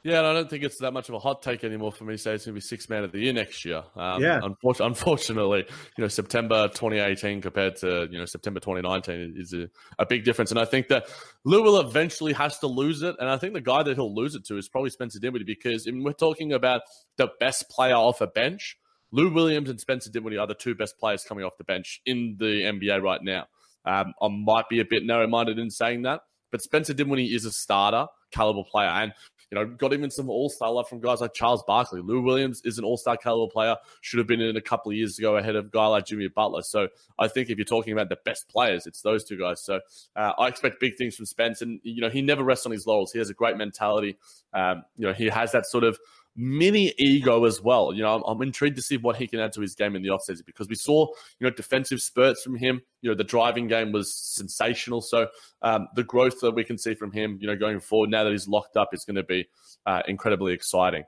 Yeah, 0.05 0.19
and 0.19 0.27
I 0.27 0.33
don't 0.33 0.51
think 0.51 0.65
it's 0.65 0.79
that 0.79 0.93
much 0.93 1.09
of 1.09 1.15
a 1.15 1.21
hot 1.21 1.43
take 1.43 1.63
anymore 1.63 1.93
for 1.93 2.03
me 2.03 2.15
to 2.15 2.19
say 2.19 2.35
it's 2.35 2.45
going 2.45 2.55
to 2.55 2.57
be 2.57 2.61
six 2.61 2.89
man 2.89 3.05
of 3.05 3.13
the 3.13 3.21
year 3.21 3.33
next 3.33 3.65
year. 3.65 3.85
Um, 3.95 4.21
yeah. 4.21 4.41
Unfortunately, 4.43 4.87
unfortunately, 4.87 5.65
you 5.97 6.03
know, 6.03 6.09
September 6.09 6.67
2018 6.67 7.41
compared 7.41 7.77
to, 7.77 8.09
you 8.11 8.19
know, 8.19 8.25
September 8.25 8.59
2019 8.59 9.35
is 9.37 9.53
a, 9.53 9.69
a, 10.01 10.07
big 10.07 10.25
difference. 10.25 10.51
And 10.51 10.59
I 10.59 10.65
think 10.65 10.89
that 10.89 11.07
Lou 11.45 11.63
will 11.63 11.79
eventually 11.79 12.33
has 12.33 12.59
to 12.61 12.67
lose 12.67 13.03
it. 13.03 13.15
And 13.21 13.31
I 13.31 13.37
think 13.37 13.55
the 13.55 13.61
guy 13.61 13.85
that 13.85 13.95
he'll 13.95 14.13
lose 14.13 14.35
it 14.35 14.45
to 14.47 14.57
is 14.59 14.69
probably 14.69 14.91
Spencer 14.91 15.21
Dinwiddie 15.21 15.45
because 15.45 15.89
we're 15.89 16.13
talking 16.13 16.53
about 16.53 16.83
the 17.17 17.29
best 17.39 17.69
player 17.69 17.95
off 17.95 18.21
a 18.21 18.27
bench. 18.27 18.79
Lou 19.13 19.33
Williams 19.33 19.71
and 19.71 19.81
Spencer 19.81 20.11
Dinwiddie 20.11 20.39
are 20.39 20.49
the 20.49 20.55
two 20.55 20.75
best 20.75 20.99
players 20.99 21.23
coming 21.23 21.45
off 21.45 21.59
the 21.59 21.65
bench 21.65 22.01
in 22.07 22.37
the 22.41 22.63
NBA 22.63 23.01
right 23.03 23.23
now. 23.23 23.47
Um, 23.85 24.15
I 24.21 24.29
might 24.29 24.69
be 24.69 24.81
a 24.81 24.85
bit 24.85 25.05
narrow 25.05 25.29
minded 25.29 25.59
in 25.61 25.71
saying 25.71 26.03
that, 26.03 26.23
but 26.53 26.63
Spencer 26.63 26.95
Dinwiddie 26.95 27.35
is 27.35 27.45
a 27.45 27.51
starter 27.51 28.07
caliber 28.31 28.63
player. 28.63 28.89
And 28.89 29.13
you 29.53 29.59
know, 29.59 29.67
got 29.67 29.93
even 29.93 30.11
some 30.11 30.31
all 30.31 30.49
star 30.49 30.71
love 30.71 30.89
from 30.89 31.01
guys 31.01 31.21
like 31.21 31.35
Charles 31.35 31.63
Barkley. 31.67 32.01
Lou 32.01 32.23
Williams 32.23 32.63
is 32.65 32.79
an 32.79 32.85
all 32.85 32.97
star 32.97 33.19
caliber 33.19 33.53
player, 33.53 33.77
should 34.01 34.17
have 34.17 34.27
been 34.27 34.41
in 34.41 34.57
a 34.57 34.63
couple 34.63 34.91
of 34.91 34.97
years 34.97 35.19
ago 35.19 35.37
ahead 35.37 35.57
of 35.57 35.67
a 35.67 35.69
guy 35.69 35.87
like 35.89 36.07
Jimmy 36.07 36.29
Butler. 36.29 36.63
So 36.63 36.89
I 37.19 37.29
think 37.29 37.51
if 37.51 37.59
you're 37.59 37.67
talking 37.67 37.93
about 37.93 38.09
the 38.09 38.17
best 38.25 38.49
players, 38.49 38.87
it's 38.87 39.03
those 39.03 39.25
two 39.25 39.37
guys. 39.37 39.61
So 39.61 39.81
uh, 40.17 40.33
I 40.39 40.49
expect 40.49 40.81
big 40.81 40.97
things 40.97 41.17
from 41.17 41.27
Spence. 41.27 41.61
And, 41.61 41.81
you 41.83 42.01
know, 42.01 42.09
he 42.09 42.23
never 42.23 42.43
rests 42.43 42.65
on 42.65 42.73
his 42.73 42.87
laurels. 42.87 43.13
He 43.13 43.19
has 43.19 43.29
a 43.29 43.35
great 43.35 43.59
mentality. 43.59 44.17
Um, 44.55 44.85
you 44.97 45.07
know, 45.07 45.13
he 45.13 45.27
has 45.27 45.53
that 45.53 45.67
sort 45.67 45.85
of 45.85 45.99
mini 46.37 46.93
ego 46.99 47.45
as 47.45 47.61
well. 47.61 47.93
You 47.93 48.03
know, 48.03 48.17
I'm, 48.17 48.23
I'm, 48.27 48.43
intrigued 48.43 48.77
to 48.77 48.83
see 48.83 48.97
what 48.97 49.17
he 49.17 49.27
can 49.27 49.41
add 49.41 49.53
to 49.55 49.61
his 49.61 49.75
game 49.75 49.97
in 49.97 50.03
the 50.03 50.09
offseason 50.09 50.47
because 50.47 50.69
we 50.69 50.75
saw, 50.75 51.07
you 51.39 51.47
know, 51.47 51.51
defensive 51.51 52.01
spurts 52.01 52.43
from 52.43 52.57
him. 52.57 52.81
You 53.01 53.11
know, 53.11 53.17
the 53.17 53.25
driving 53.25 53.69
game 53.69 53.93
was 53.93 54.15
sensational. 54.15 55.01
So 55.01 55.29
um, 55.63 55.89
the 55.95 56.05
growth 56.05 56.41
that 56.41 56.53
we 56.53 56.65
can 56.65 56.79
see 56.79 56.95
from 56.95 57.13
him, 57.13 57.39
you 57.41 57.47
know, 57.47 57.57
going 57.57 57.81
forward 57.81 58.11
now 58.11 58.25
that 58.25 58.33
he's 58.33 58.49
locked 58.49 58.77
up 58.77 58.95
is 58.95 59.05
going 59.05 59.17
to 59.17 59.23
be 59.23 59.47
uh, 59.87 60.03
incredibly 60.09 60.53
exciting. 60.53 61.05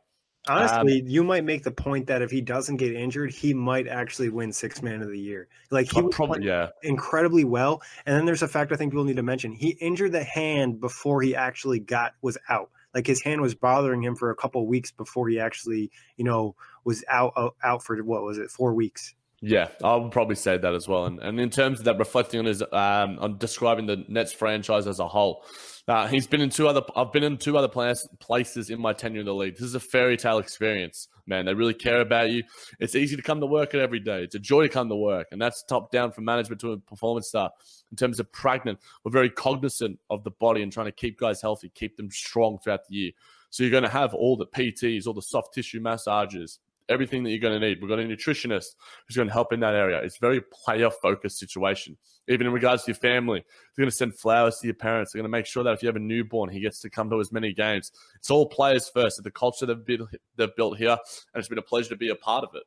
Honestly, 0.46 1.00
um, 1.00 1.08
you 1.08 1.24
might 1.24 1.44
make 1.44 1.62
the 1.62 1.70
point 1.70 2.06
that 2.06 2.20
if 2.20 2.30
he 2.30 2.42
doesn't 2.42 2.76
get 2.76 2.94
injured, 2.94 3.32
he 3.32 3.54
might 3.54 3.88
actually 3.88 4.28
win 4.28 4.52
six 4.52 4.82
man 4.82 5.00
of 5.00 5.08
the 5.08 5.18
year. 5.18 5.48
Like 5.70 5.90
he 5.90 6.06
probably 6.08 6.44
yeah 6.44 6.68
incredibly 6.82 7.44
well. 7.44 7.80
And 8.04 8.14
then 8.14 8.26
there's 8.26 8.42
a 8.42 8.48
fact 8.48 8.70
I 8.70 8.76
think 8.76 8.92
people 8.92 9.04
need 9.04 9.16
to 9.16 9.22
mention: 9.22 9.52
he 9.52 9.70
injured 9.80 10.12
the 10.12 10.22
hand 10.22 10.80
before 10.80 11.22
he 11.22 11.34
actually 11.34 11.78
got 11.78 12.12
was 12.20 12.36
out. 12.50 12.70
Like 12.94 13.06
his 13.06 13.22
hand 13.22 13.40
was 13.40 13.54
bothering 13.54 14.02
him 14.02 14.14
for 14.14 14.30
a 14.30 14.36
couple 14.36 14.66
weeks 14.66 14.92
before 14.92 15.28
he 15.28 15.40
actually, 15.40 15.90
you 16.16 16.24
know, 16.24 16.54
was 16.84 17.04
out 17.08 17.32
uh, 17.36 17.50
out 17.62 17.82
for 17.82 17.96
what 18.02 18.22
was 18.22 18.38
it, 18.38 18.50
four 18.50 18.74
weeks. 18.74 19.14
Yeah, 19.46 19.68
I'll 19.82 20.08
probably 20.08 20.36
say 20.36 20.56
that 20.56 20.74
as 20.74 20.88
well. 20.88 21.04
And, 21.04 21.20
and 21.20 21.38
in 21.38 21.50
terms 21.50 21.78
of 21.78 21.84
that, 21.84 21.98
reflecting 21.98 22.40
on 22.40 22.46
his 22.46 22.62
um, 22.62 23.18
on 23.18 23.36
describing 23.36 23.84
the 23.86 24.04
Nets 24.08 24.32
franchise 24.32 24.86
as 24.86 25.00
a 25.00 25.08
whole, 25.08 25.44
uh, 25.86 26.06
he's 26.06 26.26
been 26.26 26.40
in 26.40 26.48
two 26.48 26.66
other. 26.66 26.80
I've 26.96 27.12
been 27.12 27.24
in 27.24 27.36
two 27.36 27.58
other 27.58 27.68
places 27.68 28.70
in 28.70 28.80
my 28.80 28.94
tenure 28.94 29.20
in 29.20 29.26
the 29.26 29.34
league. 29.34 29.54
This 29.54 29.66
is 29.66 29.74
a 29.74 29.80
fairy 29.80 30.16
tale 30.16 30.38
experience, 30.38 31.08
man. 31.26 31.46
They 31.46 31.54
really 31.54 31.74
care 31.74 32.00
about 32.00 32.30
you. 32.30 32.42
It's 32.80 32.94
easy 32.94 33.16
to 33.16 33.22
come 33.22 33.40
to 33.40 33.46
work 33.46 33.74
every 33.74 34.00
day. 34.00 34.22
It's 34.22 34.34
a 34.34 34.38
joy 34.38 34.62
to 34.62 34.68
come 34.68 34.88
to 34.88 34.96
work, 34.96 35.28
and 35.32 35.40
that's 35.40 35.62
top 35.62 35.90
down 35.90 36.12
from 36.12 36.24
management 36.24 36.60
to 36.62 36.72
a 36.72 36.78
performance 36.78 37.28
staff. 37.28 37.52
In 37.90 37.96
terms 37.96 38.20
of 38.20 38.30
pregnant, 38.32 38.78
we're 39.04 39.12
very 39.12 39.30
cognizant 39.30 39.98
of 40.10 40.24
the 40.24 40.30
body 40.32 40.62
and 40.62 40.72
trying 40.72 40.86
to 40.86 40.92
keep 40.92 41.18
guys 41.18 41.40
healthy, 41.40 41.70
keep 41.74 41.96
them 41.96 42.10
strong 42.10 42.58
throughout 42.58 42.86
the 42.88 42.94
year. 42.94 43.12
So 43.50 43.62
you're 43.62 43.70
going 43.70 43.84
to 43.84 43.88
have 43.88 44.14
all 44.14 44.36
the 44.36 44.46
PTs, 44.46 45.06
all 45.06 45.14
the 45.14 45.22
soft 45.22 45.54
tissue 45.54 45.80
massages, 45.80 46.58
everything 46.88 47.22
that 47.24 47.30
you're 47.30 47.38
going 47.38 47.58
to 47.58 47.66
need. 47.66 47.78
We've 47.80 47.88
got 47.88 47.98
a 47.98 48.02
nutritionist 48.02 48.74
who's 49.06 49.16
going 49.16 49.28
to 49.28 49.32
help 49.32 49.52
in 49.52 49.60
that 49.60 49.74
area. 49.74 50.00
It's 50.02 50.18
very 50.18 50.40
player 50.64 50.90
focused 50.90 51.38
situation. 51.38 51.96
Even 52.28 52.46
in 52.46 52.52
regards 52.52 52.84
to 52.84 52.92
your 52.92 52.96
family, 52.96 53.40
they're 53.40 53.82
going 53.84 53.90
to 53.90 53.96
send 53.96 54.18
flowers 54.18 54.58
to 54.58 54.66
your 54.66 54.74
parents. 54.74 55.12
They're 55.12 55.20
going 55.20 55.30
to 55.30 55.36
make 55.36 55.46
sure 55.46 55.64
that 55.64 55.72
if 55.72 55.82
you 55.82 55.88
have 55.88 55.96
a 55.96 56.00
newborn, 56.00 56.50
he 56.50 56.60
gets 56.60 56.80
to 56.80 56.90
come 56.90 57.10
to 57.10 57.20
as 57.20 57.32
many 57.32 57.52
games. 57.52 57.92
It's 58.16 58.30
all 58.30 58.46
players 58.46 58.88
first. 58.88 59.18
It's 59.18 59.24
The 59.24 59.30
culture 59.30 59.66
they've 59.66 60.00
they've 60.36 60.56
built 60.56 60.78
here, 60.78 60.90
and 61.32 61.40
it's 61.40 61.48
been 61.48 61.58
a 61.58 61.62
pleasure 61.62 61.90
to 61.90 61.96
be 61.96 62.10
a 62.10 62.14
part 62.14 62.44
of 62.44 62.50
it 62.54 62.64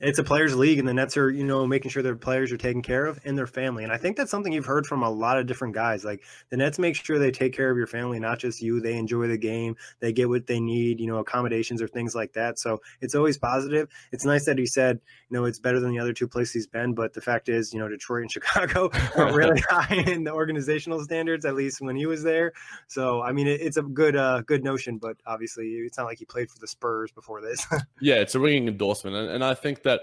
it's 0.00 0.18
a 0.18 0.24
players 0.24 0.56
league 0.56 0.78
and 0.78 0.88
the 0.88 0.94
nets 0.94 1.16
are 1.16 1.30
you 1.30 1.44
know 1.44 1.66
making 1.66 1.90
sure 1.90 2.02
their 2.02 2.16
players 2.16 2.50
are 2.50 2.56
taken 2.56 2.82
care 2.82 3.06
of 3.06 3.20
and 3.24 3.38
their 3.38 3.46
family. 3.46 3.84
And 3.84 3.92
i 3.92 3.96
think 3.96 4.16
that's 4.16 4.30
something 4.30 4.52
you've 4.52 4.66
heard 4.66 4.86
from 4.86 5.02
a 5.02 5.10
lot 5.10 5.38
of 5.38 5.46
different 5.46 5.74
guys. 5.74 6.04
Like 6.04 6.22
the 6.50 6.56
nets 6.56 6.78
make 6.78 6.96
sure 6.96 7.18
they 7.18 7.30
take 7.30 7.52
care 7.52 7.70
of 7.70 7.76
your 7.76 7.86
family 7.86 8.18
not 8.18 8.38
just 8.38 8.60
you. 8.60 8.80
They 8.80 8.96
enjoy 8.96 9.28
the 9.28 9.38
game. 9.38 9.76
They 10.00 10.12
get 10.12 10.28
what 10.28 10.46
they 10.46 10.60
need 10.60 11.00
you 11.00 11.06
know 11.06 11.18
accommodations 11.18 11.80
or 11.80 11.88
things 11.88 12.14
like 12.14 12.32
that. 12.32 12.58
So 12.58 12.80
it's 13.00 13.14
always 13.14 13.38
positive. 13.38 13.88
It's 14.10 14.24
nice 14.24 14.44
that 14.46 14.58
he 14.58 14.66
said 14.66 15.00
you 15.30 15.38
know 15.38 15.44
it's 15.44 15.60
better 15.60 15.78
than 15.78 15.90
the 15.92 16.00
other 16.00 16.12
two 16.12 16.28
places 16.28 16.52
he's 16.52 16.66
been 16.66 16.94
but 16.94 17.14
the 17.14 17.20
fact 17.20 17.48
is 17.48 17.72
you 17.72 17.78
know 17.78 17.88
detroit 17.88 18.22
and 18.22 18.32
chicago 18.32 18.90
are 19.16 19.34
really 19.34 19.60
high 19.68 20.02
in 20.06 20.24
the 20.24 20.32
organizational 20.32 21.02
standards 21.02 21.44
at 21.44 21.54
least 21.54 21.80
when 21.80 21.96
he 21.96 22.06
was 22.06 22.22
there. 22.22 22.52
So 22.88 23.22
i 23.22 23.32
mean 23.32 23.46
it, 23.46 23.60
it's 23.60 23.76
a 23.76 23.82
good 23.82 24.16
uh 24.16 24.42
good 24.42 24.64
notion 24.64 24.98
but 24.98 25.16
obviously 25.26 25.68
it's 25.68 25.96
not 25.96 26.06
like 26.06 26.18
he 26.18 26.24
played 26.24 26.50
for 26.50 26.58
the 26.58 26.66
spurs 26.66 27.12
before 27.12 27.40
this. 27.40 27.66
Yeah 28.00 28.16
it's 28.16 28.34
a 28.34 28.40
ringing 28.40 28.68
endorsement 28.68 29.14
and, 29.14 29.28
and 29.30 29.44
i 29.44 29.54
think 29.54 29.81
that 29.84 30.00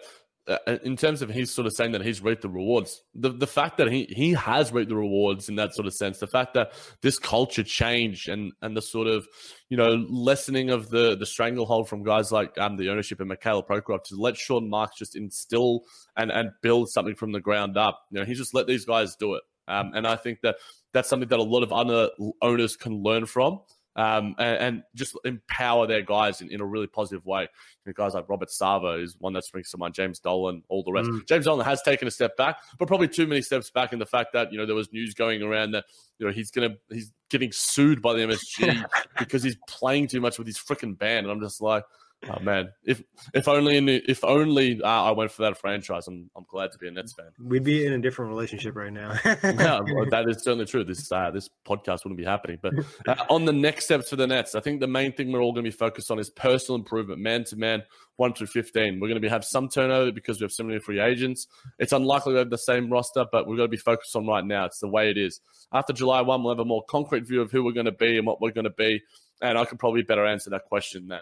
that 0.49 0.61
uh, 0.67 0.77
in 0.83 0.97
terms 0.97 1.21
of 1.21 1.29
he's 1.29 1.51
sort 1.51 1.67
of 1.67 1.73
saying 1.73 1.91
that 1.91 2.01
he's 2.01 2.21
reaped 2.21 2.41
the 2.41 2.49
rewards, 2.49 3.03
the, 3.13 3.29
the 3.29 3.45
fact 3.45 3.77
that 3.77 3.91
he, 3.91 4.05
he 4.09 4.33
has 4.33 4.71
reaped 4.71 4.89
the 4.89 4.95
rewards 4.95 5.47
in 5.47 5.55
that 5.55 5.75
sort 5.75 5.85
of 5.85 5.93
sense, 5.93 6.17
the 6.17 6.25
fact 6.25 6.55
that 6.55 6.71
this 7.01 7.19
culture 7.19 7.61
change 7.61 8.27
and, 8.27 8.51
and 8.63 8.75
the 8.75 8.81
sort 8.81 9.05
of, 9.05 9.27
you 9.69 9.77
know, 9.77 10.03
lessening 10.09 10.71
of 10.71 10.89
the, 10.89 11.15
the 11.15 11.25
stranglehold 11.25 11.87
from 11.87 12.01
guys 12.01 12.31
like 12.31 12.57
um, 12.57 12.77
the 12.77 12.89
ownership 12.89 13.19
and 13.19 13.29
Mikhail 13.29 13.61
Prokhorov 13.61 14.03
to 14.05 14.15
let 14.15 14.37
Sean 14.37 14.67
Marks 14.67 14.97
just 14.97 15.15
instill 15.15 15.83
and, 16.17 16.31
and 16.31 16.49
build 16.63 16.89
something 16.89 17.15
from 17.15 17.31
the 17.31 17.39
ground 17.39 17.77
up. 17.77 18.01
You 18.09 18.19
know, 18.19 18.25
he 18.25 18.33
just 18.33 18.55
let 18.55 18.65
these 18.65 18.85
guys 18.85 19.15
do 19.15 19.35
it. 19.35 19.43
Um, 19.67 19.91
and 19.93 20.07
I 20.07 20.15
think 20.15 20.39
that 20.41 20.55
that's 20.93 21.07
something 21.07 21.29
that 21.29 21.37
a 21.37 21.43
lot 21.43 21.61
of 21.61 21.71
other 21.71 22.09
owners 22.41 22.75
can 22.75 23.03
learn 23.03 23.27
from 23.27 23.59
um, 23.99 24.33
and, 24.39 24.57
and, 24.57 24.83
just 24.95 25.17
empower 25.25 25.85
their 25.85 26.01
guys 26.01 26.39
in, 26.39 26.49
in 26.49 26.61
a 26.61 26.65
really 26.65 26.87
positive 26.87 27.25
way. 27.25 27.41
You 27.41 27.47
know, 27.87 27.93
guys 27.93 28.13
like 28.13 28.29
Robert 28.29 28.47
Sarver 28.47 29.03
is 29.03 29.17
one 29.19 29.33
that 29.33 29.43
springs 29.43 29.69
to 29.71 29.77
mind, 29.77 29.93
James 29.93 30.19
Dolan, 30.19 30.63
all 30.69 30.83
the 30.83 30.91
rest. 30.93 31.09
Mm. 31.09 31.27
James 31.27 31.43
Dolan 31.43 31.65
has 31.65 31.81
taken 31.81 32.07
a 32.07 32.11
step 32.11 32.37
back, 32.37 32.61
but 32.77 32.87
probably 32.87 33.09
too 33.09 33.27
many 33.27 33.41
steps 33.41 33.69
back 33.71 33.91
in 33.91 33.99
the 33.99 34.05
fact 34.05 34.31
that, 34.31 34.53
you 34.53 34.57
know, 34.57 34.65
there 34.65 34.75
was 34.75 34.93
news 34.93 35.13
going 35.13 35.41
around 35.41 35.71
that, 35.71 35.83
you 36.17 36.25
know, 36.25 36.31
he's 36.31 36.49
going 36.49 36.69
to, 36.69 36.95
he's 36.95 37.11
getting 37.29 37.51
sued 37.51 38.01
by 38.01 38.13
the 38.13 38.21
MSG 38.21 38.85
because 39.19 39.43
he's 39.43 39.57
playing 39.67 40.07
too 40.07 40.21
much 40.21 40.37
with 40.37 40.47
his 40.47 40.57
freaking 40.57 40.97
band. 40.97 41.25
And 41.25 41.31
I'm 41.31 41.41
just 41.41 41.59
like, 41.59 41.83
Oh 42.27 42.39
man, 42.41 42.73
if 42.83 43.01
if 43.33 43.47
only 43.47 43.77
in 43.77 43.85
the, 43.85 44.03
if 44.05 44.25
only 44.25 44.81
uh, 44.83 44.87
I 44.87 45.11
went 45.11 45.31
for 45.31 45.43
that 45.43 45.57
franchise. 45.57 46.05
I'm 46.05 46.29
I'm 46.35 46.43
glad 46.49 46.73
to 46.73 46.77
be 46.77 46.89
a 46.89 46.91
Nets 46.91 47.13
fan. 47.13 47.27
We'd 47.41 47.63
be 47.63 47.85
in 47.85 47.93
a 47.93 47.97
different 47.97 48.29
relationship 48.29 48.75
right 48.75 48.91
now. 48.91 49.17
yeah, 49.25 49.79
that 50.09 50.25
is 50.27 50.43
certainly 50.43 50.65
true. 50.65 50.83
This 50.83 51.09
uh, 51.13 51.31
this 51.31 51.49
podcast 51.65 52.03
wouldn't 52.03 52.17
be 52.17 52.25
happening. 52.25 52.57
But 52.61 52.73
uh, 53.07 53.23
on 53.29 53.45
the 53.45 53.53
next 53.53 53.85
steps 53.85 54.09
for 54.09 54.17
the 54.17 54.27
Nets, 54.27 54.53
I 54.53 54.59
think 54.59 54.81
the 54.81 54.87
main 54.87 55.13
thing 55.13 55.31
we're 55.31 55.41
all 55.41 55.53
going 55.53 55.63
to 55.63 55.71
be 55.71 55.75
focused 55.75 56.11
on 56.11 56.19
is 56.19 56.29
personal 56.29 56.77
improvement, 56.77 57.21
man 57.21 57.45
to 57.45 57.55
man, 57.55 57.83
one 58.17 58.33
through 58.33 58.47
fifteen. 58.47 58.99
We're 58.99 59.07
going 59.07 59.21
to 59.21 59.25
be 59.25 59.29
have 59.29 59.45
some 59.45 59.69
turnover 59.69 60.11
because 60.11 60.41
we 60.41 60.43
have 60.43 60.51
so 60.51 60.65
many 60.65 60.79
free 60.79 60.99
agents. 60.99 61.47
It's 61.77 61.93
unlikely 61.93 62.33
to 62.33 62.39
have 62.39 62.49
the 62.49 62.57
same 62.57 62.91
roster, 62.91 63.25
but 63.31 63.47
we're 63.47 63.55
going 63.55 63.69
to 63.69 63.71
be 63.71 63.77
focused 63.77 64.13
on 64.17 64.27
right 64.27 64.43
now. 64.43 64.65
It's 64.65 64.79
the 64.79 64.89
way 64.89 65.09
it 65.09 65.17
is. 65.17 65.39
After 65.71 65.93
July 65.93 66.19
one, 66.19 66.43
we'll 66.43 66.53
have 66.53 66.59
a 66.59 66.65
more 66.65 66.83
concrete 66.89 67.25
view 67.25 67.41
of 67.41 67.49
who 67.49 67.63
we're 67.63 67.71
going 67.71 67.85
to 67.85 67.93
be 67.93 68.17
and 68.17 68.27
what 68.27 68.41
we're 68.41 68.51
going 68.51 68.65
to 68.65 68.71
be, 68.71 69.01
and 69.41 69.57
I 69.57 69.63
can 69.63 69.77
probably 69.77 70.01
better 70.01 70.25
answer 70.25 70.49
that 70.49 70.65
question 70.65 71.07
then. 71.07 71.21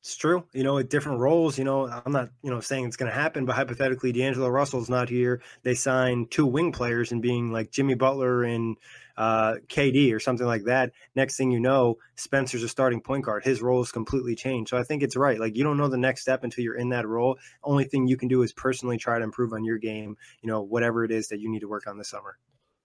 It's 0.00 0.16
true. 0.16 0.44
You 0.54 0.64
know, 0.64 0.78
at 0.78 0.88
different 0.88 1.18
roles, 1.18 1.58
you 1.58 1.64
know, 1.64 1.86
I'm 1.86 2.12
not, 2.12 2.30
you 2.42 2.50
know, 2.50 2.60
saying 2.60 2.86
it's 2.86 2.96
going 2.96 3.10
to 3.10 3.16
happen, 3.16 3.44
but 3.44 3.54
hypothetically, 3.54 4.12
D'Angelo 4.12 4.48
Russell's 4.48 4.88
not 4.88 5.10
here. 5.10 5.42
They 5.62 5.74
sign 5.74 6.26
two 6.30 6.46
wing 6.46 6.72
players 6.72 7.12
and 7.12 7.20
being 7.20 7.52
like 7.52 7.70
Jimmy 7.70 7.94
Butler 7.94 8.42
and 8.42 8.78
uh, 9.18 9.56
KD 9.68 10.14
or 10.14 10.18
something 10.18 10.46
like 10.46 10.64
that. 10.64 10.92
Next 11.14 11.36
thing 11.36 11.50
you 11.50 11.60
know, 11.60 11.98
Spencer's 12.14 12.62
a 12.62 12.68
starting 12.68 13.02
point 13.02 13.26
guard. 13.26 13.44
His 13.44 13.60
role 13.60 13.82
is 13.82 13.92
completely 13.92 14.34
changed. 14.34 14.70
So 14.70 14.78
I 14.78 14.84
think 14.84 15.02
it's 15.02 15.16
right. 15.16 15.38
Like 15.38 15.54
you 15.54 15.64
don't 15.64 15.76
know 15.76 15.88
the 15.88 15.98
next 15.98 16.22
step 16.22 16.44
until 16.44 16.64
you're 16.64 16.76
in 16.76 16.88
that 16.90 17.06
role. 17.06 17.38
Only 17.62 17.84
thing 17.84 18.06
you 18.06 18.16
can 18.16 18.28
do 18.28 18.40
is 18.40 18.54
personally 18.54 18.96
try 18.96 19.18
to 19.18 19.24
improve 19.24 19.52
on 19.52 19.64
your 19.64 19.76
game, 19.76 20.16
you 20.40 20.48
know, 20.48 20.62
whatever 20.62 21.04
it 21.04 21.10
is 21.10 21.28
that 21.28 21.40
you 21.40 21.50
need 21.50 21.60
to 21.60 21.68
work 21.68 21.86
on 21.86 21.98
this 21.98 22.08
summer. 22.08 22.38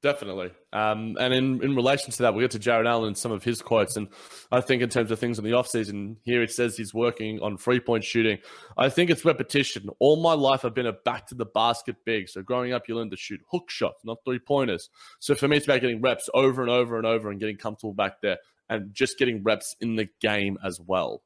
Definitely. 0.06 0.52
Um, 0.72 1.18
and 1.20 1.34
in, 1.34 1.63
in 1.63 1.76
relation 1.76 2.12
to 2.12 2.22
that, 2.22 2.36
we 2.36 2.44
get 2.44 2.52
to 2.52 2.60
Jarrett 2.60 2.86
Allen 2.86 3.08
and 3.08 3.18
some 3.18 3.32
of 3.32 3.44
his 3.44 3.60
quotes. 3.60 3.98
And 3.98 4.08
I 4.52 4.62
think 4.62 4.84
in 4.84 4.89
terms 4.89 5.10
of 5.10 5.18
things 5.18 5.39
in 5.39 5.44
the 5.44 5.54
offseason, 5.54 6.18
here 6.26 6.44
it 6.44 6.52
says 6.52 6.78
he's 6.78 6.94
working 6.94 7.39
on 7.41 7.58
three 7.58 7.80
point 7.80 8.04
shooting. 8.04 8.38
I 8.78 8.89
think 8.89 9.10
it's 9.10 9.26
repetition. 9.26 9.89
All 9.98 10.22
my 10.22 10.34
life, 10.34 10.63
I've 10.63 10.76
been 10.76 10.86
a 10.86 10.94
back 10.94 11.26
to 11.30 11.36
the 11.36 11.48
basket 11.48 11.96
big. 12.06 12.30
So 12.30 12.44
growing 12.44 12.72
up, 12.72 12.88
you 12.88 12.96
learn 12.96 13.10
to 13.10 13.18
shoot 13.18 13.41
hook 13.52 13.72
shots, 13.72 14.06
not 14.06 14.20
three 14.24 14.38
pointers. 14.38 14.91
So 15.18 15.34
for 15.34 15.48
me, 15.48 15.58
it's 15.58 15.65
about 15.65 15.82
getting 15.82 16.04
reps 16.04 16.30
over 16.36 16.62
and 16.62 16.70
over 16.70 16.98
and 16.98 17.08
over 17.08 17.32
and 17.32 17.39
getting 17.39 17.58
comfortable 17.58 17.96
back 17.96 18.22
there 18.22 18.38
and 18.70 18.94
just 18.94 19.18
getting 19.18 19.41
reps 19.41 19.76
in 19.82 19.96
the 19.96 20.08
game 20.22 20.60
as 20.63 20.80
well. 20.80 21.24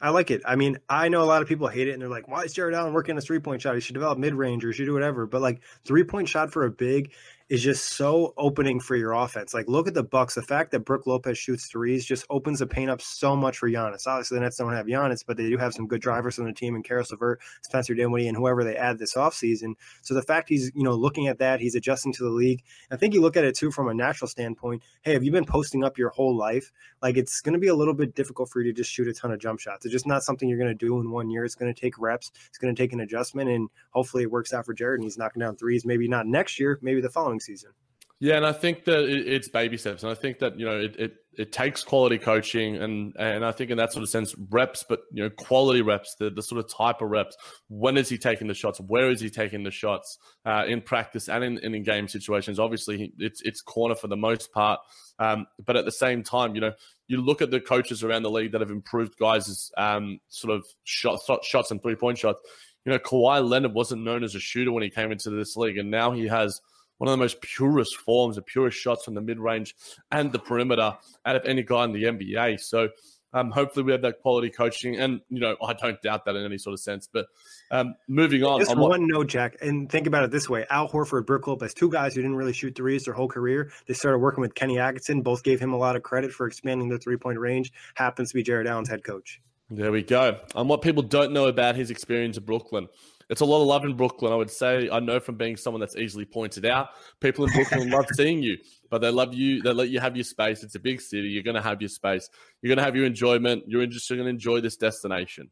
I 0.00 0.10
like 0.10 0.30
it. 0.30 0.42
I 0.44 0.56
mean, 0.56 0.78
I 0.88 1.08
know 1.08 1.22
a 1.22 1.24
lot 1.24 1.40
of 1.40 1.48
people 1.48 1.68
hate 1.68 1.88
it 1.88 1.92
and 1.92 2.02
they're 2.02 2.08
like, 2.08 2.28
why 2.28 2.42
is 2.42 2.52
Jarrett 2.52 2.74
Allen 2.74 2.92
working 2.92 3.12
on 3.12 3.18
a 3.18 3.22
three 3.22 3.38
point 3.38 3.62
shot? 3.62 3.74
He 3.74 3.80
should 3.80 3.94
develop 3.94 4.18
mid 4.18 4.34
range 4.34 4.64
or 4.64 4.68
he 4.68 4.74
should 4.74 4.84
do 4.84 4.92
whatever. 4.92 5.26
But 5.26 5.40
like 5.40 5.62
three 5.86 6.04
point 6.04 6.28
shot 6.28 6.52
for 6.52 6.64
a 6.66 6.70
big 6.70 7.12
is 7.48 7.62
just 7.62 7.92
so 7.92 8.34
opening 8.36 8.80
for 8.80 8.96
your 8.96 9.12
offense. 9.12 9.54
Like, 9.54 9.68
look 9.68 9.86
at 9.86 9.94
the 9.94 10.02
Bucks. 10.02 10.34
The 10.34 10.42
fact 10.42 10.72
that 10.72 10.80
Brook 10.80 11.06
Lopez 11.06 11.38
shoots 11.38 11.66
threes 11.66 12.04
just 12.04 12.26
opens 12.28 12.58
the 12.58 12.66
paint 12.66 12.90
up 12.90 13.00
so 13.00 13.36
much 13.36 13.58
for 13.58 13.70
Giannis. 13.70 14.06
Obviously, 14.06 14.36
the 14.36 14.42
Nets 14.42 14.56
don't 14.56 14.72
have 14.72 14.86
Giannis, 14.86 15.24
but 15.24 15.36
they 15.36 15.48
do 15.48 15.56
have 15.56 15.72
some 15.72 15.86
good 15.86 16.00
drivers 16.00 16.40
on 16.40 16.46
the 16.46 16.52
team, 16.52 16.74
and 16.74 16.84
Caris 16.84 17.12
LeVert, 17.12 17.40
Spencer 17.62 17.94
Dinwiddie, 17.94 18.26
and 18.26 18.36
whoever 18.36 18.64
they 18.64 18.74
add 18.74 18.98
this 18.98 19.14
offseason. 19.14 19.74
So 20.02 20.12
the 20.14 20.22
fact 20.22 20.48
he's 20.48 20.72
you 20.74 20.82
know 20.82 20.94
looking 20.94 21.28
at 21.28 21.38
that, 21.38 21.60
he's 21.60 21.76
adjusting 21.76 22.12
to 22.14 22.24
the 22.24 22.30
league. 22.30 22.64
I 22.90 22.96
think 22.96 23.14
you 23.14 23.20
look 23.20 23.36
at 23.36 23.44
it 23.44 23.54
too 23.54 23.70
from 23.70 23.88
a 23.88 23.94
natural 23.94 24.28
standpoint. 24.28 24.82
Hey, 25.02 25.12
have 25.12 25.22
you 25.22 25.30
been 25.30 25.44
posting 25.44 25.84
up 25.84 25.98
your 25.98 26.10
whole 26.10 26.36
life? 26.36 26.72
Like, 27.00 27.16
it's 27.16 27.40
going 27.40 27.54
to 27.54 27.60
be 27.60 27.68
a 27.68 27.74
little 27.74 27.94
bit 27.94 28.16
difficult 28.16 28.50
for 28.50 28.60
you 28.60 28.72
to 28.72 28.76
just 28.76 28.90
shoot 28.90 29.06
a 29.06 29.12
ton 29.12 29.30
of 29.30 29.38
jump 29.38 29.60
shots. 29.60 29.84
It's 29.84 29.92
just 29.92 30.06
not 30.06 30.24
something 30.24 30.48
you're 30.48 30.58
going 30.58 30.76
to 30.76 30.86
do 30.86 30.98
in 30.98 31.12
one 31.12 31.30
year. 31.30 31.44
It's 31.44 31.54
going 31.54 31.72
to 31.72 31.80
take 31.80 31.96
reps. 32.00 32.32
It's 32.48 32.58
going 32.58 32.74
to 32.74 32.82
take 32.82 32.92
an 32.92 33.00
adjustment, 33.00 33.50
and 33.50 33.68
hopefully 33.90 34.24
it 34.24 34.30
works 34.32 34.52
out 34.52 34.66
for 34.66 34.74
Jarrett, 34.74 34.98
and 34.98 35.04
he's 35.04 35.16
knocking 35.16 35.40
down 35.40 35.54
threes. 35.56 35.84
Maybe 35.84 36.08
not 36.08 36.26
next 36.26 36.58
year, 36.58 36.80
maybe 36.82 37.00
the 37.00 37.10
following 37.10 37.35
season. 37.40 37.70
Yeah, 38.18 38.36
and 38.36 38.46
I 38.46 38.52
think 38.52 38.86
that 38.86 39.00
it's 39.00 39.48
baby 39.48 39.76
steps, 39.76 40.02
and 40.02 40.10
I 40.10 40.14
think 40.14 40.38
that 40.38 40.58
you 40.58 40.64
know 40.64 40.80
it, 40.80 40.96
it, 40.96 41.14
it 41.34 41.52
takes 41.52 41.84
quality 41.84 42.16
coaching, 42.16 42.76
and 42.76 43.14
and 43.18 43.44
I 43.44 43.52
think 43.52 43.70
in 43.70 43.76
that 43.76 43.92
sort 43.92 44.04
of 44.04 44.08
sense 44.08 44.34
reps, 44.48 44.86
but 44.88 45.00
you 45.12 45.22
know 45.22 45.28
quality 45.28 45.82
reps, 45.82 46.14
the 46.18 46.30
the 46.30 46.42
sort 46.42 46.64
of 46.64 46.72
type 46.72 47.02
of 47.02 47.10
reps. 47.10 47.36
When 47.68 47.98
is 47.98 48.08
he 48.08 48.16
taking 48.16 48.46
the 48.46 48.54
shots? 48.54 48.80
Where 48.80 49.10
is 49.10 49.20
he 49.20 49.28
taking 49.28 49.64
the 49.64 49.70
shots 49.70 50.16
uh, 50.46 50.64
in 50.66 50.80
practice 50.80 51.28
and 51.28 51.44
in, 51.44 51.58
in 51.58 51.82
game 51.82 52.08
situations? 52.08 52.58
Obviously, 52.58 53.12
it's 53.18 53.42
it's 53.42 53.60
corner 53.60 53.94
for 53.94 54.06
the 54.06 54.16
most 54.16 54.50
part, 54.50 54.80
um, 55.18 55.46
but 55.62 55.76
at 55.76 55.84
the 55.84 55.92
same 55.92 56.22
time, 56.22 56.54
you 56.54 56.62
know 56.62 56.72
you 57.08 57.20
look 57.20 57.42
at 57.42 57.50
the 57.50 57.60
coaches 57.60 58.02
around 58.02 58.22
the 58.22 58.30
league 58.30 58.52
that 58.52 58.60
have 58.60 58.70
improved 58.70 59.18
guys' 59.18 59.70
um, 59.76 60.20
sort 60.28 60.54
of 60.54 60.66
shot, 60.84 61.20
shots 61.44 61.70
and 61.70 61.82
three 61.82 61.96
point 61.96 62.16
shots. 62.16 62.40
You 62.86 62.92
know, 62.92 62.98
Kawhi 62.98 63.46
Leonard 63.46 63.74
wasn't 63.74 64.04
known 64.04 64.24
as 64.24 64.34
a 64.34 64.40
shooter 64.40 64.72
when 64.72 64.82
he 64.82 64.90
came 64.90 65.12
into 65.12 65.30
this 65.30 65.56
league, 65.56 65.76
and 65.76 65.90
now 65.90 66.12
he 66.12 66.28
has 66.28 66.60
one 66.98 67.08
of 67.08 67.12
the 67.12 67.22
most 67.22 67.40
purest 67.40 67.96
forms, 67.96 68.36
the 68.36 68.42
purest 68.42 68.78
shots 68.78 69.04
from 69.04 69.14
the 69.14 69.20
mid 69.20 69.38
range 69.38 69.74
and 70.10 70.32
the 70.32 70.38
perimeter 70.38 70.96
out 71.24 71.36
of 71.36 71.44
any 71.44 71.62
guy 71.62 71.84
in 71.84 71.92
the 71.92 72.04
NBA. 72.04 72.60
So 72.60 72.88
um, 73.32 73.50
hopefully 73.50 73.84
we 73.84 73.92
have 73.92 74.02
that 74.02 74.20
quality 74.22 74.48
coaching, 74.48 74.96
and 74.96 75.20
you 75.28 75.40
know 75.40 75.56
I 75.62 75.74
don't 75.74 76.00
doubt 76.00 76.24
that 76.24 76.36
in 76.36 76.44
any 76.44 76.56
sort 76.56 76.72
of 76.72 76.80
sense. 76.80 77.08
But 77.12 77.26
um, 77.70 77.94
moving 78.08 78.42
on, 78.44 78.60
just 78.60 78.70
on 78.70 78.78
one 78.78 78.88
what... 78.88 79.00
note, 79.00 79.26
Jack, 79.26 79.56
and 79.60 79.90
think 79.90 80.06
about 80.06 80.24
it 80.24 80.30
this 80.30 80.48
way: 80.48 80.64
Al 80.70 80.88
Horford, 80.88 81.26
Brook 81.26 81.46
Lopez, 81.46 81.74
two 81.74 81.90
guys 81.90 82.14
who 82.14 82.22
didn't 82.22 82.36
really 82.36 82.54
shoot 82.54 82.74
threes 82.74 83.04
their 83.04 83.14
whole 83.14 83.28
career. 83.28 83.70
They 83.86 83.94
started 83.94 84.18
working 84.18 84.40
with 84.40 84.54
Kenny 84.54 84.78
Atkinson. 84.78 85.20
Both 85.20 85.42
gave 85.42 85.60
him 85.60 85.74
a 85.74 85.76
lot 85.76 85.96
of 85.96 86.02
credit 86.02 86.32
for 86.32 86.46
expanding 86.46 86.88
their 86.88 86.98
three 86.98 87.18
point 87.18 87.38
range. 87.38 87.72
Happens 87.94 88.30
to 88.30 88.34
be 88.34 88.42
Jarrett 88.42 88.66
Allen's 88.66 88.88
head 88.88 89.04
coach. 89.04 89.42
There 89.68 89.90
we 89.92 90.02
go. 90.02 90.38
And 90.54 90.68
what 90.68 90.80
people 90.80 91.02
don't 91.02 91.32
know 91.32 91.46
about 91.46 91.74
his 91.74 91.90
experience 91.90 92.38
in 92.38 92.44
Brooklyn 92.44 92.88
it's 93.28 93.40
a 93.40 93.44
lot 93.44 93.60
of 93.60 93.66
love 93.66 93.84
in 93.84 93.96
Brooklyn. 93.96 94.32
I 94.32 94.36
would 94.36 94.50
say 94.50 94.88
I 94.90 95.00
know 95.00 95.18
from 95.18 95.36
being 95.36 95.56
someone 95.56 95.80
that's 95.80 95.96
easily 95.96 96.24
pointed 96.24 96.64
out. 96.64 96.90
People 97.20 97.44
in 97.46 97.52
Brooklyn 97.52 97.90
love 97.90 98.06
seeing 98.14 98.42
you, 98.42 98.56
but 98.90 99.00
they 99.00 99.10
love 99.10 99.34
you. 99.34 99.62
They 99.62 99.72
let 99.72 99.88
you 99.88 100.00
have 100.00 100.16
your 100.16 100.24
space. 100.24 100.62
It's 100.62 100.74
a 100.74 100.80
big 100.80 101.00
city. 101.00 101.28
You're 101.28 101.42
going 101.42 101.56
to 101.56 101.62
have 101.62 101.80
your 101.82 101.88
space. 101.88 102.28
You're 102.62 102.68
going 102.68 102.78
to 102.78 102.84
have 102.84 102.96
your 102.96 103.06
enjoyment. 103.06 103.64
You're 103.66 103.86
just 103.86 104.08
going 104.08 104.22
to 104.22 104.28
enjoy 104.28 104.60
this 104.60 104.76
destination. 104.76 105.50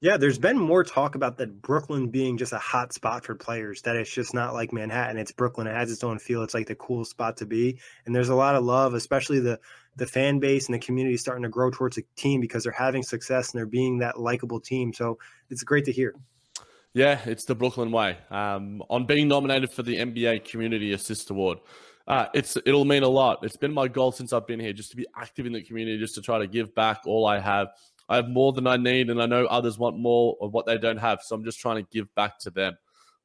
Yeah, 0.00 0.16
there's 0.16 0.38
been 0.38 0.56
more 0.56 0.84
talk 0.84 1.16
about 1.16 1.38
that 1.38 1.60
Brooklyn 1.60 2.08
being 2.08 2.38
just 2.38 2.52
a 2.52 2.58
hot 2.58 2.92
spot 2.92 3.24
for 3.24 3.34
players. 3.34 3.82
That 3.82 3.96
it's 3.96 4.14
just 4.14 4.32
not 4.32 4.54
like 4.54 4.72
Manhattan. 4.72 5.18
It's 5.18 5.32
Brooklyn. 5.32 5.66
It 5.66 5.74
has 5.74 5.90
its 5.90 6.04
own 6.04 6.20
feel. 6.20 6.44
It's 6.44 6.54
like 6.54 6.68
the 6.68 6.76
cool 6.76 7.04
spot 7.04 7.38
to 7.38 7.46
be. 7.46 7.80
And 8.06 8.14
there's 8.14 8.28
a 8.28 8.36
lot 8.36 8.54
of 8.54 8.62
love, 8.62 8.94
especially 8.94 9.40
the 9.40 9.58
the 9.96 10.06
fan 10.06 10.38
base 10.38 10.66
and 10.66 10.74
the 10.74 10.78
community 10.86 11.16
starting 11.16 11.42
to 11.42 11.48
grow 11.48 11.72
towards 11.72 11.98
a 11.98 12.02
team 12.14 12.40
because 12.40 12.62
they're 12.62 12.72
having 12.72 13.02
success 13.02 13.50
and 13.50 13.58
they're 13.58 13.66
being 13.66 13.98
that 13.98 14.20
likable 14.20 14.60
team. 14.60 14.92
So 14.92 15.18
it's 15.50 15.64
great 15.64 15.86
to 15.86 15.92
hear. 15.92 16.14
Yeah, 16.98 17.20
it's 17.26 17.44
the 17.44 17.54
Brooklyn 17.54 17.92
way. 17.92 18.18
Um, 18.28 18.82
on 18.90 19.06
being 19.06 19.28
nominated 19.28 19.70
for 19.70 19.84
the 19.84 19.94
NBA 19.98 20.44
Community 20.50 20.94
Assist 20.94 21.30
Award, 21.30 21.58
uh, 22.08 22.26
it's 22.34 22.56
it'll 22.66 22.84
mean 22.84 23.04
a 23.04 23.08
lot. 23.08 23.38
It's 23.44 23.56
been 23.56 23.72
my 23.72 23.86
goal 23.86 24.10
since 24.10 24.32
I've 24.32 24.48
been 24.48 24.58
here, 24.58 24.72
just 24.72 24.90
to 24.90 24.96
be 24.96 25.06
active 25.16 25.46
in 25.46 25.52
the 25.52 25.62
community, 25.62 25.96
just 25.96 26.16
to 26.16 26.20
try 26.20 26.40
to 26.40 26.48
give 26.48 26.74
back 26.74 27.02
all 27.06 27.24
I 27.24 27.38
have. 27.38 27.68
I 28.08 28.16
have 28.16 28.28
more 28.28 28.52
than 28.52 28.66
I 28.66 28.78
need, 28.78 29.10
and 29.10 29.22
I 29.22 29.26
know 29.26 29.46
others 29.46 29.78
want 29.78 29.96
more 29.96 30.36
of 30.40 30.52
what 30.52 30.66
they 30.66 30.76
don't 30.76 30.96
have. 30.96 31.20
So 31.22 31.36
I'm 31.36 31.44
just 31.44 31.60
trying 31.60 31.76
to 31.76 31.88
give 31.92 32.12
back 32.16 32.40
to 32.40 32.50
them. 32.50 32.76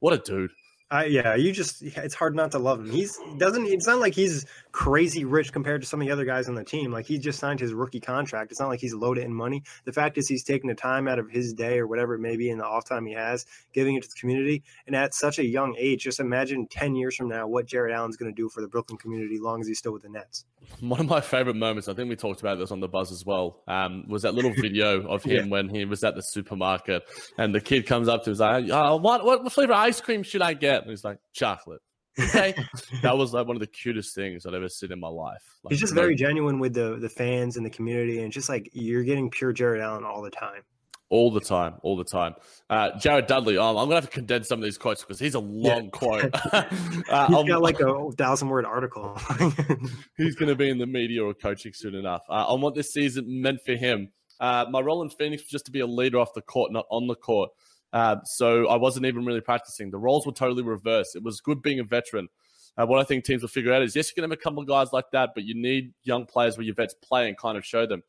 What 0.02 0.14
a 0.14 0.20
dude. 0.20 0.52
I, 0.92 1.06
yeah, 1.06 1.34
you 1.34 1.52
just 1.52 1.82
it's 1.82 2.14
hard 2.14 2.36
not 2.36 2.52
to 2.52 2.60
love 2.60 2.82
him. 2.82 2.92
He's 2.92 3.18
doesn't 3.40 3.66
it's 3.66 3.88
not 3.88 3.98
like 3.98 4.14
he's 4.14 4.46
crazy 4.74 5.24
rich 5.24 5.54
compared 5.54 5.82
to 5.82 5.88
some 5.88 6.02
of 6.02 6.08
the 6.08 6.12
other 6.12 6.26
guys 6.26 6.50
on 6.50 6.56
the 6.56 6.64
team. 6.64 6.92
Like 6.92 7.06
he 7.06 7.18
just 7.18 7.40
signed 7.40 7.60
his 7.60 7.74
rookie 7.74 8.02
contract. 8.02 8.52
It's 8.52 8.60
not 8.60 8.68
like 8.68 8.82
he's 8.82 8.94
loaded 8.94 9.24
in 9.24 9.34
money. 9.34 9.64
The 9.86 9.94
fact 9.94 10.18
is 10.18 10.28
he's 10.28 10.44
taking 10.44 10.68
the 10.68 10.76
time 10.76 11.08
out 11.08 11.20
of 11.20 11.30
his 11.30 11.54
day 11.54 11.80
or 11.80 11.88
whatever 11.88 12.16
it 12.16 12.20
may 12.20 12.36
be 12.36 12.50
in 12.50 12.58
the 12.58 12.66
off 12.66 12.84
time 12.84 13.06
he 13.06 13.14
has, 13.14 13.46
giving 13.72 13.96
it 13.96 14.04
to 14.04 14.10
the 14.10 14.20
community. 14.20 14.64
And 14.88 14.96
at 14.96 15.14
such 15.14 15.40
a 15.40 15.46
young 15.46 15.76
age, 15.78 16.04
just 16.04 16.20
imagine 16.20 16.68
ten 16.68 16.96
years 16.96 17.16
from 17.16 17.30
now 17.30 17.48
what 17.48 17.68
Jarrett 17.68 17.94
Allen's 17.94 18.18
gonna 18.18 18.34
do 18.34 18.50
for 18.50 18.62
the 18.62 18.68
Brooklyn 18.68 18.98
community 18.98 19.40
long 19.40 19.62
as 19.62 19.68
he's 19.68 19.78
still 19.78 19.94
with 19.94 20.02
the 20.02 20.10
Nets. 20.10 20.46
One 20.80 21.00
of 21.00 21.08
my 21.08 21.22
favorite 21.22 21.56
moments, 21.56 21.88
I 21.88 21.94
think 21.94 22.10
we 22.10 22.16
talked 22.16 22.42
about 22.42 22.58
this 22.58 22.72
on 22.72 22.80
the 22.80 22.88
buzz 22.88 23.12
as 23.12 23.24
well, 23.26 23.62
um, 23.68 24.06
was 24.08 24.24
that 24.24 24.34
little 24.34 24.54
video 24.54 25.08
of 25.08 25.24
him 25.24 25.46
yeah. 25.46 25.52
when 25.52 25.70
he 25.70 25.86
was 25.86 26.04
at 26.04 26.16
the 26.16 26.22
supermarket 26.22 27.04
and 27.38 27.54
the 27.54 27.62
kid 27.62 27.86
comes 27.86 28.08
up 28.08 28.24
to 28.24 28.32
him 28.32 28.42
and 28.42 28.70
like, 28.70 28.76
oh, 28.76 28.96
what 28.96 29.24
what 29.24 29.52
flavor 29.52 29.74
ice 29.74 30.02
cream 30.02 30.24
should 30.24 30.42
I 30.42 30.56
get? 30.56 30.82
And 30.82 30.90
he's 30.90 31.04
like, 31.04 31.20
chocolate. 31.34 31.82
Okay. 32.20 32.54
that 33.02 33.18
was 33.18 33.34
like 33.34 33.48
one 33.48 33.56
of 33.56 33.60
the 33.60 33.68
cutest 33.68 34.14
things 34.16 34.46
I've 34.46 34.54
ever 34.54 34.70
seen 34.70 34.92
in 34.92 35.00
my 35.00 35.08
life. 35.08 35.44
Like, 35.64 35.72
He's 35.72 35.80
just 35.80 35.94
very 35.94 36.16
genuine 36.16 36.60
with 36.60 36.74
the 36.74 36.98
the 36.98 37.10
fans 37.10 37.58
and 37.58 37.66
the 37.66 37.70
community, 37.70 38.22
and 38.22 38.32
just 38.32 38.50
like 38.50 38.70
you're 38.74 39.04
getting 39.04 39.30
pure 39.30 39.54
Jarrett 39.54 39.82
Allen 39.82 40.04
all 40.04 40.22
the 40.22 40.32
time. 40.32 40.62
All 41.10 41.30
the 41.32 41.42
time, 41.42 41.76
all 41.84 41.96
the 41.96 42.04
time. 42.04 42.34
Uh, 42.72 42.98
Jared 42.98 43.28
Dudley. 43.28 43.58
Um, 43.58 43.78
I'm 43.78 43.86
gonna 43.86 43.96
have 43.96 44.06
to 44.06 44.10
condense 44.10 44.48
some 44.48 44.60
of 44.60 44.64
these 44.64 44.78
quotes 44.78 45.02
because 45.02 45.20
he's 45.20 45.36
a 45.36 45.40
long 45.40 45.86
yeah. 45.86 45.90
quote. 45.92 46.32
uh, 46.54 46.64
he's 46.70 47.04
got 47.08 47.50
um, 47.50 47.62
like 47.62 47.80
a 47.80 48.12
thousand 48.18 48.50
word 48.50 48.66
article. 48.66 49.20
he's 50.18 50.36
gonna 50.36 50.56
be 50.56 50.70
in 50.70 50.78
the 50.78 50.88
media 50.88 51.24
or 51.24 51.34
coaching 51.34 51.72
soon 51.74 51.96
enough. 51.96 52.24
Uh, 52.30 52.46
on 52.48 52.62
what 52.62 52.76
this 52.76 52.94
season 52.94 53.42
meant 53.42 53.60
for 53.66 53.76
him. 53.76 54.10
Uh, 54.40 54.66
my 54.70 54.82
role 54.82 55.04
in 55.04 55.10
Phoenix 55.10 55.44
was 55.44 55.50
just 55.50 55.66
to 55.66 55.72
be 55.72 55.80
a 55.80 55.86
leader 55.86 56.20
off 56.20 56.34
the 56.34 56.42
court, 56.42 56.72
not 56.72 56.86
on 56.90 57.08
the 57.08 57.16
court. 57.16 57.52
Uh, 57.94 58.18
so 58.26 58.68
I 58.68 58.76
wasn't 58.76 59.06
even 59.06 59.24
really 59.24 59.40
practicing. 59.40 59.92
The 59.92 60.00
roles 60.00 60.26
were 60.26 60.34
totally 60.34 60.64
reversed. 60.64 61.16
It 61.16 61.24
was 61.24 61.40
good 61.40 61.62
being 61.62 61.80
a 61.80 61.84
veteran. 61.84 62.28
Uh, 62.76 62.88
what 62.88 63.00
I 63.00 63.04
think 63.04 63.24
teams 63.24 63.44
will 63.44 63.50
figure 63.50 63.72
out 63.72 63.84
is 63.84 63.96
yes, 63.96 64.12
going 64.12 64.28
to 64.28 64.34
have 64.34 64.40
a 64.40 64.42
couple 64.42 64.62
of 64.62 64.68
guys 64.68 64.92
like 64.92 65.12
that, 65.12 65.30
but 65.36 65.44
you 65.44 65.54
need 65.54 65.94
young 66.04 66.26
players 66.26 66.58
where 66.58 66.66
your 66.66 66.74
vets 66.74 66.96
play 66.96 67.28
and 67.28 67.38
kind 67.38 67.56
of 67.56 67.64
show 67.64 67.86
them 67.86 68.02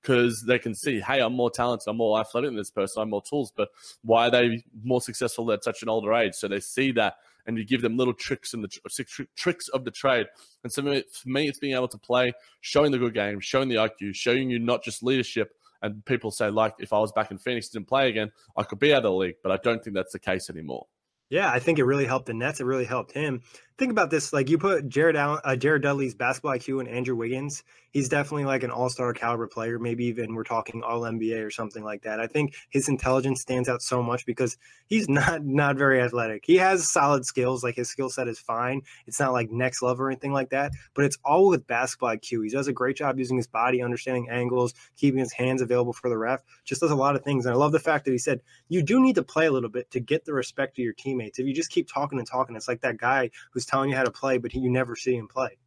because 0.00 0.42
they 0.42 0.58
can 0.58 0.74
see, 0.74 1.00
hey, 1.00 1.20
I'm 1.20 1.32
more 1.32 1.50
talented, 1.50 1.88
I'm 1.88 1.96
more 1.96 2.20
athletic 2.20 2.48
than 2.48 2.56
this 2.56 2.70
person, 2.70 3.02
I'm 3.02 3.10
more 3.10 3.22
tools. 3.22 3.52
But 3.54 3.68
why 4.02 4.28
are 4.28 4.30
they 4.30 4.64
more 4.84 5.00
successful 5.00 5.50
at 5.52 5.64
such 5.64 5.82
an 5.82 5.88
older 5.88 6.12
age? 6.14 6.34
So 6.34 6.48
they 6.48 6.60
see 6.60 6.92
that, 6.92 7.14
and 7.46 7.58
you 7.58 7.64
give 7.64 7.82
them 7.82 7.96
little 7.96 8.14
tricks 8.14 8.54
in 8.54 8.62
the 8.62 9.26
tricks 9.36 9.68
of 9.68 9.84
the 9.84 9.90
trade. 9.90 10.26
And 10.62 10.72
so 10.72 10.82
for 10.82 11.28
me, 11.28 11.48
it's 11.48 11.58
being 11.58 11.74
able 11.74 11.88
to 11.88 11.98
play, 11.98 12.32
showing 12.60 12.92
the 12.92 12.98
good 12.98 13.14
game, 13.14 13.40
showing 13.40 13.68
the 13.68 13.76
IQ, 13.76 14.14
showing 14.14 14.50
you 14.50 14.58
not 14.58 14.84
just 14.84 15.02
leadership, 15.02 15.56
and 15.82 16.04
people 16.04 16.30
say, 16.30 16.48
like, 16.48 16.74
if 16.78 16.92
I 16.92 16.98
was 16.98 17.12
back 17.12 17.30
in 17.30 17.38
Phoenix 17.38 17.68
didn't 17.68 17.88
play 17.88 18.08
again, 18.08 18.30
I 18.56 18.62
could 18.62 18.78
be 18.78 18.92
out 18.92 18.98
of 18.98 19.02
the 19.04 19.12
league. 19.12 19.36
But 19.42 19.52
I 19.52 19.56
don't 19.58 19.82
think 19.82 19.94
that's 19.94 20.12
the 20.12 20.18
case 20.18 20.48
anymore. 20.48 20.86
Yeah, 21.32 21.50
I 21.50 21.60
think 21.60 21.78
it 21.78 21.84
really 21.84 22.04
helped 22.04 22.26
the 22.26 22.34
Nets. 22.34 22.60
It 22.60 22.66
really 22.66 22.84
helped 22.84 23.12
him 23.12 23.40
think 23.78 23.90
about 23.90 24.10
this. 24.10 24.32
Like 24.32 24.48
you 24.48 24.58
put 24.58 24.88
Jarrett 24.88 25.16
Allen, 25.16 25.40
uh, 25.44 25.56
Jared 25.56 25.82
Dudley's 25.82 26.14
basketball 26.14 26.52
IQ 26.52 26.80
and 26.80 26.88
Andrew 26.88 27.16
Wiggins. 27.16 27.64
He's 27.90 28.08
definitely 28.08 28.44
like 28.44 28.62
an 28.62 28.70
all 28.70 28.88
star 28.88 29.12
caliber 29.12 29.46
player. 29.46 29.78
Maybe 29.78 30.04
even 30.06 30.34
we're 30.34 30.44
talking 30.44 30.82
all 30.82 31.00
NBA 31.02 31.44
or 31.44 31.50
something 31.50 31.82
like 31.82 32.02
that. 32.02 32.20
I 32.20 32.26
think 32.26 32.54
his 32.70 32.88
intelligence 32.88 33.40
stands 33.40 33.68
out 33.68 33.82
so 33.82 34.02
much 34.02 34.24
because 34.24 34.56
he's 34.86 35.08
not 35.10 35.44
not 35.44 35.76
very 35.76 36.00
athletic. 36.00 36.44
He 36.46 36.56
has 36.56 36.90
solid 36.90 37.26
skills. 37.26 37.62
Like 37.64 37.74
his 37.74 37.88
skill 37.90 38.08
set 38.08 38.28
is 38.28 38.38
fine. 38.38 38.82
It's 39.06 39.20
not 39.20 39.32
like 39.32 39.50
next 39.50 39.82
level 39.82 40.04
or 40.04 40.10
anything 40.10 40.32
like 40.32 40.50
that. 40.50 40.72
But 40.94 41.04
it's 41.04 41.18
all 41.24 41.48
with 41.48 41.66
basketball 41.66 42.10
IQ. 42.10 42.44
He 42.44 42.50
does 42.50 42.68
a 42.68 42.72
great 42.72 42.96
job 42.96 43.18
using 43.18 43.36
his 43.36 43.46
body, 43.46 43.82
understanding 43.82 44.28
angles, 44.30 44.74
keeping 44.96 45.18
his 45.18 45.32
hands 45.32 45.60
available 45.60 45.92
for 45.92 46.08
the 46.08 46.18
ref. 46.18 46.42
Just 46.64 46.80
does 46.80 46.90
a 46.90 46.96
lot 46.96 47.16
of 47.16 47.24
things. 47.24 47.46
And 47.46 47.54
I 47.54 47.58
love 47.58 47.72
the 47.72 47.78
fact 47.78 48.04
that 48.04 48.12
he 48.12 48.18
said 48.18 48.40
you 48.68 48.82
do 48.82 49.02
need 49.02 49.16
to 49.16 49.22
play 49.22 49.46
a 49.46 49.52
little 49.52 49.70
bit 49.70 49.90
to 49.90 50.00
get 50.00 50.24
the 50.24 50.34
respect 50.34 50.78
of 50.78 50.84
your 50.84 50.94
teammates. 50.94 51.21
If 51.26 51.38
you 51.38 51.54
just 51.54 51.70
keep 51.70 51.88
talking 51.88 52.18
and 52.18 52.26
talking, 52.26 52.56
it's 52.56 52.68
like 52.68 52.80
that 52.82 52.98
guy 52.98 53.30
who's 53.52 53.66
telling 53.66 53.90
you 53.90 53.96
how 53.96 54.04
to 54.04 54.10
play, 54.10 54.38
but 54.38 54.52
he, 54.52 54.60
you 54.60 54.70
never 54.70 54.96
see 54.96 55.14
him 55.14 55.28
play. 55.28 55.58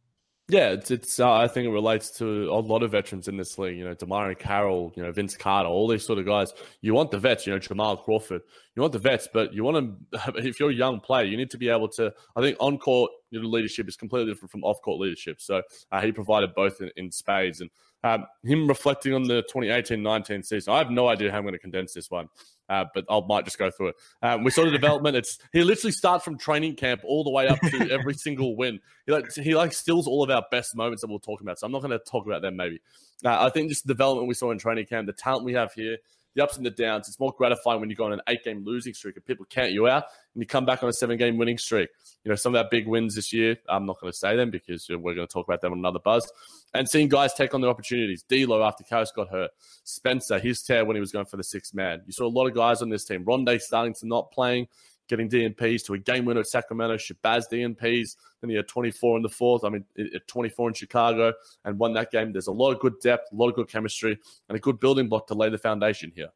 Yeah, 0.48 0.68
it's, 0.68 0.92
it's 0.92 1.18
uh, 1.18 1.32
I 1.32 1.48
think 1.48 1.66
it 1.66 1.70
relates 1.70 2.10
to 2.18 2.48
a 2.52 2.60
lot 2.60 2.84
of 2.84 2.92
veterans 2.92 3.26
in 3.26 3.36
this 3.36 3.58
league. 3.58 3.76
You 3.76 3.84
know, 3.84 3.96
DeMarre 3.96 4.38
Carroll, 4.38 4.92
you 4.94 5.02
know, 5.02 5.10
Vince 5.10 5.36
Carter, 5.36 5.68
all 5.68 5.88
these 5.88 6.06
sort 6.06 6.20
of 6.20 6.24
guys. 6.24 6.54
You 6.82 6.94
want 6.94 7.10
the 7.10 7.18
vets, 7.18 7.48
you 7.48 7.52
know, 7.52 7.58
Jamal 7.58 7.96
Crawford. 7.96 8.42
You 8.76 8.82
want 8.82 8.92
the 8.92 9.00
vets, 9.00 9.26
but 9.32 9.52
you 9.52 9.64
want 9.64 9.98
to, 10.12 10.32
If 10.36 10.60
you're 10.60 10.70
a 10.70 10.74
young 10.74 11.00
player, 11.00 11.24
you 11.24 11.36
need 11.36 11.50
to 11.50 11.58
be 11.58 11.68
able 11.68 11.88
to. 11.90 12.12
I 12.36 12.42
think 12.42 12.56
on 12.60 12.78
court 12.78 13.10
you 13.30 13.42
know, 13.42 13.48
leadership 13.48 13.88
is 13.88 13.96
completely 13.96 14.32
different 14.32 14.52
from 14.52 14.62
off 14.62 14.80
court 14.82 15.00
leadership. 15.00 15.40
So 15.40 15.62
uh, 15.90 16.00
he 16.00 16.12
provided 16.12 16.54
both 16.54 16.80
in, 16.80 16.90
in 16.96 17.10
spades. 17.10 17.60
And 17.60 17.70
um, 18.04 18.26
him 18.44 18.68
reflecting 18.68 19.14
on 19.14 19.24
the 19.24 19.42
2018-19 19.52 20.44
season, 20.44 20.72
I 20.72 20.78
have 20.78 20.92
no 20.92 21.08
idea 21.08 21.32
how 21.32 21.38
I'm 21.38 21.42
going 21.42 21.54
to 21.54 21.58
condense 21.58 21.92
this 21.92 22.08
one. 22.08 22.28
Uh, 22.68 22.84
but 22.94 23.04
I 23.08 23.20
might 23.26 23.44
just 23.44 23.58
go 23.58 23.70
through 23.70 23.88
it. 23.88 23.96
Um, 24.22 24.42
we 24.42 24.50
saw 24.50 24.64
the 24.64 24.70
development. 24.70 25.16
It's 25.16 25.38
he 25.52 25.62
literally 25.62 25.92
starts 25.92 26.24
from 26.24 26.36
training 26.36 26.74
camp 26.76 27.02
all 27.04 27.22
the 27.22 27.30
way 27.30 27.46
up 27.46 27.60
to 27.60 27.90
every 27.92 28.14
single 28.14 28.56
win. 28.56 28.80
He 29.06 29.12
like 29.12 29.32
he 29.32 29.54
like 29.54 29.72
steals 29.72 30.06
all 30.08 30.24
of 30.24 30.30
our 30.30 30.44
best 30.50 30.74
moments 30.76 31.02
that 31.02 31.08
we'll 31.08 31.20
talk 31.20 31.40
about. 31.40 31.58
So 31.58 31.66
I'm 31.66 31.72
not 31.72 31.82
going 31.82 31.92
to 31.92 32.00
talk 32.00 32.26
about 32.26 32.42
them. 32.42 32.56
Maybe 32.56 32.80
uh, 33.24 33.44
I 33.44 33.50
think 33.50 33.68
just 33.68 33.86
the 33.86 33.94
development 33.94 34.28
we 34.28 34.34
saw 34.34 34.50
in 34.50 34.58
training 34.58 34.86
camp, 34.86 35.06
the 35.06 35.12
talent 35.12 35.44
we 35.44 35.54
have 35.54 35.72
here, 35.72 35.98
the 36.36 36.44
ups 36.44 36.56
and 36.56 36.64
the 36.64 36.70
downs. 36.70 37.08
It's 37.08 37.18
more 37.18 37.34
gratifying 37.36 37.80
when 37.80 37.90
you 37.90 37.96
go 37.96 38.04
on 38.04 38.12
an 38.12 38.20
eight 38.28 38.44
game 38.44 38.62
losing 38.64 38.94
streak 38.94 39.16
and 39.16 39.24
people 39.24 39.46
count 39.48 39.72
you 39.72 39.88
out 39.88 40.04
and 40.34 40.42
you 40.42 40.46
come 40.46 40.64
back 40.64 40.82
on 40.82 40.88
a 40.88 40.92
seven 40.92 41.16
game 41.16 41.38
winning 41.38 41.58
streak. 41.58 41.88
You 42.24 42.30
know, 42.30 42.36
some 42.36 42.54
of 42.54 42.62
our 42.62 42.68
big 42.70 42.86
wins 42.86 43.14
this 43.14 43.32
year, 43.32 43.56
I'm 43.68 43.86
not 43.86 44.00
going 44.00 44.12
to 44.12 44.16
say 44.16 44.36
them 44.36 44.50
because 44.50 44.86
we're 44.88 45.14
going 45.14 45.26
to 45.26 45.32
talk 45.32 45.48
about 45.48 45.62
them 45.62 45.72
on 45.72 45.78
another 45.78 45.98
buzz. 45.98 46.30
And 46.74 46.88
seeing 46.88 47.08
guys 47.08 47.32
take 47.32 47.54
on 47.54 47.62
their 47.62 47.70
opportunities. 47.70 48.22
D'Lo 48.22 48.62
after 48.62 48.84
Caris 48.84 49.10
got 49.10 49.30
hurt. 49.30 49.50
Spencer, 49.84 50.38
his 50.38 50.62
tear 50.62 50.84
when 50.84 50.94
he 50.94 51.00
was 51.00 51.10
going 51.10 51.26
for 51.26 51.38
the 51.38 51.44
sixth 51.44 51.74
man. 51.74 52.02
You 52.06 52.12
saw 52.12 52.26
a 52.26 52.28
lot 52.28 52.46
of 52.46 52.54
guys 52.54 52.82
on 52.82 52.90
this 52.90 53.04
team. 53.04 53.24
Rondae 53.24 53.60
starting 53.60 53.94
to 53.94 54.06
not 54.06 54.30
playing 54.30 54.68
getting 55.08 55.28
DNPs 55.28 55.84
to 55.86 55.94
a 55.94 55.98
game 55.98 56.24
winner 56.24 56.40
at 56.40 56.46
Sacramento, 56.46 56.96
Shabazz 56.96 57.44
DNPs. 57.50 58.16
Then 58.40 58.50
he 58.50 58.56
had 58.56 58.68
24 58.68 59.16
in 59.18 59.22
the 59.22 59.28
fourth. 59.28 59.64
I 59.64 59.70
mean, 59.70 59.84
24 60.26 60.68
in 60.68 60.74
Chicago 60.74 61.32
and 61.64 61.78
won 61.78 61.94
that 61.94 62.10
game. 62.10 62.32
There's 62.32 62.46
a 62.46 62.52
lot 62.52 62.72
of 62.72 62.80
good 62.80 62.94
depth, 63.02 63.28
a 63.32 63.36
lot 63.36 63.48
of 63.48 63.54
good 63.54 63.68
chemistry, 63.68 64.18
and 64.48 64.56
a 64.56 64.60
good 64.60 64.80
building 64.80 65.08
block 65.08 65.28
to 65.28 65.34
lay 65.34 65.50
the 65.50 65.58
foundation 65.58 66.12
here. 66.14 66.28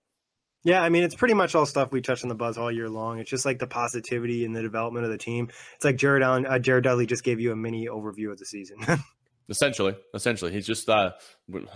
Yeah, 0.62 0.82
I 0.82 0.90
mean, 0.90 1.04
it's 1.04 1.14
pretty 1.14 1.34
much 1.34 1.54
all 1.54 1.64
stuff 1.64 1.90
we 1.90 2.02
touch 2.02 2.22
on 2.22 2.28
the 2.28 2.34
buzz 2.34 2.58
all 2.58 2.70
year 2.70 2.88
long. 2.88 3.18
It's 3.18 3.30
just 3.30 3.46
like 3.46 3.58
the 3.58 3.66
positivity 3.66 4.44
and 4.44 4.54
the 4.54 4.60
development 4.60 5.06
of 5.06 5.10
the 5.10 5.16
team. 5.16 5.48
It's 5.76 5.84
like 5.84 5.96
Jarrett 5.96 6.22
Allen, 6.22 6.46
uh, 6.46 6.58
Jared 6.58 6.84
Dudley 6.84 7.06
just 7.06 7.24
gave 7.24 7.40
you 7.40 7.52
a 7.52 7.56
mini 7.56 7.86
overview 7.86 8.30
of 8.30 8.38
the 8.38 8.44
season. 8.44 8.76
essentially, 9.48 9.96
essentially, 10.12 10.52
he's 10.52 10.66
just 10.66 10.88
uh, 10.88 11.12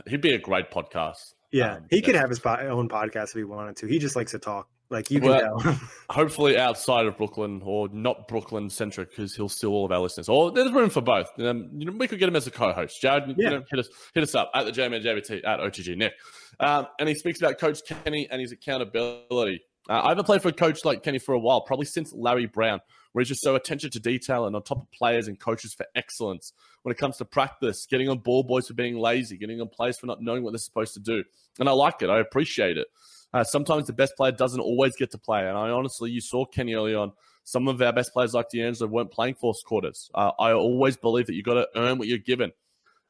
he'd 0.07 0.20
be 0.20 0.34
a 0.34 0.38
great 0.38 0.70
podcast. 0.70 1.32
Yeah, 1.51 1.76
um, 1.76 1.86
he 1.88 2.03
could 2.03 2.14
have 2.14 2.28
his 2.28 2.40
po- 2.40 2.57
own 2.57 2.88
podcast 2.88 3.28
if 3.28 3.34
he 3.34 3.45
wanted 3.45 3.76
to. 3.76 3.86
He 3.86 3.99
just 3.99 4.16
likes 4.16 4.32
to 4.32 4.38
talk. 4.38 4.68
Like 4.91 5.11
you 5.11 5.20
can 5.20 5.41
tell. 5.41 5.80
hopefully 6.11 6.59
outside 6.59 7.07
of 7.07 7.16
Brooklyn 7.16 7.62
or 7.64 7.89
not 7.89 8.28
Brooklyn 8.28 8.68
centric 8.68 9.11
because 9.11 9.35
he'll 9.35 9.49
steal 9.49 9.70
all 9.70 9.85
of 9.87 9.93
our 9.93 10.01
listeners. 10.01 10.28
Or 10.28 10.51
there's 10.51 10.70
room 10.72 10.91
for 10.91 11.01
both. 11.01 11.28
Um, 11.39 11.70
you 11.74 11.87
know, 11.87 11.93
we 11.93 12.07
could 12.07 12.18
get 12.18 12.28
him 12.28 12.37
as 12.37 12.47
a 12.47 12.51
co-host. 12.51 13.01
Jared, 13.01 13.24
yeah. 13.28 13.35
you 13.37 13.51
know, 13.51 13.64
hit 13.70 13.80
us 13.80 13.89
hit 14.14 14.22
us 14.22 14.35
up 14.35 14.51
at 14.55 14.66
the 14.66 14.72
JMNJBT 14.72 15.47
at 15.47 15.61
OTG 15.61 15.97
Nick. 15.97 16.14
Um, 16.61 16.87
and 16.99 17.09
he 17.09 17.14
speaks 17.14 17.41
about 17.41 17.59
Coach 17.59 17.80
Kenny 17.87 18.28
and 18.30 18.41
his 18.41 18.53
accountability. 18.53 19.62
Uh, 19.89 20.01
I 20.05 20.09
haven't 20.11 20.24
played 20.24 20.43
for 20.43 20.49
a 20.49 20.53
coach 20.53 20.85
like 20.85 21.03
Kenny 21.03 21.18
for 21.18 21.35
a 21.35 21.39
while, 21.39 21.61
probably 21.62 21.87
since 21.87 22.12
Larry 22.12 22.47
Brown, 22.47 22.80
where 23.12 23.20
he's 23.20 23.28
just 23.28 23.43
so 23.43 23.55
attention 23.55 23.91
to 23.91 24.01
detail 24.01 24.47
and 24.47 24.57
on 24.57 24.62
top 24.62 24.82
of 24.82 24.91
players 24.93 25.28
and 25.28 25.39
coaches 25.39 25.74
for 25.74 25.87
excellence 25.95 26.53
when 26.82 26.93
it 26.93 26.99
comes 26.99 27.18
to 27.18 27.24
practice, 27.24 27.87
getting 27.87 28.09
on 28.09 28.18
ball 28.18 28.43
boys 28.43 28.68
for 28.68 28.74
being 28.74 28.97
lazy, 28.97 29.37
getting 29.37 29.61
on 29.61 29.68
players 29.68 29.99
for 29.99 30.07
not 30.07 30.22
knowing 30.22 30.43
what 30.43 30.53
they're 30.53 30.59
supposed 30.59 30.95
to 30.95 31.01
do. 31.01 31.22
And 31.59 31.68
I 31.68 31.72
like 31.72 32.03
it. 32.03 32.11
I 32.11 32.18
appreciate 32.18 32.78
it. 32.78 32.87
Uh, 33.35 33.43
sometimes 33.43 33.89
the 33.89 33.93
best 33.93 34.16
player 34.16 34.30
doesn't 34.30 34.61
always 34.61 34.95
get 34.95 35.11
to 35.11 35.18
play. 35.18 35.41
And 35.41 35.59
I 35.59 35.70
honestly, 35.70 36.09
you 36.09 36.20
saw 36.20 36.45
Kenny 36.45 36.74
early 36.74 36.95
on. 36.95 37.12
Some 37.43 37.66
of 37.66 37.82
our 37.82 37.93
best 37.93 38.12
players, 38.12 38.32
like 38.32 38.49
D'Angelo, 38.49 38.89
weren't 38.89 39.11
playing 39.11 39.35
fourth 39.35 39.62
quarters. 39.64 40.09
Uh, 40.14 40.30
I 40.39 40.53
always 40.53 40.97
believe 40.97 41.26
that 41.26 41.35
you 41.35 41.43
got 41.43 41.55
to 41.55 41.68
earn 41.74 41.99
what 41.99 42.07
you're 42.07 42.18
given. 42.18 42.53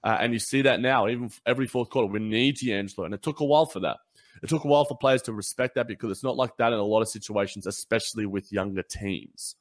Uh, 0.03 0.17
and 0.19 0.33
you 0.33 0.39
see 0.39 0.63
that 0.63 0.81
now, 0.81 1.09
even 1.09 1.31
every 1.47 1.67
fourth 1.67 1.91
quarter, 1.91 2.09
we 2.09 2.21
need 2.21 2.57
D'Angelo. 2.57 3.05
And 3.05 3.15
it 3.15 3.23
took 3.23 3.41
a 3.41 3.45
while 3.45 3.67
for 3.67 3.81
that. 3.81 3.99
It 4.43 4.49
took 4.49 4.65
a 4.65 4.67
while 4.69 4.87
for 4.87 4.97
players 4.97 5.23
to 5.23 5.33
respect 5.35 5.75
that 5.75 5.87
because 5.87 6.11
it's 6.11 6.25
not 6.25 6.37
like 6.37 6.57
that 6.57 6.73
in 6.73 6.79
a 6.79 6.85
lot 6.85 7.03
of 7.03 7.09
situations, 7.09 7.67
especially 7.67 8.25
with 8.25 8.51
younger 8.51 8.83
teams. 8.83 9.57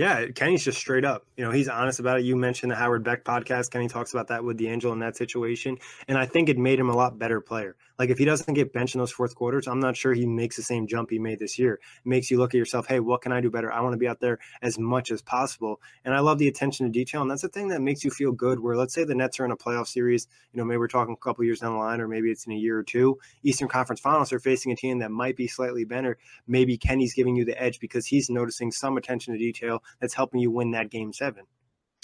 Yeah, 0.00 0.28
Kenny's 0.28 0.64
just 0.64 0.78
straight 0.78 1.04
up. 1.04 1.26
You 1.36 1.44
know, 1.44 1.50
he's 1.50 1.68
honest 1.68 2.00
about 2.00 2.20
it. 2.20 2.24
You 2.24 2.34
mentioned 2.34 2.72
the 2.72 2.76
Howard 2.76 3.04
Beck 3.04 3.22
podcast. 3.22 3.70
Kenny 3.70 3.86
talks 3.86 4.14
about 4.14 4.28
that 4.28 4.42
with 4.42 4.56
D'Angelo 4.56 4.94
in 4.94 5.00
that 5.00 5.14
situation. 5.14 5.76
And 6.08 6.16
I 6.16 6.24
think 6.24 6.48
it 6.48 6.56
made 6.56 6.80
him 6.80 6.88
a 6.88 6.96
lot 6.96 7.18
better 7.18 7.42
player. 7.42 7.76
Like 7.98 8.08
if 8.08 8.16
he 8.16 8.24
doesn't 8.24 8.54
get 8.54 8.72
benched 8.72 8.94
in 8.94 8.98
those 8.98 9.12
fourth 9.12 9.34
quarters, 9.34 9.68
I'm 9.68 9.78
not 9.78 9.94
sure 9.94 10.14
he 10.14 10.24
makes 10.24 10.56
the 10.56 10.62
same 10.62 10.86
jump 10.86 11.10
he 11.10 11.18
made 11.18 11.38
this 11.38 11.58
year. 11.58 11.74
It 11.74 12.08
makes 12.08 12.30
you 12.30 12.38
look 12.38 12.54
at 12.54 12.56
yourself, 12.56 12.86
hey, 12.86 12.98
what 12.98 13.20
can 13.20 13.30
I 13.30 13.42
do 13.42 13.50
better? 13.50 13.70
I 13.70 13.82
want 13.82 13.92
to 13.92 13.98
be 13.98 14.08
out 14.08 14.20
there 14.20 14.38
as 14.62 14.78
much 14.78 15.10
as 15.10 15.20
possible. 15.20 15.82
And 16.02 16.14
I 16.14 16.20
love 16.20 16.38
the 16.38 16.48
attention 16.48 16.86
to 16.86 16.90
detail. 16.90 17.20
And 17.20 17.30
that's 17.30 17.42
the 17.42 17.50
thing 17.50 17.68
that 17.68 17.82
makes 17.82 18.02
you 18.02 18.10
feel 18.10 18.32
good. 18.32 18.58
Where 18.58 18.74
let's 18.74 18.94
say 18.94 19.04
the 19.04 19.14
Nets 19.14 19.38
are 19.38 19.44
in 19.44 19.50
a 19.50 19.56
playoff 19.56 19.86
series, 19.86 20.28
you 20.54 20.58
know, 20.58 20.64
maybe 20.64 20.78
we're 20.78 20.88
talking 20.88 21.12
a 21.12 21.22
couple 21.22 21.44
years 21.44 21.60
down 21.60 21.74
the 21.74 21.78
line, 21.78 22.00
or 22.00 22.08
maybe 22.08 22.30
it's 22.30 22.46
in 22.46 22.52
a 22.52 22.56
year 22.56 22.78
or 22.78 22.82
two. 22.82 23.18
Eastern 23.42 23.68
Conference 23.68 24.00
Finals 24.00 24.32
are 24.32 24.40
facing 24.40 24.72
a 24.72 24.76
team 24.76 25.00
that 25.00 25.10
might 25.10 25.36
be 25.36 25.46
slightly 25.46 25.84
better. 25.84 26.16
Maybe 26.46 26.78
Kenny's 26.78 27.12
giving 27.12 27.36
you 27.36 27.44
the 27.44 27.62
edge 27.62 27.80
because 27.80 28.06
he's 28.06 28.30
noticing 28.30 28.72
some 28.72 28.96
attention 28.96 29.34
to 29.34 29.38
detail 29.38 29.82
that's 30.00 30.14
helping 30.14 30.40
you 30.40 30.50
win 30.50 30.72
that 30.72 30.90
game 30.90 31.12
seven. 31.12 31.44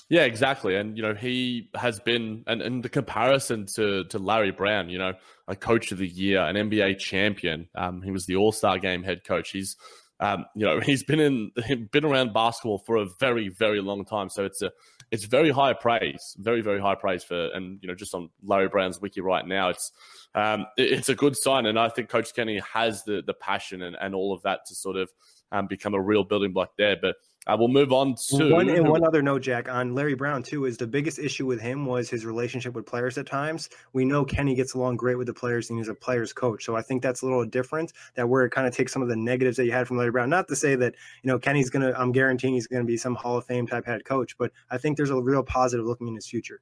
Yeah, 0.08 0.22
exactly. 0.22 0.76
And 0.76 0.96
you 0.96 1.02
know, 1.02 1.14
he 1.14 1.68
has 1.74 1.98
been 1.98 2.44
and, 2.46 2.62
and 2.62 2.82
the 2.82 2.88
comparison 2.88 3.66
to 3.74 4.04
to 4.04 4.18
Larry 4.18 4.52
Brown, 4.52 4.88
you 4.88 4.98
know, 4.98 5.14
a 5.48 5.56
coach 5.56 5.90
of 5.90 5.98
the 5.98 6.06
year, 6.06 6.40
an 6.40 6.56
NBA 6.56 6.98
champion. 6.98 7.68
Um, 7.74 8.02
he 8.02 8.10
was 8.10 8.26
the 8.26 8.36
All 8.36 8.52
Star 8.52 8.78
Game 8.78 9.02
head 9.02 9.24
coach. 9.24 9.50
He's 9.50 9.76
um, 10.20 10.46
you 10.54 10.64
know, 10.64 10.80
he's 10.84 11.02
been 11.02 11.20
in 11.20 11.50
been 11.92 12.04
around 12.04 12.32
basketball 12.32 12.78
for 12.78 12.96
a 12.96 13.06
very, 13.18 13.48
very 13.48 13.80
long 13.80 14.04
time. 14.04 14.28
So 14.28 14.44
it's 14.44 14.62
a 14.62 14.70
it's 15.10 15.24
very 15.24 15.50
high 15.50 15.72
praise, 15.72 16.36
very, 16.38 16.62
very 16.62 16.80
high 16.80 16.96
praise 16.96 17.22
for 17.22 17.48
and 17.48 17.78
you 17.82 17.88
know, 17.88 17.94
just 17.94 18.14
on 18.14 18.30
Larry 18.44 18.68
Brown's 18.68 19.00
wiki 19.00 19.20
right 19.20 19.46
now, 19.46 19.70
it's 19.70 19.92
um, 20.34 20.66
it's 20.76 21.08
a 21.08 21.14
good 21.14 21.36
sign. 21.36 21.66
And 21.66 21.78
I 21.78 21.88
think 21.88 22.08
Coach 22.08 22.34
Kenny 22.34 22.60
has 22.72 23.02
the 23.04 23.22
the 23.26 23.34
passion 23.34 23.82
and, 23.82 23.96
and 24.00 24.14
all 24.14 24.32
of 24.32 24.42
that 24.42 24.60
to 24.66 24.74
sort 24.74 24.96
of 24.96 25.10
um, 25.52 25.66
become 25.66 25.94
a 25.94 26.00
real 26.00 26.24
building 26.24 26.52
block 26.52 26.70
there. 26.76 26.96
But 27.00 27.16
uh, 27.46 27.56
we'll 27.58 27.68
move 27.68 27.92
on 27.92 28.14
to 28.28 28.50
one 28.52 28.68
and 28.68 28.88
one 28.88 29.06
other 29.06 29.22
note, 29.22 29.42
Jack, 29.42 29.68
on 29.68 29.94
Larry 29.94 30.14
Brown 30.14 30.42
too. 30.42 30.64
Is 30.64 30.76
the 30.76 30.86
biggest 30.86 31.18
issue 31.18 31.46
with 31.46 31.60
him 31.60 31.86
was 31.86 32.10
his 32.10 32.26
relationship 32.26 32.74
with 32.74 32.86
players 32.86 33.16
at 33.18 33.26
times. 33.26 33.68
We 33.92 34.04
know 34.04 34.24
Kenny 34.24 34.54
gets 34.54 34.74
along 34.74 34.96
great 34.96 35.16
with 35.16 35.28
the 35.28 35.34
players, 35.34 35.70
and 35.70 35.78
he's 35.78 35.88
a 35.88 35.94
players 35.94 36.32
coach. 36.32 36.64
So 36.64 36.74
I 36.74 36.82
think 36.82 37.02
that's 37.02 37.22
a 37.22 37.24
little 37.24 37.44
different. 37.44 37.92
That 38.14 38.28
where 38.28 38.44
it 38.44 38.50
kind 38.50 38.66
of 38.66 38.74
takes 38.74 38.92
some 38.92 39.02
of 39.02 39.08
the 39.08 39.16
negatives 39.16 39.56
that 39.58 39.64
you 39.64 39.72
had 39.72 39.86
from 39.86 39.96
Larry 39.96 40.10
Brown. 40.10 40.28
Not 40.28 40.48
to 40.48 40.56
say 40.56 40.74
that 40.76 40.94
you 41.22 41.30
know 41.30 41.38
Kenny's 41.38 41.70
gonna. 41.70 41.92
I'm 41.96 42.12
guaranteeing 42.12 42.54
he's 42.54 42.66
gonna 42.66 42.84
be 42.84 42.96
some 42.96 43.14
Hall 43.14 43.36
of 43.36 43.44
Fame 43.44 43.66
type 43.66 43.86
head 43.86 44.04
coach, 44.04 44.36
but 44.38 44.50
I 44.70 44.78
think 44.78 44.96
there's 44.96 45.10
a 45.10 45.20
real 45.20 45.42
positive 45.42 45.86
looking 45.86 46.08
in 46.08 46.14
his 46.16 46.26
future. 46.26 46.60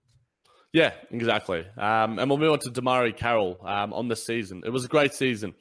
Yeah, 0.75 0.93
exactly. 1.13 1.65
Um, 1.79 2.19
and 2.19 2.29
we'll 2.29 2.39
move 2.39 2.53
on 2.53 2.59
to 2.59 2.71
DeMarre 2.71 3.17
Carroll 3.17 3.59
um, 3.65 3.93
on 3.93 4.09
the 4.09 4.17
season. 4.17 4.65
It 4.67 4.71
was 4.71 4.85
a 4.85 4.89
great 4.89 5.15
season. 5.15 5.55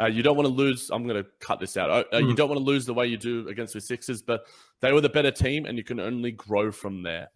Uh, 0.00 0.06
you 0.06 0.22
don't 0.22 0.36
want 0.36 0.46
to 0.46 0.54
lose. 0.54 0.90
I'm 0.90 1.06
going 1.06 1.22
to 1.22 1.28
cut 1.40 1.60
this 1.60 1.76
out. 1.76 1.90
Uh, 1.90 2.04
mm. 2.12 2.20
You 2.20 2.26
hmm. 2.28 2.34
don't 2.34 2.48
want 2.48 2.60
to 2.60 2.64
lose 2.64 2.86
the 2.86 2.94
way 2.94 3.06
you 3.06 3.16
do 3.16 3.48
against 3.48 3.74
the 3.74 3.80
Sixers, 3.80 4.22
but 4.22 4.46
they 4.80 4.92
were 4.92 5.00
the 5.00 5.08
better 5.08 5.30
team, 5.30 5.64
and 5.66 5.76
you 5.76 5.84
can 5.84 5.98
only 5.98 6.30
grow 6.30 6.70
from 6.70 7.02
there. 7.02 7.28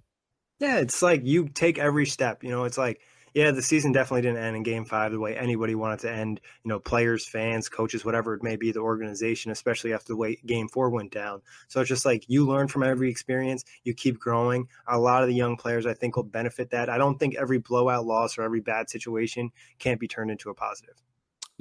Yeah, 0.61 0.79
it's 0.79 1.03
like 1.03 1.23
you 1.25 1.49
take 1.49 1.79
every 1.79 2.07
step. 2.07 2.45
You 2.45 2.51
know, 2.51 2.65
it's 2.65 2.79
like 2.79 3.01
yeah, 3.35 3.51
the 3.51 3.63
season 3.63 3.93
definitely 3.93 4.23
didn't 4.23 4.45
end 4.45 4.57
in 4.57 4.63
game 4.63 4.85
five 4.85 5.11
the 5.11 5.19
way 5.19 5.37
anybody 5.37 5.75
wanted 5.75 6.01
to 6.01 6.13
end. 6.13 6.41
You 6.65 6.69
know, 6.69 6.79
players, 6.79 7.27
fans, 7.27 7.69
coaches, 7.69 8.05
whatever 8.05 8.35
it 8.35 8.43
may 8.43 8.57
be, 8.57 8.73
the 8.73 8.81
organization, 8.81 9.51
especially 9.51 9.95
after 9.95 10.09
the 10.09 10.17
way 10.17 10.39
game 10.45 10.69
four 10.69 10.91
went 10.91 11.13
down. 11.13 11.41
So 11.69 11.81
it's 11.81 11.89
just 11.89 12.05
like 12.05 12.25
you 12.29 12.47
learn 12.47 12.69
from 12.69 12.83
every 12.83 13.11
experience, 13.11 13.65
you 13.85 13.95
keep 13.95 14.19
growing. 14.19 14.69
A 14.87 14.99
lot 14.99 15.23
of 15.23 15.29
the 15.29 15.35
young 15.35 15.57
players, 15.57 15.87
I 15.87 15.95
think, 15.95 16.17
will 16.17 16.25
benefit 16.25 16.71
that. 16.71 16.91
I 16.91 16.99
don't 16.99 17.19
think 17.19 17.35
every 17.37 17.59
blowout 17.59 18.05
loss 18.05 18.37
or 18.37 18.43
every 18.43 18.61
bad 18.61 18.91
situation 18.91 19.51
can't 19.79 20.01
be 20.01 20.09
turned 20.09 20.31
into 20.31 20.51
a 20.51 20.55
positive. 20.55 21.03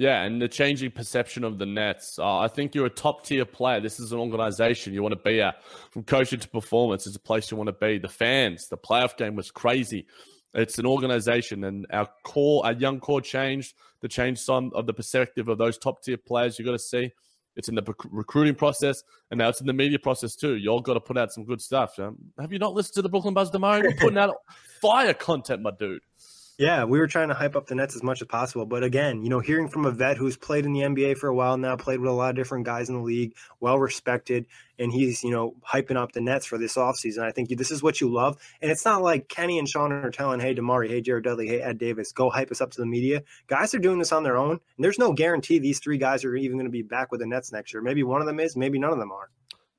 Yeah, 0.02 0.24
and 0.24 0.42
the 0.42 0.48
changing 0.48 0.90
perception 0.90 1.44
of 1.44 1.60
the 1.60 1.64
Nets. 1.64 2.18
Uh, 2.18 2.38
I 2.38 2.48
think 2.48 2.74
you're 2.74 2.86
a 2.86 2.90
top 2.90 3.24
tier 3.24 3.44
player. 3.44 3.78
This 3.78 4.00
is 4.00 4.10
an 4.10 4.18
organization 4.18 4.92
you 4.92 5.00
want 5.00 5.12
to 5.12 5.20
be 5.22 5.40
at. 5.40 5.62
From 5.92 6.02
coaching 6.02 6.40
to 6.40 6.48
performance, 6.48 7.06
it's 7.06 7.14
a 7.14 7.20
place 7.20 7.52
you 7.52 7.56
want 7.56 7.68
to 7.68 7.72
be. 7.72 7.98
The 7.98 8.08
fans, 8.08 8.66
the 8.66 8.76
playoff 8.76 9.16
game 9.16 9.36
was 9.36 9.52
crazy. 9.52 10.08
It's 10.54 10.80
an 10.80 10.86
organization, 10.86 11.62
and 11.62 11.86
our 11.92 12.08
core, 12.24 12.66
our 12.66 12.72
young 12.72 12.98
core 12.98 13.20
changed. 13.20 13.74
The 14.00 14.08
change 14.08 14.40
some 14.40 14.72
of 14.74 14.88
the 14.88 14.92
perspective 14.92 15.46
of 15.46 15.58
those 15.58 15.78
top 15.78 16.02
tier 16.02 16.16
players. 16.16 16.58
You 16.58 16.64
got 16.64 16.72
to 16.72 16.80
see. 16.80 17.12
It's 17.54 17.68
in 17.68 17.76
the 17.76 17.94
recruiting 18.10 18.56
process, 18.56 19.04
and 19.30 19.38
now 19.38 19.50
it's 19.50 19.60
in 19.60 19.68
the 19.68 19.72
media 19.72 20.00
process 20.00 20.34
too. 20.34 20.56
You 20.56 20.70
all 20.70 20.80
got 20.80 20.94
to 20.94 21.00
put 21.00 21.16
out 21.16 21.32
some 21.32 21.44
good 21.44 21.60
stuff. 21.60 21.96
Um, 22.00 22.16
have 22.40 22.52
you 22.52 22.58
not 22.58 22.74
listened 22.74 22.94
to 22.94 23.02
the 23.02 23.08
Brooklyn 23.08 23.34
Buzz 23.34 23.50
tomorrow? 23.50 23.80
You're 23.80 23.94
putting 23.94 24.18
out 24.18 24.34
fire 24.80 25.14
content, 25.14 25.62
my 25.62 25.70
dude. 25.78 26.02
Yeah, 26.58 26.84
we 26.84 26.98
were 26.98 27.06
trying 27.06 27.28
to 27.28 27.34
hype 27.34 27.56
up 27.56 27.66
the 27.66 27.74
Nets 27.74 27.96
as 27.96 28.02
much 28.02 28.20
as 28.20 28.28
possible. 28.28 28.66
But 28.66 28.84
again, 28.84 29.22
you 29.22 29.30
know, 29.30 29.40
hearing 29.40 29.68
from 29.68 29.86
a 29.86 29.90
vet 29.90 30.18
who's 30.18 30.36
played 30.36 30.66
in 30.66 30.72
the 30.72 30.80
NBA 30.80 31.16
for 31.16 31.28
a 31.28 31.34
while 31.34 31.56
now, 31.56 31.76
played 31.76 31.98
with 31.98 32.10
a 32.10 32.14
lot 32.14 32.30
of 32.30 32.36
different 32.36 32.66
guys 32.66 32.88
in 32.88 32.96
the 32.96 33.00
league, 33.00 33.34
well 33.60 33.78
respected, 33.78 34.46
and 34.78 34.92
he's, 34.92 35.24
you 35.24 35.30
know, 35.30 35.54
hyping 35.66 35.96
up 35.96 36.12
the 36.12 36.20
Nets 36.20 36.44
for 36.44 36.58
this 36.58 36.76
offseason. 36.76 37.22
I 37.22 37.30
think 37.30 37.48
this 37.48 37.70
is 37.70 37.82
what 37.82 38.00
you 38.00 38.12
love. 38.12 38.36
And 38.60 38.70
it's 38.70 38.84
not 38.84 39.02
like 39.02 39.28
Kenny 39.28 39.58
and 39.58 39.68
Sean 39.68 39.92
are 39.92 40.10
telling, 40.10 40.40
hey, 40.40 40.54
DeMarre, 40.54 40.88
hey, 40.88 41.00
Jared 41.00 41.24
Dudley, 41.24 41.48
hey, 41.48 41.62
Ed 41.62 41.78
Davis, 41.78 42.12
go 42.12 42.28
hype 42.28 42.50
us 42.50 42.60
up 42.60 42.70
to 42.72 42.80
the 42.80 42.86
media. 42.86 43.22
Guys 43.46 43.74
are 43.74 43.78
doing 43.78 43.98
this 43.98 44.12
on 44.12 44.22
their 44.22 44.36
own. 44.36 44.50
And 44.50 44.84
there's 44.84 44.98
no 44.98 45.12
guarantee 45.12 45.58
these 45.58 45.80
three 45.80 45.98
guys 45.98 46.24
are 46.24 46.36
even 46.36 46.58
going 46.58 46.66
to 46.66 46.70
be 46.70 46.82
back 46.82 47.10
with 47.10 47.20
the 47.20 47.26
Nets 47.26 47.50
next 47.50 47.72
year. 47.72 47.82
Maybe 47.82 48.02
one 48.02 48.20
of 48.20 48.26
them 48.26 48.38
is, 48.38 48.56
maybe 48.56 48.78
none 48.78 48.92
of 48.92 48.98
them 48.98 49.10
are. 49.10 49.30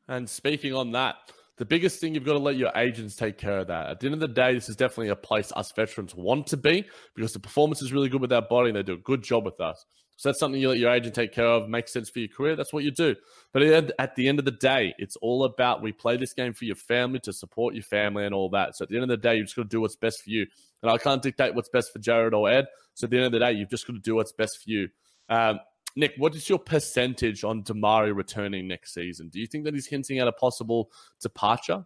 And 0.07 0.29
speaking 0.29 0.73
on 0.73 0.91
that, 0.93 1.15
the 1.57 1.65
biggest 1.65 1.99
thing 1.99 2.15
you've 2.15 2.25
got 2.25 2.33
to 2.33 2.39
let 2.39 2.55
your 2.55 2.71
agents 2.75 3.15
take 3.15 3.37
care 3.37 3.59
of 3.59 3.67
that. 3.67 3.89
At 3.89 3.99
the 3.99 4.07
end 4.07 4.15
of 4.15 4.19
the 4.19 4.27
day, 4.27 4.53
this 4.53 4.69
is 4.69 4.75
definitely 4.75 5.09
a 5.09 5.15
place 5.15 5.51
us 5.55 5.71
veterans 5.71 6.15
want 6.15 6.47
to 6.47 6.57
be 6.57 6.85
because 7.15 7.33
the 7.33 7.39
performance 7.39 7.81
is 7.81 7.93
really 7.93 8.09
good 8.09 8.21
with 8.21 8.33
our 8.33 8.41
body 8.41 8.69
and 8.69 8.77
they 8.77 8.83
do 8.83 8.93
a 8.93 8.97
good 8.97 9.21
job 9.21 9.45
with 9.45 9.59
us. 9.61 9.85
So 10.15 10.29
that's 10.29 10.39
something 10.39 10.61
you 10.61 10.69
let 10.69 10.77
your 10.77 10.91
agent 10.91 11.15
take 11.15 11.33
care 11.33 11.45
of, 11.45 11.67
makes 11.67 11.91
sense 11.91 12.09
for 12.09 12.19
your 12.19 12.29
career. 12.29 12.55
That's 12.55 12.71
what 12.71 12.83
you 12.83 12.91
do. 12.91 13.15
But 13.51 13.63
at 13.63 14.15
the 14.15 14.27
end 14.27 14.39
of 14.39 14.45
the 14.45 14.51
day, 14.51 14.93
it's 14.97 15.15
all 15.17 15.43
about 15.43 15.81
we 15.81 15.91
play 15.91 16.17
this 16.17 16.33
game 16.33 16.53
for 16.53 16.65
your 16.65 16.75
family 16.75 17.19
to 17.21 17.33
support 17.33 17.73
your 17.73 17.83
family 17.83 18.25
and 18.25 18.33
all 18.33 18.49
that. 18.51 18.75
So 18.75 18.83
at 18.83 18.89
the 18.89 18.95
end 18.95 19.03
of 19.03 19.09
the 19.09 19.17
day, 19.17 19.35
you 19.35 19.43
just 19.43 19.55
got 19.55 19.63
to 19.63 19.69
do 19.69 19.81
what's 19.81 19.95
best 19.95 20.23
for 20.23 20.29
you. 20.29 20.45
And 20.81 20.91
I 20.91 20.97
can't 20.97 21.21
dictate 21.21 21.55
what's 21.55 21.69
best 21.69 21.91
for 21.91 21.99
Jared 21.99 22.33
or 22.33 22.49
Ed. 22.49 22.67
So 22.93 23.05
at 23.05 23.11
the 23.11 23.17
end 23.17 23.25
of 23.27 23.31
the 23.31 23.39
day, 23.39 23.53
you've 23.53 23.69
just 23.69 23.87
got 23.87 23.93
to 23.93 23.99
do 23.99 24.15
what's 24.15 24.31
best 24.31 24.63
for 24.63 24.69
you. 24.69 24.89
Um, 25.29 25.59
Nick, 25.95 26.13
what 26.17 26.33
is 26.35 26.49
your 26.49 26.59
percentage 26.59 27.43
on 27.43 27.63
DeMarre 27.63 28.15
returning 28.15 28.67
next 28.67 28.93
season? 28.93 29.29
Do 29.29 29.39
you 29.39 29.47
think 29.47 29.63
that 29.65 29.73
he's 29.73 29.87
hinting 29.87 30.19
at 30.19 30.27
a 30.27 30.31
possible 30.31 30.91
departure? 31.21 31.85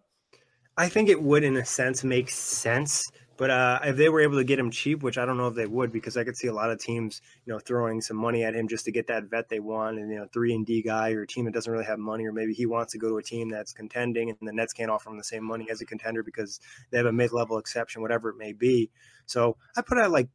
I 0.76 0.88
think 0.88 1.08
it 1.08 1.22
would, 1.22 1.44
in 1.44 1.56
a 1.56 1.64
sense, 1.64 2.04
make 2.04 2.30
sense. 2.30 3.10
But 3.36 3.50
uh, 3.50 3.78
if 3.84 3.96
they 3.96 4.08
were 4.08 4.20
able 4.20 4.36
to 4.38 4.44
get 4.44 4.58
him 4.58 4.70
cheap, 4.70 5.04
which 5.04 5.16
I 5.16 5.24
don't 5.24 5.36
know 5.36 5.46
if 5.46 5.54
they 5.54 5.66
would, 5.66 5.92
because 5.92 6.16
I 6.16 6.24
could 6.24 6.36
see 6.36 6.48
a 6.48 6.52
lot 6.52 6.70
of 6.70 6.80
teams, 6.80 7.22
you 7.46 7.52
know, 7.52 7.60
throwing 7.60 8.00
some 8.00 8.16
money 8.16 8.42
at 8.42 8.54
him 8.54 8.66
just 8.66 8.84
to 8.86 8.90
get 8.90 9.06
that 9.06 9.24
vet 9.24 9.48
they 9.48 9.60
want, 9.60 9.98
and 9.98 10.10
you 10.10 10.18
know, 10.18 10.26
three 10.32 10.52
and 10.54 10.66
D 10.66 10.82
guy 10.82 11.12
or 11.12 11.22
a 11.22 11.26
team 11.26 11.44
that 11.44 11.54
doesn't 11.54 11.72
really 11.72 11.84
have 11.84 12.00
money, 12.00 12.26
or 12.26 12.32
maybe 12.32 12.52
he 12.52 12.66
wants 12.66 12.92
to 12.92 12.98
go 12.98 13.08
to 13.10 13.18
a 13.18 13.22
team 13.22 13.48
that's 13.48 13.72
contending, 13.72 14.28
and 14.28 14.38
the 14.42 14.52
Nets 14.52 14.72
can't 14.72 14.90
offer 14.90 15.08
him 15.08 15.18
the 15.18 15.22
same 15.24 15.44
money 15.44 15.68
as 15.70 15.80
a 15.80 15.86
contender 15.86 16.24
because 16.24 16.58
they 16.90 16.98
have 16.98 17.06
a 17.06 17.12
mid-level 17.12 17.58
exception, 17.58 18.02
whatever 18.02 18.30
it 18.30 18.36
may 18.38 18.52
be. 18.52 18.90
So 19.26 19.56
I 19.76 19.82
put 19.82 19.98
out 19.98 20.10
like 20.10 20.28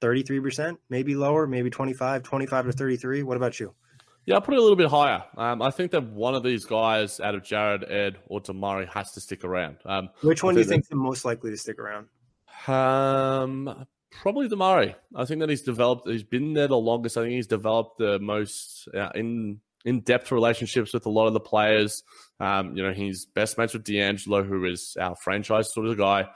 33%, 0.00 0.76
maybe 0.88 1.14
lower, 1.14 1.46
maybe 1.46 1.70
25, 1.70 2.22
25 2.22 2.66
to 2.66 2.72
33. 2.72 3.22
What 3.22 3.36
about 3.36 3.58
you? 3.60 3.74
Yeah, 4.26 4.34
I'll 4.34 4.40
put 4.40 4.54
it 4.54 4.58
a 4.58 4.60
little 4.60 4.76
bit 4.76 4.88
higher. 4.88 5.22
Um, 5.36 5.62
I 5.62 5.70
think 5.70 5.92
that 5.92 6.02
one 6.02 6.34
of 6.34 6.42
these 6.42 6.64
guys 6.64 7.20
out 7.20 7.36
of 7.36 7.44
Jared, 7.44 7.84
Ed, 7.88 8.18
or 8.26 8.40
DeMarre 8.40 8.88
has 8.88 9.12
to 9.12 9.20
stick 9.20 9.44
around. 9.44 9.76
Um, 9.84 10.10
Which 10.22 10.42
one 10.42 10.54
do 10.54 10.60
you 10.60 10.66
think 10.66 10.82
is 10.82 10.88
the 10.88 10.96
most 10.96 11.24
likely 11.24 11.50
to 11.52 11.56
stick 11.56 11.78
around? 11.78 12.08
Um, 12.66 13.86
probably 14.10 14.48
DeMarre. 14.48 14.96
I 15.14 15.24
think 15.26 15.40
that 15.40 15.48
he's 15.48 15.62
developed. 15.62 16.08
He's 16.08 16.24
been 16.24 16.54
there 16.54 16.66
the 16.66 16.76
longest. 16.76 17.16
I 17.16 17.22
think 17.22 17.34
he's 17.34 17.46
developed 17.46 17.98
the 17.98 18.18
most 18.18 18.88
uh, 18.92 19.10
in 19.14 19.60
in 19.84 20.00
depth 20.00 20.32
relationships 20.32 20.92
with 20.92 21.06
a 21.06 21.10
lot 21.10 21.28
of 21.28 21.32
the 21.32 21.40
players. 21.40 22.02
Um, 22.40 22.76
you 22.76 22.82
know, 22.82 22.92
he's 22.92 23.26
best 23.26 23.56
mates 23.56 23.72
with 23.72 23.84
D'Angelo, 23.84 24.42
who 24.42 24.64
is 24.64 24.96
our 25.00 25.14
franchise 25.14 25.72
sort 25.72 25.86
of 25.86 25.96
guy. 25.96 26.28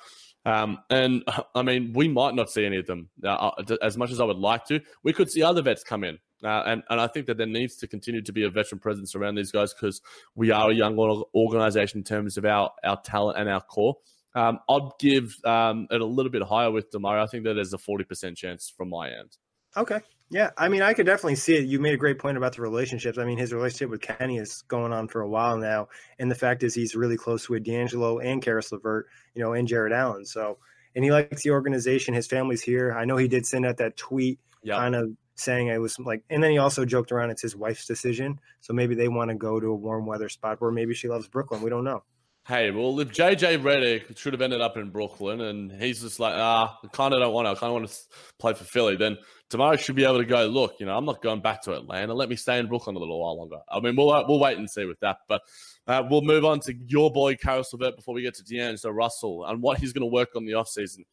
Um, 0.44 0.78
and 0.90 1.24
I 1.54 1.62
mean, 1.62 1.92
we 1.92 2.08
might 2.08 2.34
not 2.34 2.50
see 2.50 2.64
any 2.64 2.78
of 2.78 2.86
them 2.86 3.08
uh, 3.24 3.28
uh 3.28 3.76
as 3.82 3.96
much 3.96 4.10
as 4.10 4.20
I 4.20 4.24
would 4.24 4.38
like 4.38 4.66
to. 4.66 4.80
We 5.02 5.12
could 5.12 5.30
see 5.30 5.42
other 5.42 5.62
vets 5.62 5.82
come 5.82 6.04
in. 6.04 6.18
Uh, 6.42 6.62
and, 6.66 6.82
and 6.88 7.00
I 7.00 7.06
think 7.06 7.26
that 7.26 7.36
there 7.36 7.46
needs 7.46 7.76
to 7.76 7.86
continue 7.86 8.22
to 8.22 8.32
be 8.32 8.44
a 8.44 8.50
veteran 8.50 8.78
presence 8.78 9.14
around 9.14 9.34
these 9.34 9.52
guys 9.52 9.74
because 9.74 10.00
we 10.34 10.50
are 10.50 10.70
a 10.70 10.74
young 10.74 10.98
organization 11.34 11.98
in 11.98 12.04
terms 12.04 12.38
of 12.38 12.46
our, 12.46 12.70
our 12.82 12.98
talent 13.02 13.38
and 13.38 13.48
our 13.48 13.60
core. 13.60 13.96
Um, 14.34 14.58
I'd 14.68 14.88
give 14.98 15.36
um, 15.44 15.86
it 15.90 16.00
a 16.00 16.06
little 16.06 16.30
bit 16.30 16.42
higher 16.42 16.70
with 16.70 16.90
DeMarre. 16.92 17.22
I 17.22 17.26
think 17.26 17.44
that 17.44 17.54
there's 17.54 17.74
a 17.74 17.78
40% 17.78 18.36
chance 18.36 18.72
from 18.74 18.88
my 18.88 19.10
end. 19.10 19.36
Okay. 19.76 20.00
Yeah. 20.30 20.50
I 20.56 20.68
mean, 20.68 20.82
I 20.82 20.94
could 20.94 21.06
definitely 21.06 21.34
see 21.34 21.56
it. 21.56 21.64
You 21.66 21.80
made 21.80 21.94
a 21.94 21.98
great 21.98 22.18
point 22.18 22.36
about 22.36 22.54
the 22.54 22.62
relationships. 22.62 23.18
I 23.18 23.24
mean, 23.24 23.38
his 23.38 23.52
relationship 23.52 23.90
with 23.90 24.00
Kenny 24.00 24.38
is 24.38 24.62
going 24.68 24.92
on 24.92 25.08
for 25.08 25.20
a 25.22 25.28
while 25.28 25.56
now. 25.56 25.88
And 26.18 26.30
the 26.30 26.36
fact 26.36 26.62
is, 26.62 26.74
he's 26.74 26.94
really 26.94 27.16
close 27.16 27.48
with 27.48 27.64
D'Angelo 27.64 28.20
and 28.20 28.40
Caris 28.40 28.70
LeVert, 28.70 29.06
you 29.34 29.42
know, 29.42 29.52
and 29.52 29.66
Jarrett 29.66 29.92
Allen. 29.92 30.24
So, 30.24 30.58
and 30.94 31.04
he 31.04 31.10
likes 31.10 31.42
the 31.42 31.50
organization. 31.50 32.14
His 32.14 32.28
family's 32.28 32.62
here. 32.62 32.92
I 32.92 33.04
know 33.04 33.16
he 33.16 33.28
did 33.28 33.44
send 33.44 33.66
out 33.66 33.78
that 33.78 33.96
tweet 33.96 34.38
yep. 34.62 34.78
kind 34.78 34.94
of 34.94 35.10
saying 35.34 35.68
it 35.68 35.78
was 35.78 35.98
like, 35.98 36.22
and 36.30 36.42
then 36.42 36.50
he 36.50 36.58
also 36.58 36.84
joked 36.84 37.10
around 37.10 37.30
it's 37.30 37.42
his 37.42 37.56
wife's 37.56 37.86
decision. 37.86 38.38
So 38.60 38.72
maybe 38.72 38.94
they 38.94 39.08
want 39.08 39.30
to 39.30 39.34
go 39.34 39.58
to 39.58 39.68
a 39.68 39.74
warm 39.74 40.06
weather 40.06 40.28
spot 40.28 40.60
where 40.60 40.70
maybe 40.70 40.94
she 40.94 41.08
loves 41.08 41.28
Brooklyn. 41.28 41.62
We 41.62 41.70
don't 41.70 41.84
know. 41.84 42.04
Hey, 42.46 42.70
well, 42.70 42.98
if 42.98 43.10
JJ 43.10 43.62
Redick 43.62 44.16
should 44.16 44.32
have 44.32 44.42
ended 44.42 44.60
up 44.60 44.76
in 44.76 44.90
Brooklyn 44.90 45.42
and 45.42 45.70
he's 45.70 46.00
just 46.00 46.18
like, 46.18 46.34
ah, 46.36 46.78
I 46.82 46.88
kind 46.88 47.14
of 47.14 47.20
don't 47.20 47.32
want 47.32 47.46
to, 47.46 47.50
I 47.50 47.54
kind 47.54 47.68
of 47.68 47.74
want 47.74 47.88
to 47.88 47.96
play 48.38 48.54
for 48.54 48.64
Philly, 48.64 48.96
then 48.96 49.18
DeMarre 49.50 49.78
should 49.78 49.94
be 49.94 50.04
able 50.04 50.18
to 50.18 50.24
go, 50.24 50.46
look, 50.46 50.74
you 50.80 50.86
know, 50.86 50.96
I'm 50.96 51.04
not 51.04 51.22
going 51.22 51.40
back 51.40 51.62
to 51.62 51.74
Atlanta. 51.74 52.14
Let 52.14 52.28
me 52.28 52.36
stay 52.36 52.58
in 52.58 52.66
Brooklyn 52.66 52.96
a 52.96 52.98
little 52.98 53.20
while 53.20 53.36
longer. 53.36 53.58
I 53.68 53.78
mean, 53.80 53.94
we'll, 53.94 54.10
uh, 54.10 54.24
we'll 54.26 54.40
wait 54.40 54.58
and 54.58 54.68
see 54.68 54.84
with 54.84 54.98
that. 55.00 55.18
But 55.28 55.42
uh, 55.86 56.02
we'll 56.10 56.22
move 56.22 56.44
on 56.44 56.60
to 56.60 56.74
your 56.86 57.12
boy, 57.12 57.36
Caris 57.36 57.72
LeVert, 57.72 57.96
before 57.96 58.14
we 58.14 58.22
get 58.22 58.34
to 58.36 58.42
D'Angelo 58.42 58.94
Russell 58.94 59.44
and 59.44 59.62
what 59.62 59.78
he's 59.78 59.92
going 59.92 60.08
to 60.08 60.12
work 60.12 60.30
on 60.34 60.44
the 60.44 60.52
offseason. 60.52 61.04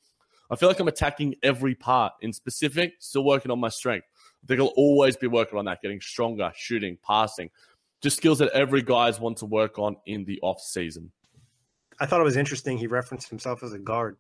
I 0.50 0.56
feel 0.56 0.70
like 0.70 0.80
I'm 0.80 0.88
attacking 0.88 1.36
every 1.44 1.76
part. 1.76 2.14
In 2.22 2.32
specific, 2.32 2.94
still 3.00 3.26
working 3.26 3.52
on 3.52 3.60
my 3.60 3.70
strength. 3.70 4.08
I 4.44 4.48
think 4.48 4.62
I'll 4.62 4.74
always 4.78 5.18
be 5.18 5.28
working 5.28 5.60
on 5.60 5.66
that, 5.66 5.82
getting 5.82 6.00
stronger, 6.00 6.52
shooting, 6.56 6.98
passing, 7.06 7.50
just 8.02 8.18
skills 8.18 8.40
that 8.40 8.50
every 8.54 8.82
guys 8.82 9.20
want 9.20 9.38
to 9.38 9.46
work 9.46 9.78
on 9.78 9.98
in 10.06 10.24
the 10.26 10.40
off 10.42 10.62
season. 10.62 11.12
I 12.00 12.06
thought 12.06 12.22
it 12.22 12.26
was 12.26 12.38
interesting. 12.38 12.78
He 12.78 12.88
referenced 12.88 13.30
himself 13.30 13.64
as 13.64 13.74
a 13.74 13.80
guard. 13.80 14.18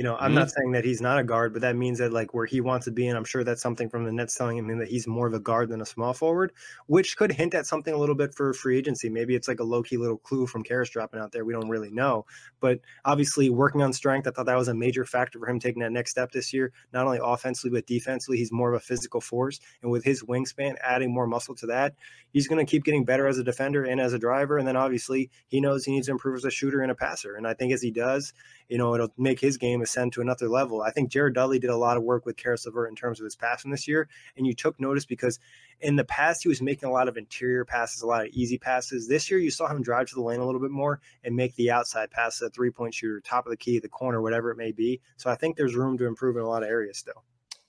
You 0.00 0.04
know, 0.04 0.16
I'm 0.16 0.30
mm-hmm. 0.30 0.36
not 0.36 0.50
saying 0.50 0.72
that 0.72 0.86
he's 0.86 1.02
not 1.02 1.18
a 1.18 1.22
guard, 1.22 1.52
but 1.52 1.60
that 1.60 1.76
means 1.76 1.98
that 1.98 2.10
like 2.10 2.32
where 2.32 2.46
he 2.46 2.62
wants 2.62 2.86
to 2.86 2.90
be, 2.90 3.06
and 3.08 3.18
I'm 3.18 3.24
sure 3.26 3.44
that's 3.44 3.60
something 3.60 3.90
from 3.90 4.04
the 4.04 4.12
Nets 4.12 4.34
telling 4.34 4.56
him 4.56 4.78
that 4.78 4.88
he's 4.88 5.06
more 5.06 5.26
of 5.26 5.34
a 5.34 5.38
guard 5.38 5.68
than 5.68 5.82
a 5.82 5.84
small 5.84 6.14
forward, 6.14 6.54
which 6.86 7.18
could 7.18 7.30
hint 7.32 7.52
at 7.52 7.66
something 7.66 7.92
a 7.92 7.98
little 7.98 8.14
bit 8.14 8.34
for 8.34 8.54
free 8.54 8.78
agency. 8.78 9.10
Maybe 9.10 9.34
it's 9.34 9.46
like 9.46 9.60
a 9.60 9.62
low 9.62 9.82
key 9.82 9.98
little 9.98 10.16
clue 10.16 10.46
from 10.46 10.62
Caris 10.62 10.88
dropping 10.88 11.20
out 11.20 11.32
there. 11.32 11.44
We 11.44 11.52
don't 11.52 11.68
really 11.68 11.90
know, 11.90 12.24
but 12.60 12.78
obviously 13.04 13.50
working 13.50 13.82
on 13.82 13.92
strength, 13.92 14.26
I 14.26 14.30
thought 14.30 14.46
that 14.46 14.56
was 14.56 14.68
a 14.68 14.74
major 14.74 15.04
factor 15.04 15.38
for 15.38 15.46
him 15.46 15.60
taking 15.60 15.82
that 15.82 15.92
next 15.92 16.12
step 16.12 16.32
this 16.32 16.54
year. 16.54 16.72
Not 16.94 17.04
only 17.04 17.18
offensively 17.22 17.78
but 17.78 17.86
defensively, 17.86 18.38
he's 18.38 18.50
more 18.50 18.72
of 18.72 18.80
a 18.80 18.82
physical 18.82 19.20
force, 19.20 19.60
and 19.82 19.90
with 19.90 20.02
his 20.02 20.22
wingspan, 20.22 20.76
adding 20.82 21.12
more 21.12 21.26
muscle 21.26 21.54
to 21.56 21.66
that, 21.66 21.94
he's 22.32 22.48
going 22.48 22.64
to 22.64 22.70
keep 22.70 22.84
getting 22.84 23.04
better 23.04 23.26
as 23.26 23.36
a 23.36 23.44
defender 23.44 23.84
and 23.84 24.00
as 24.00 24.14
a 24.14 24.18
driver. 24.18 24.56
And 24.56 24.66
then 24.66 24.76
obviously 24.76 25.28
he 25.48 25.60
knows 25.60 25.84
he 25.84 25.92
needs 25.92 26.06
to 26.06 26.12
improve 26.12 26.36
as 26.38 26.46
a 26.46 26.50
shooter 26.50 26.80
and 26.80 26.90
a 26.90 26.94
passer, 26.94 27.36
and 27.36 27.46
I 27.46 27.52
think 27.52 27.74
as 27.74 27.82
he 27.82 27.90
does, 27.90 28.32
you 28.70 28.78
know, 28.78 28.94
it'll 28.94 29.12
make 29.18 29.40
his 29.40 29.58
game 29.58 29.82
ascend 29.90 30.12
to 30.12 30.20
another 30.20 30.48
level. 30.48 30.82
I 30.82 30.90
think 30.90 31.10
Jared 31.10 31.34
Dudley 31.34 31.58
did 31.58 31.70
a 31.70 31.76
lot 31.76 31.96
of 31.96 32.02
work 32.02 32.24
with 32.24 32.36
Caris 32.36 32.66
LeVert 32.66 32.88
in 32.88 32.96
terms 32.96 33.20
of 33.20 33.24
his 33.24 33.36
passing 33.36 33.70
this 33.70 33.88
year. 33.88 34.08
And 34.36 34.46
you 34.46 34.54
took 34.54 34.78
notice 34.80 35.04
because 35.04 35.38
in 35.80 35.96
the 35.96 36.04
past, 36.04 36.42
he 36.42 36.48
was 36.48 36.62
making 36.62 36.88
a 36.88 36.92
lot 36.92 37.08
of 37.08 37.16
interior 37.16 37.64
passes, 37.64 38.02
a 38.02 38.06
lot 38.06 38.26
of 38.26 38.28
easy 38.32 38.58
passes. 38.58 39.08
This 39.08 39.30
year, 39.30 39.40
you 39.40 39.50
saw 39.50 39.68
him 39.68 39.82
drive 39.82 40.08
to 40.08 40.14
the 40.14 40.22
lane 40.22 40.40
a 40.40 40.46
little 40.46 40.60
bit 40.60 40.70
more 40.70 41.00
and 41.24 41.34
make 41.34 41.54
the 41.56 41.70
outside 41.70 42.10
pass, 42.10 42.38
the 42.38 42.50
three 42.50 42.70
point 42.70 42.94
shooter, 42.94 43.20
top 43.20 43.46
of 43.46 43.50
the 43.50 43.56
key, 43.56 43.78
the 43.78 43.88
corner, 43.88 44.22
whatever 44.22 44.50
it 44.50 44.56
may 44.56 44.72
be. 44.72 45.00
So 45.16 45.30
I 45.30 45.34
think 45.34 45.56
there's 45.56 45.74
room 45.74 45.98
to 45.98 46.06
improve 46.06 46.36
in 46.36 46.42
a 46.42 46.48
lot 46.48 46.62
of 46.62 46.68
areas 46.68 46.98
still. 46.98 47.24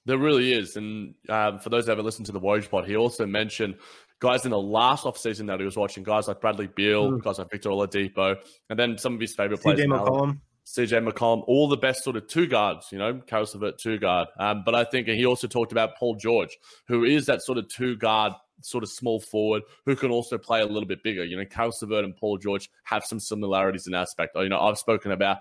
There 0.06 0.18
really 0.18 0.54
is. 0.54 0.78
And 0.78 1.14
um, 1.30 1.60
for 1.60 1.70
those 1.70 1.86
that 1.86 1.94
ever 1.94 2.02
listened 2.02 2.26
to 2.28 2.32
the 2.32 2.40
Woj 2.40 2.70
pod, 2.70 2.88
he 2.88 2.96
also 2.96 3.26
mentioned 3.26 3.76
guys 4.20 4.46
in 4.46 4.52
the 4.52 4.60
last 4.60 5.04
offseason 5.04 5.48
that 5.48 5.60
he 5.60 5.66
was 5.66 5.78
watching, 5.78 6.04
guys 6.04 6.28
like 6.28 6.42
Bradley 6.42 6.68
Beal, 6.68 7.12
mm. 7.12 7.24
guys 7.24 7.38
like 7.38 7.52
Victor 7.52 7.70
Oladipo, 7.70 8.36
and 8.70 8.80
then 8.80 8.98
some 8.98 9.14
of 9.14 9.20
his 9.20 9.36
favorite 9.36 9.62
players. 9.62 9.80
McCollum. 9.82 10.40
CJ 10.72 11.06
McCollum, 11.06 11.44
all 11.48 11.68
the 11.68 11.76
best 11.76 12.04
sort 12.04 12.16
of 12.16 12.28
two 12.28 12.48
guards, 12.48 12.88
you 12.94 12.98
know, 12.98 13.20
LeVert 13.30 13.78
two 13.78 13.98
guard. 13.98 14.30
Um, 14.40 14.64
but 14.66 14.74
I 14.74 14.86
think 14.86 15.08
he 15.08 15.26
also 15.26 15.48
talked 15.48 15.74
about 15.74 15.98
Paul 15.98 16.16
George, 16.16 16.58
who 16.88 17.04
is 17.04 17.26
that 17.26 17.42
sort 17.42 17.58
of 17.58 17.68
two 17.68 17.98
guard, 17.98 18.32
sort 18.62 18.84
of 18.84 18.90
small 18.90 19.20
forward, 19.20 19.64
who 19.86 19.98
can 19.98 20.12
also 20.12 20.38
play 20.38 20.62
a 20.62 20.66
little 20.66 20.88
bit 20.88 21.04
bigger. 21.04 21.26
You 21.26 21.36
know, 21.36 21.44
LeVert 21.82 22.06
and 22.06 22.16
Paul 22.16 22.38
George 22.38 22.70
have 22.84 23.04
some 23.04 23.20
similarities 23.20 23.86
in 23.86 23.94
aspect. 23.94 24.36
You 24.38 24.48
know, 24.48 24.62
I've 24.62 24.78
spoken 24.78 25.12
about 25.12 25.40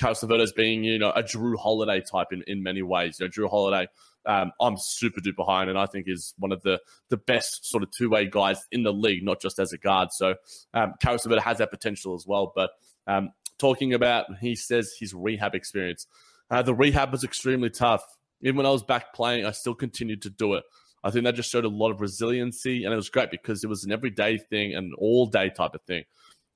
LeVert 0.00 0.40
as 0.40 0.52
being, 0.52 0.82
you 0.82 0.98
know, 0.98 1.10
a 1.10 1.22
Jrue 1.22 1.58
Holiday 1.58 2.00
type 2.00 2.28
in, 2.32 2.42
in 2.46 2.62
many 2.62 2.80
ways. 2.80 3.20
You 3.20 3.26
know, 3.26 3.30
Jrue 3.30 3.50
Holiday, 3.50 3.86
um, 4.24 4.50
I'm 4.62 4.78
super 4.78 5.20
duper 5.20 5.44
high, 5.44 5.64
and 5.64 5.78
I 5.78 5.84
think 5.84 6.06
is 6.08 6.32
one 6.38 6.52
of 6.52 6.62
the 6.62 6.80
the 7.10 7.18
best 7.18 7.68
sort 7.68 7.82
of 7.82 7.90
two 7.90 8.08
way 8.08 8.26
guys 8.26 8.66
in 8.72 8.82
the 8.82 8.94
league, 8.94 9.24
not 9.24 9.42
just 9.42 9.58
as 9.58 9.74
a 9.74 9.78
guard. 9.78 10.08
So 10.12 10.36
um, 10.72 10.94
has 11.02 11.58
that 11.58 11.70
potential 11.70 12.14
as 12.14 12.26
well. 12.26 12.52
But 12.54 12.70
um, 13.06 13.30
talking 13.60 13.94
about, 13.94 14.26
he 14.40 14.54
says 14.54 14.94
his 14.98 15.14
rehab 15.14 15.54
experience. 15.54 16.06
Uh, 16.50 16.62
the 16.62 16.74
rehab 16.74 17.12
was 17.12 17.22
extremely 17.22 17.70
tough. 17.70 18.02
Even 18.42 18.56
when 18.56 18.66
I 18.66 18.70
was 18.70 18.82
back 18.82 19.14
playing, 19.14 19.44
I 19.44 19.52
still 19.52 19.74
continued 19.74 20.22
to 20.22 20.30
do 20.30 20.54
it. 20.54 20.64
I 21.02 21.10
think 21.10 21.24
that 21.24 21.34
just 21.34 21.50
showed 21.50 21.64
a 21.64 21.68
lot 21.68 21.90
of 21.90 22.00
resiliency, 22.00 22.84
and 22.84 22.92
it 22.92 22.96
was 22.96 23.08
great 23.08 23.30
because 23.30 23.64
it 23.64 23.68
was 23.68 23.84
an 23.84 23.92
everyday 23.92 24.38
thing 24.38 24.74
and 24.74 24.86
an 24.86 24.94
all 24.98 25.26
day 25.26 25.50
type 25.50 25.74
of 25.74 25.82
thing. 25.82 26.04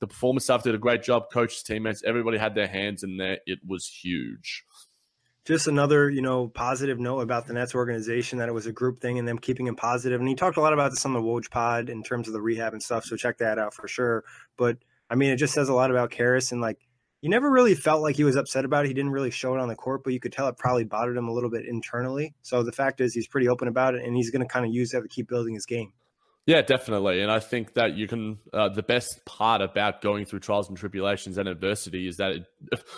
The 0.01 0.07
performance 0.07 0.45
staff 0.45 0.65
did 0.65 0.75
a 0.75 0.79
great 0.79 1.03
job. 1.03 1.31
Coaches, 1.33 1.63
teammates, 1.63 2.03
everybody 2.05 2.37
had 2.37 2.55
their 2.55 2.67
hands 2.67 3.03
in 3.03 3.17
there. 3.17 3.39
It 3.47 3.61
was 3.67 3.87
huge. 3.87 4.65
Just 5.45 5.69
another, 5.69 6.11
you 6.11 6.23
know, 6.23 6.49
positive 6.49 6.99
note 6.99 7.21
about 7.21 7.47
the 7.47 7.53
Nets 7.53 7.75
organization 7.75 8.39
that 8.39 8.49
it 8.49 8.55
was 8.55 8.67
a 8.67 8.73
group 8.73 9.01
thing 9.01 9.19
and 9.19 9.29
them 9.29 9.39
keeping 9.39 9.67
it 9.67 9.77
positive. 9.77 10.21
And 10.21 10.29
he 10.29 10.35
talked 10.35 10.57
a 10.57 10.61
lot 10.61 10.73
about 10.73 10.91
this 10.91 11.05
on 11.05 11.13
the 11.13 11.21
Woj 11.21 11.51
pod 11.51 11.91
in 11.91 12.03
terms 12.03 12.29
of 12.29 12.35
the 12.35 12.41
rehab 12.41 12.73
and 12.73 12.83
stuff. 12.83 13.05
So 13.05 13.17
check 13.17 13.39
that 13.39 13.59
out 13.59 13.75
for 13.75 13.87
sure. 13.87 14.25
But 14.57 14.79
I 15.09 15.17
mean, 15.17 15.31
it 15.31 15.37
just 15.37 15.55
says 15.55 15.69
a 15.69 15.75
lot 15.75 15.91
about 15.91 16.11
Caris 16.11 16.51
and 16.51 16.63
like 16.63 16.79
you 17.25 17.31
never 17.31 17.51
really 17.51 17.75
felt 17.75 18.03
like 18.03 18.17
he 18.17 18.23
was 18.23 18.37
upset 18.37 18.67
about 18.67 18.85
it. 18.85 18.89
He 18.89 18.93
didn't 18.93 19.13
really 19.13 19.31
show 19.31 19.55
it 19.55 19.59
on 19.59 19.67
the 19.67 19.75
court, 19.75 20.05
but 20.05 20.13
you 20.13 20.21
could 20.21 20.31
tell 20.31 20.47
it 20.47 20.59
probably 20.59 20.85
bothered 20.85 21.17
him 21.17 21.27
a 21.27 21.33
little 21.33 21.49
bit 21.49 21.65
internally. 21.65 22.35
So 22.43 22.63
the 22.63 22.71
fact 22.71 23.01
is, 23.01 23.15
he's 23.15 23.27
pretty 23.27 23.49
open 23.49 23.67
about 23.67 23.95
it, 23.95 24.05
and 24.05 24.15
he's 24.15 24.29
going 24.29 24.43
to 24.43 24.47
kind 24.47 24.67
of 24.67 24.75
use 24.75 24.91
that 24.91 25.01
to 25.01 25.09
keep 25.09 25.27
building 25.27 25.55
his 25.55 25.65
game. 25.65 25.95
Yeah, 26.45 26.61
definitely. 26.61 27.23
And 27.23 27.33
I 27.33 27.39
think 27.39 27.73
that 27.73 27.95
you 27.95 28.07
can, 28.07 28.41
uh, 28.53 28.69
the 28.69 28.83
best 28.83 29.25
part 29.25 29.63
about 29.63 30.03
going 30.03 30.27
through 30.27 30.41
trials 30.41 30.69
and 30.69 30.77
tribulations 30.77 31.39
and 31.39 31.49
adversity 31.49 32.07
is 32.07 32.19
that 32.19 32.33
it, 32.33 32.45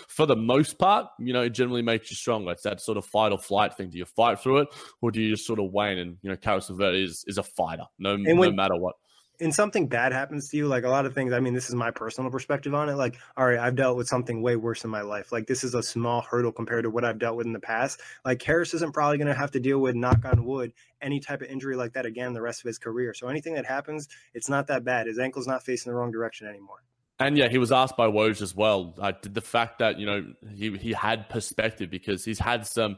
for 0.09 0.25
the 0.25 0.35
most 0.35 0.77
part, 0.77 1.05
you 1.19 1.31
know, 1.31 1.43
it 1.43 1.51
generally 1.51 1.81
makes 1.81 2.11
you 2.11 2.17
stronger. 2.17 2.51
It's 2.51 2.63
that 2.63 2.81
sort 2.81 2.97
of 2.97 3.05
fight 3.05 3.31
or 3.31 3.37
flight 3.37 3.77
thing. 3.77 3.91
Do 3.91 3.97
you 3.97 4.03
fight 4.03 4.41
through 4.41 4.57
it 4.57 4.67
or 5.01 5.11
do 5.11 5.21
you 5.21 5.31
just 5.31 5.47
sort 5.47 5.59
of 5.59 5.71
wane? 5.71 5.99
And, 5.99 6.17
you 6.21 6.29
know, 6.29 6.35
Caris 6.35 6.69
LeVert 6.69 6.95
is, 6.95 7.23
is 7.27 7.37
a 7.37 7.43
fighter, 7.43 7.85
no, 7.97 8.17
when, 8.17 8.35
no 8.35 8.51
matter 8.51 8.75
what 8.75 8.95
and 9.39 9.53
something 9.53 9.87
bad 9.87 10.13
happens 10.13 10.49
to 10.49 10.57
you, 10.57 10.67
like 10.67 10.83
a 10.83 10.89
lot 10.89 11.05
of 11.05 11.13
things, 11.13 11.33
I 11.33 11.39
mean, 11.39 11.53
this 11.53 11.69
is 11.69 11.75
my 11.75 11.91
personal 11.91 12.31
perspective 12.31 12.73
on 12.73 12.89
it. 12.89 12.95
Like, 12.95 13.17
all 13.35 13.45
right, 13.45 13.59
I've 13.59 13.75
dealt 13.75 13.97
with 13.97 14.07
something 14.07 14.41
way 14.41 14.55
worse 14.55 14.83
in 14.83 14.89
my 14.89 15.01
life. 15.01 15.31
Like, 15.31 15.47
this 15.47 15.63
is 15.63 15.75
a 15.75 15.83
small 15.83 16.21
hurdle 16.21 16.51
compared 16.51 16.83
to 16.83 16.89
what 16.89 17.05
I've 17.05 17.19
dealt 17.19 17.37
with 17.37 17.45
in 17.45 17.53
the 17.53 17.59
past. 17.59 18.01
Like, 18.25 18.39
Caris 18.39 18.73
isn't 18.73 18.93
probably 18.93 19.17
going 19.17 19.27
to 19.27 19.33
have 19.33 19.51
to 19.51 19.59
deal 19.59 19.79
with, 19.79 19.95
knock 19.95 20.25
on 20.25 20.45
wood, 20.45 20.73
any 21.01 21.19
type 21.19 21.41
of 21.41 21.49
injury 21.49 21.75
like 21.75 21.93
that 21.93 22.05
again 22.05 22.33
the 22.33 22.41
rest 22.41 22.61
of 22.61 22.67
his 22.67 22.79
career. 22.79 23.13
So 23.13 23.27
anything 23.27 23.53
that 23.53 23.65
happens, 23.65 24.07
it's 24.33 24.49
not 24.49 24.67
that 24.67 24.83
bad. 24.83 25.07
His 25.07 25.19
ankle's 25.19 25.47
not 25.47 25.63
facing 25.63 25.91
the 25.91 25.95
wrong 25.95 26.11
direction 26.11 26.47
anymore. 26.47 26.83
And 27.19 27.37
yeah, 27.37 27.49
he 27.49 27.57
was 27.57 27.71
asked 27.71 27.97
by 27.97 28.07
Woj 28.07 28.41
as 28.41 28.55
well. 28.55 28.93
Uh, 28.99 29.11
did 29.21 29.33
the 29.33 29.41
fact 29.41 29.79
that 29.79 29.97
you 29.97 30.05
know 30.05 30.25
he 30.53 30.77
he 30.77 30.93
had 30.93 31.29
perspective 31.29 31.89
because 31.89 32.23
he's 32.23 32.39
had 32.39 32.65
some 32.67 32.97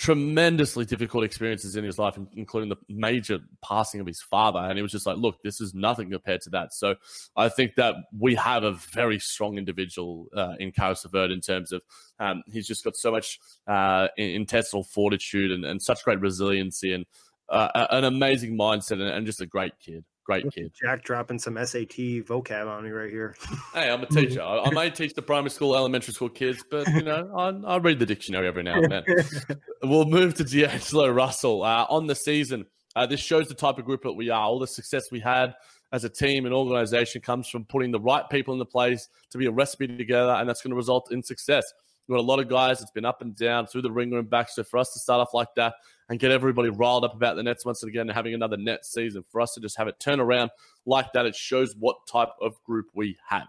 tremendously 0.00 0.86
difficult 0.86 1.24
experiences 1.24 1.76
in 1.76 1.84
his 1.84 1.98
life, 1.98 2.18
including 2.32 2.70
the 2.70 2.76
major 2.88 3.38
passing 3.62 4.00
of 4.00 4.06
his 4.06 4.22
father. 4.22 4.58
And 4.58 4.78
he 4.78 4.82
was 4.82 4.92
just 4.92 5.04
like, 5.04 5.18
look, 5.18 5.42
this 5.44 5.60
is 5.60 5.74
nothing 5.74 6.10
compared 6.10 6.40
to 6.42 6.50
that. 6.50 6.72
So 6.72 6.94
I 7.36 7.50
think 7.50 7.74
that 7.74 7.96
we 8.18 8.34
have 8.36 8.64
a 8.64 8.72
very 8.72 9.18
strong 9.18 9.58
individual 9.58 10.28
uh, 10.34 10.54
in 10.58 10.72
Caris 10.72 11.04
LeVert 11.04 11.30
in 11.30 11.42
terms 11.42 11.70
of 11.70 11.82
um, 12.18 12.42
he's 12.46 12.66
just 12.66 12.82
got 12.82 12.96
so 12.96 13.10
much 13.10 13.38
uh, 13.66 14.08
intestinal 14.16 14.84
fortitude 14.84 15.50
and, 15.50 15.66
and, 15.66 15.82
such 15.82 16.02
great 16.02 16.20
resiliency 16.20 16.94
and 16.94 17.04
uh, 17.50 17.86
an 17.90 18.04
amazing 18.04 18.56
mindset 18.56 18.92
and, 18.92 19.02
and 19.02 19.26
just 19.26 19.42
a 19.42 19.46
great 19.46 19.72
kid. 19.84 20.02
Great 20.30 20.52
kid. 20.52 20.72
Jack 20.80 21.02
dropping 21.02 21.40
some 21.40 21.56
SAT 21.56 21.96
vocab 22.26 22.68
on 22.68 22.84
me 22.84 22.90
right 22.90 23.10
here. 23.10 23.34
hey, 23.74 23.90
I'm 23.90 24.00
a 24.02 24.06
teacher. 24.06 24.40
I, 24.40 24.60
I, 24.60 24.70
may 24.70 24.88
teach 24.88 25.14
the 25.14 25.22
primary 25.22 25.50
school, 25.50 25.74
elementary 25.74 26.14
school 26.14 26.28
kids, 26.28 26.64
but 26.70 26.86
you 26.94 27.02
know, 27.02 27.28
I, 27.36 27.74
I 27.74 27.78
read 27.78 27.98
the 27.98 28.06
dictionary 28.06 28.46
every 28.46 28.62
now 28.62 28.76
and 28.76 28.92
then. 28.92 29.04
we'll 29.82 30.04
move 30.04 30.34
to 30.34 30.44
D'Angelo 30.44 31.08
Russell 31.10 31.64
uh, 31.64 31.84
on 31.90 32.06
the 32.06 32.14
season. 32.14 32.64
Uh, 32.94 33.06
this 33.06 33.18
shows 33.18 33.48
the 33.48 33.54
type 33.54 33.78
of 33.78 33.84
group 33.84 34.02
that 34.02 34.12
we 34.12 34.30
are. 34.30 34.40
All 34.40 34.60
the 34.60 34.68
success 34.68 35.10
we 35.10 35.18
had 35.18 35.54
as 35.92 36.04
a 36.04 36.08
team 36.08 36.46
and 36.46 36.54
organization 36.54 37.20
comes 37.20 37.48
from 37.48 37.64
putting 37.64 37.90
the 37.90 38.00
right 38.00 38.28
people 38.30 38.52
in 38.52 38.58
the 38.60 38.66
place 38.66 39.08
to 39.30 39.38
be 39.38 39.46
a 39.46 39.50
recipe 39.50 39.88
together, 39.88 40.32
and 40.32 40.48
that's 40.48 40.62
going 40.62 40.70
to 40.70 40.76
result 40.76 41.10
in 41.10 41.24
success. 41.24 41.64
We've 42.10 42.16
got 42.16 42.22
a 42.22 42.26
lot 42.26 42.40
of 42.40 42.48
guys 42.48 42.82
It's 42.82 42.90
been 42.90 43.04
up 43.04 43.22
and 43.22 43.36
down 43.36 43.68
through 43.68 43.82
the 43.82 43.92
ringer 43.92 44.18
and 44.18 44.28
back. 44.28 44.48
So 44.48 44.64
for 44.64 44.78
us 44.78 44.92
to 44.94 44.98
start 44.98 45.20
off 45.20 45.32
like 45.32 45.54
that 45.54 45.74
and 46.08 46.18
get 46.18 46.32
everybody 46.32 46.68
riled 46.68 47.04
up 47.04 47.14
about 47.14 47.36
the 47.36 47.44
Nets 47.44 47.64
once 47.64 47.84
again 47.84 48.08
and 48.08 48.10
having 48.10 48.34
another 48.34 48.56
net 48.56 48.84
season. 48.84 49.22
For 49.30 49.40
us 49.40 49.54
to 49.54 49.60
just 49.60 49.78
have 49.78 49.86
it 49.86 50.00
turn 50.00 50.18
around 50.18 50.50
like 50.84 51.12
that, 51.12 51.24
it 51.24 51.36
shows 51.36 51.76
what 51.78 51.98
type 52.10 52.30
of 52.40 52.60
group 52.64 52.86
we 52.96 53.16
have. 53.28 53.46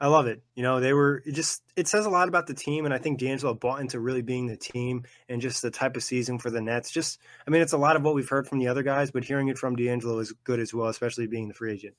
I 0.00 0.06
love 0.06 0.28
it. 0.28 0.42
You 0.54 0.62
know, 0.62 0.80
they 0.80 0.94
were 0.94 1.22
it 1.26 1.32
just 1.32 1.62
it 1.76 1.88
says 1.88 2.06
a 2.06 2.10
lot 2.10 2.26
about 2.26 2.46
the 2.46 2.54
team, 2.54 2.86
and 2.86 2.94
I 2.94 2.98
think 2.98 3.20
D'Angelo 3.20 3.52
bought 3.52 3.80
into 3.82 4.00
really 4.00 4.22
being 4.22 4.46
the 4.46 4.56
team 4.56 5.04
and 5.28 5.42
just 5.42 5.60
the 5.60 5.70
type 5.70 5.94
of 5.94 6.02
season 6.02 6.38
for 6.38 6.48
the 6.48 6.62
Nets. 6.62 6.90
Just, 6.90 7.20
I 7.46 7.50
mean, 7.50 7.60
it's 7.60 7.74
a 7.74 7.78
lot 7.78 7.96
of 7.96 8.02
what 8.02 8.14
we've 8.14 8.28
heard 8.28 8.48
from 8.48 8.60
the 8.60 8.68
other 8.68 8.82
guys, 8.82 9.10
but 9.10 9.24
hearing 9.24 9.48
it 9.48 9.58
from 9.58 9.76
D'Angelo 9.76 10.18
is 10.20 10.32
good 10.42 10.58
as 10.58 10.72
well, 10.72 10.88
especially 10.88 11.26
being 11.26 11.48
the 11.48 11.54
free 11.54 11.74
agent. 11.74 11.94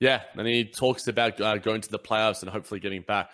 Yeah, 0.00 0.22
and 0.34 0.46
he 0.46 0.64
talks 0.64 1.06
about 1.06 1.38
uh, 1.38 1.58
going 1.58 1.82
to 1.82 1.90
the 1.90 1.98
playoffs 1.98 2.42
and 2.42 2.50
hopefully 2.50 2.80
getting 2.80 3.02
back. 3.02 3.30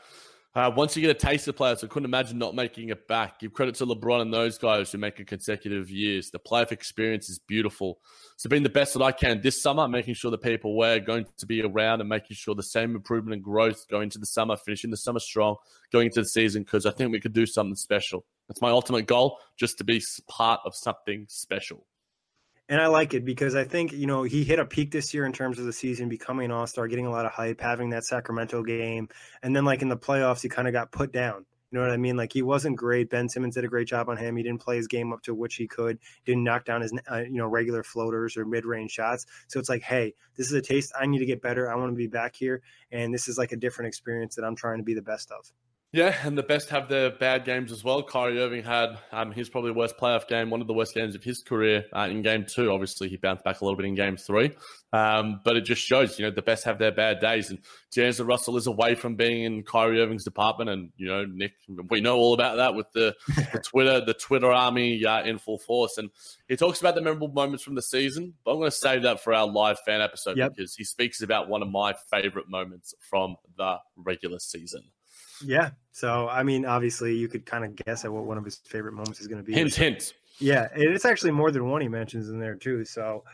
Uh, 0.55 0.71
once 0.77 0.95
you 0.95 1.01
get 1.01 1.11
a 1.11 1.15
taste 1.15 1.49
of 1.49 1.57
players, 1.57 1.83
I 1.83 1.87
couldn't 1.87 2.05
imagine 2.05 2.37
not 2.37 2.55
making 2.55 2.91
it 2.91 3.09
back. 3.09 3.41
Give 3.41 3.55
credit 3.55 3.75
to 3.77 3.87
LeBron 3.87 4.21
and 4.21 4.35
those 4.35 4.59
guys 4.59 4.93
who 4.93 4.99
make 4.99 5.19
it 5.19 5.27
consecutive 5.27 5.91
years. 5.91 6.31
The 6.31 6.39
playoff 6.39 6.73
experience 6.73 7.31
is 7.31 7.39
beautiful. 7.39 8.01
So, 8.37 8.51
being 8.51 8.63
the 8.63 8.69
best 8.69 8.93
that 8.93 9.03
I 9.03 9.13
can 9.13 9.41
this 9.41 9.63
summer, 9.63 9.89
making 9.89 10.13
sure 10.13 10.31
the 10.31 10.37
people 10.37 10.77
we're 10.77 11.01
going 11.01 11.25
to 11.39 11.47
be 11.47 11.63
around 11.63 12.01
and 12.01 12.09
making 12.09 12.37
sure 12.37 12.55
the 12.55 12.63
same 12.63 12.95
improvement 12.95 13.33
and 13.33 13.43
growth 13.43 13.89
going 13.89 14.05
into 14.05 14.19
the 14.19 14.27
summer, 14.27 14.57
finishing 14.57 14.91
the 14.91 14.97
summer 14.99 15.21
strong, 15.21 15.57
going 15.91 16.09
into 16.09 16.21
the 16.21 16.29
season, 16.29 16.65
because 16.65 16.85
I 16.85 16.91
think 16.91 17.13
we 17.13 17.21
could 17.21 17.33
do 17.33 17.47
something 17.47 17.75
special. 17.75 18.27
That's 18.47 18.61
my 18.61 18.71
ultimate 18.71 19.07
goal, 19.07 19.39
just 19.57 19.79
to 19.79 19.85
be 19.85 20.03
part 20.29 20.61
of 20.67 20.75
something 20.75 21.25
special 21.31 21.87
and 22.73 22.81
I 22.81 22.87
like 22.87 23.13
it 23.13 23.27
because 23.27 23.55
I 23.55 23.65
think 23.65 23.93
you 23.93 24.07
know 24.07 24.23
he 24.23 24.45
hit 24.45 24.59
a 24.59 24.65
peak 24.65 24.93
this 24.93 25.13
year 25.13 25.27
in 25.27 25.35
terms 25.35 25.59
of 25.59 25.67
the 25.67 25.75
season, 25.75 26.09
becoming 26.09 26.47
an 26.47 26.53
All 26.53 26.67
Star, 26.67 26.89
getting 26.89 27.05
a 27.05 27.11
lot 27.11 27.27
of 27.27 27.33
hype, 27.33 27.61
having 27.61 27.91
that 27.91 28.03
Sacramento 28.03 28.63
game, 28.63 29.11
and 29.43 29.55
then 29.55 29.67
like 29.67 29.83
in 29.83 29.91
the 29.91 29.97
playoffs, 29.97 30.41
he 30.41 30.49
kind 30.49 30.67
of 30.67 30.73
got 30.73 30.91
put 30.91 31.13
down. 31.13 31.45
You 31.71 31.79
know 31.79 31.85
what 31.85 31.93
I 31.93 31.99
mean? 31.99 32.17
Like 32.17 32.33
he 32.33 32.41
wasn't 32.41 32.77
great. 32.77 33.11
Ben 33.11 33.29
Simmons 33.29 33.57
did 33.57 33.65
a 33.65 33.69
great 33.69 33.89
job 33.89 34.09
on 34.09 34.17
him. 34.17 34.37
He 34.37 34.43
didn't 34.43 34.63
play 34.63 34.77
his 34.77 34.87
game 34.87 35.13
up 35.13 35.21
to 35.25 35.35
which 35.35 35.57
he 35.57 35.69
could. 35.69 35.99
Didn't 36.25 36.45
knock 36.45 36.65
down 36.65 36.81
his 36.81 36.99
uh, 37.11 37.19
you 37.19 37.37
know 37.37 37.47
regular 37.47 37.83
floaters 37.83 38.39
or 38.39 38.47
mid 38.47 38.65
range 38.65 38.93
shots. 38.93 39.27
So 39.49 39.61
it's 39.61 39.69
like, 39.69 39.83
hey, 39.83 40.15
this 40.39 40.47
is 40.47 40.55
a 40.55 40.63
taste. 40.63 40.95
I 40.99 41.05
need 41.05 41.19
to 41.19 41.27
get 41.27 41.43
better. 41.43 41.71
I 41.71 41.75
want 41.75 41.93
to 41.93 41.97
be 41.97 42.07
back 42.07 42.35
here, 42.35 42.63
and 42.91 43.13
this 43.13 43.29
is 43.29 43.37
like 43.37 43.53
a 43.53 43.57
different 43.57 43.89
experience 43.89 44.37
that 44.37 44.47
I'm 44.47 44.57
trying 44.57 44.79
to 44.79 44.85
be 44.85 44.95
the 44.95 45.03
best 45.03 45.31
of. 45.31 45.53
Yeah, 45.95 46.17
and 46.25 46.39
the 46.39 46.43
best 46.43 46.71
have 46.71 46.89
their 46.89 47.11
bad 47.11 47.45
games 47.45 47.71
as 47.71 47.85
well. 47.85 48.03
Kyrie 48.03 48.41
Irving 48.41 48.65
had 48.65 48.97
um, 49.13 49.31
his 49.31 49.51
probably 49.51 49.73
worst 49.73 49.99
playoff 49.99 50.27
game, 50.27 50.49
one 50.49 50.63
of 50.63 50.67
the 50.67 50.73
worst 50.73 50.95
games 50.95 51.15
of 51.15 51.23
his 51.23 51.43
career 51.43 51.85
uh, 51.95 52.09
in 52.11 52.23
game 52.23 52.47
two. 52.49 52.73
Obviously, 52.73 53.11
he 53.11 53.19
bounced 53.19 53.45
back 53.45 53.61
a 53.61 53.65
little 53.65 53.77
bit 53.77 53.85
in 53.85 53.95
game 53.95 54.17
three. 54.17 54.53
Um, 54.95 55.43
but 55.45 55.59
it 55.59 55.67
just 55.67 55.83
shows, 55.83 56.19
you 56.19 56.25
know, 56.25 56.31
the 56.31 56.41
best 56.41 56.65
have 56.65 56.79
their 56.79 56.93
bad 56.93 57.21
days. 57.21 57.51
And 57.51 57.59
James 57.93 58.19
Russell 58.23 58.57
is 58.57 58.67
away 58.67 58.95
from 58.95 59.17
being 59.17 59.45
in 59.45 59.65
Kyrie 59.65 60.01
Irving's 60.01 60.25
department. 60.25 60.71
And, 60.71 60.93
you 60.97 61.09
know, 61.09 61.27
Nick, 61.27 61.53
we 61.91 62.01
know 62.01 62.17
all 62.17 62.33
about 62.33 62.57
that 62.57 62.75
with 62.75 62.91
the, 62.95 63.15
the 63.29 63.61
Twitter, 63.63 64.03
the 64.03 64.15
Twitter 64.15 64.51
army 64.51 65.05
uh, 65.05 65.23
in 65.25 65.37
full 65.37 65.59
force. 65.59 65.99
And 65.99 66.09
he 66.49 66.57
talks 66.57 66.81
about 66.81 66.95
the 66.95 67.03
memorable 67.03 67.29
moments 67.29 67.65
from 67.65 67.75
the 67.75 67.83
season, 67.83 68.33
but 68.47 68.53
I'm 68.53 68.59
going 68.61 68.71
to 68.71 68.77
save 68.77 69.03
that 69.03 69.23
for 69.23 69.35
our 69.35 69.47
live 69.47 69.79
fan 69.85 70.01
episode 70.01 70.39
yep. 70.39 70.55
because 70.57 70.75
he 70.75 70.85
speaks 70.85 71.21
about 71.21 71.51
one 71.51 71.61
of 71.61 71.69
my 71.69 71.93
favorite 72.11 72.49
moments 72.49 72.95
from 73.11 73.37
the 73.59 73.77
regular 73.95 74.39
season. 74.39 74.85
Yeah. 75.45 75.71
So, 75.93 76.29
I 76.29 76.43
mean, 76.43 76.65
obviously, 76.65 77.17
you 77.17 77.29
could 77.29 77.45
kind 77.45 77.65
of 77.65 77.77
guess 77.77 78.05
at 78.05 78.13
what 78.13 78.25
one 78.25 78.39
of 78.39 78.45
his 78.45 78.57
favorite 78.57 78.93
moments 78.93 79.21
is 79.21 79.27
going 79.27 79.43
to 79.43 79.47
be. 79.47 79.53
Hint, 79.53 79.75
hint. 79.75 80.15
Yeah. 80.39 80.69
It's 80.75 81.05
actually 81.05 81.33
more 81.33 81.51
than 81.51 81.69
one 81.69 81.83
he 81.83 81.89
mentions 81.89 82.29
in 82.29 82.41
there, 82.41 82.55
too. 82.55 82.85
So, 82.85 83.25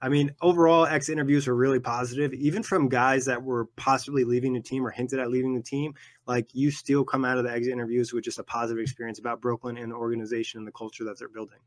I 0.00 0.08
mean, 0.08 0.32
overall, 0.42 0.86
X 0.86 1.08
interviews 1.08 1.46
were 1.46 1.54
really 1.54 1.80
positive, 1.80 2.32
even 2.34 2.62
from 2.62 2.88
guys 2.88 3.24
that 3.24 3.42
were 3.42 3.66
possibly 3.76 4.24
leaving 4.24 4.52
the 4.52 4.60
team 4.60 4.86
or 4.86 4.90
hinted 4.90 5.18
at 5.18 5.30
leaving 5.30 5.54
the 5.54 5.62
team. 5.62 5.94
Like, 6.26 6.48
you 6.52 6.70
still 6.70 7.04
come 7.04 7.24
out 7.24 7.38
of 7.38 7.44
the 7.44 7.50
exit 7.50 7.72
interviews 7.72 8.12
with 8.12 8.24
just 8.24 8.38
a 8.38 8.44
positive 8.44 8.80
experience 8.80 9.18
about 9.18 9.40
Brooklyn 9.40 9.76
and 9.76 9.90
the 9.90 9.96
organization 9.96 10.58
and 10.58 10.66
the 10.66 10.72
culture 10.72 11.04
that 11.04 11.18
they're 11.18 11.28
building. 11.28 11.58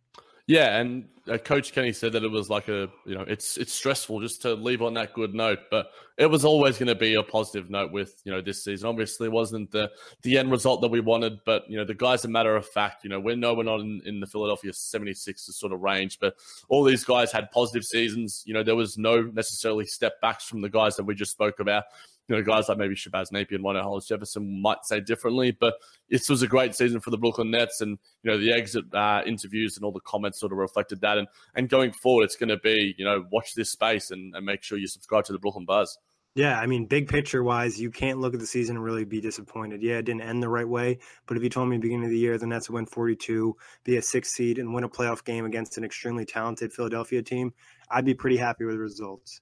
Yeah, 0.49 0.79
and 0.79 1.07
uh, 1.31 1.37
Coach 1.37 1.73
Kenny 1.73 1.93
said 1.93 2.11
that 2.13 2.23
it 2.23 2.31
was 2.31 2.49
like 2.49 2.69
a 2.69 2.89
you 3.05 3.13
know 3.13 3.21
it's 3.21 3.55
it's 3.57 3.71
stressful 3.71 4.19
just 4.19 4.41
to 4.41 4.55
leave 4.55 4.81
on 4.81 4.95
that 4.95 5.13
good 5.13 5.35
note, 5.35 5.59
but 5.69 5.91
it 6.17 6.25
was 6.25 6.43
always 6.43 6.79
going 6.79 6.87
to 6.87 6.95
be 6.95 7.13
a 7.13 7.21
positive 7.21 7.69
note 7.69 7.91
with 7.91 8.19
you 8.25 8.31
know 8.31 8.41
this 8.41 8.63
season. 8.63 8.89
Obviously, 8.89 9.29
wasn't 9.29 9.69
the 9.69 9.91
the 10.23 10.39
end 10.39 10.49
result 10.49 10.81
that 10.81 10.87
we 10.87 11.01
wanted, 11.01 11.37
but 11.45 11.69
you 11.69 11.77
know 11.77 11.85
the 11.85 11.93
guys, 11.93 12.25
a 12.25 12.27
matter 12.27 12.55
of 12.55 12.65
fact, 12.65 13.03
you 13.03 13.11
know 13.11 13.19
we 13.19 13.35
know 13.35 13.53
we're 13.53 13.61
not 13.61 13.81
in, 13.81 14.01
in 14.07 14.19
the 14.19 14.25
Philadelphia 14.25 14.71
76ers 14.71 15.53
sort 15.53 15.71
of 15.71 15.81
range, 15.81 16.17
but 16.19 16.33
all 16.67 16.83
these 16.83 17.03
guys 17.03 17.31
had 17.31 17.51
positive 17.51 17.83
seasons. 17.83 18.41
You 18.47 18.55
know 18.55 18.63
there 18.63 18.75
was 18.75 18.97
no 18.97 19.21
necessarily 19.21 19.85
step 19.85 20.19
backs 20.19 20.45
from 20.45 20.61
the 20.61 20.69
guys 20.69 20.95
that 20.95 21.03
we 21.03 21.13
just 21.13 21.31
spoke 21.31 21.59
about 21.59 21.83
you 22.29 22.35
know, 22.35 22.43
guys 22.43 22.69
like 22.69 22.77
maybe 22.77 22.93
Shabazz 22.93 23.31
Napier 23.31 23.57
and 23.57 23.65
Rondae 23.65 23.81
Hollis 23.81 24.05
Jefferson 24.05 24.61
might 24.61 24.85
say 24.85 24.99
differently, 24.99 25.51
but 25.51 25.73
this 26.09 26.29
was 26.29 26.43
a 26.43 26.47
great 26.47 26.75
season 26.75 26.99
for 26.99 27.09
the 27.09 27.17
Brooklyn 27.17 27.49
Nets, 27.49 27.81
and 27.81 27.97
you 28.21 28.31
know 28.31 28.37
the 28.37 28.53
exit 28.53 28.85
uh, 28.93 29.23
interviews 29.25 29.75
and 29.75 29.83
all 29.83 29.91
the 29.91 29.99
comments 30.01 30.39
sort 30.39 30.51
of 30.51 30.59
reflected 30.59 31.01
that. 31.01 31.17
And 31.17 31.27
and 31.55 31.67
going 31.67 31.91
forward, 31.91 32.25
it's 32.25 32.35
going 32.35 32.49
to 32.49 32.57
be 32.57 32.93
you 32.97 33.03
know 33.03 33.25
watch 33.31 33.55
this 33.55 33.71
space 33.71 34.11
and, 34.11 34.35
and 34.35 34.45
make 34.45 34.61
sure 34.61 34.77
you 34.77 34.87
subscribe 34.87 35.25
to 35.25 35.33
the 35.33 35.39
Brooklyn 35.39 35.65
Buzz. 35.65 35.97
Yeah, 36.35 36.59
I 36.59 36.67
mean, 36.67 36.85
big 36.85 37.07
picture 37.07 37.43
wise, 37.43 37.81
you 37.81 37.89
can't 37.89 38.19
look 38.19 38.35
at 38.35 38.39
the 38.39 38.45
season 38.45 38.75
and 38.75 38.85
really 38.85 39.03
be 39.03 39.19
disappointed. 39.19 39.81
Yeah, 39.81 39.97
it 39.97 40.05
didn't 40.05 40.21
end 40.21 40.43
the 40.43 40.49
right 40.49 40.67
way, 40.67 40.99
but 41.25 41.35
if 41.35 41.41
you 41.41 41.49
told 41.49 41.69
me 41.69 41.77
beginning 41.79 42.05
of 42.05 42.11
the 42.11 42.19
year 42.19 42.37
the 42.37 42.45
Nets 42.45 42.69
would 42.69 42.75
win 42.75 42.85
42, 42.85 43.57
be 43.83 43.97
a 43.97 44.01
six 44.01 44.31
seed, 44.31 44.59
and 44.59 44.71
win 44.71 44.83
a 44.83 44.89
playoff 44.89 45.23
game 45.25 45.45
against 45.45 45.79
an 45.79 45.83
extremely 45.83 46.25
talented 46.25 46.71
Philadelphia 46.71 47.23
team, 47.23 47.51
I'd 47.89 48.05
be 48.05 48.13
pretty 48.13 48.37
happy 48.37 48.63
with 48.65 48.75
the 48.75 48.79
results. 48.79 49.41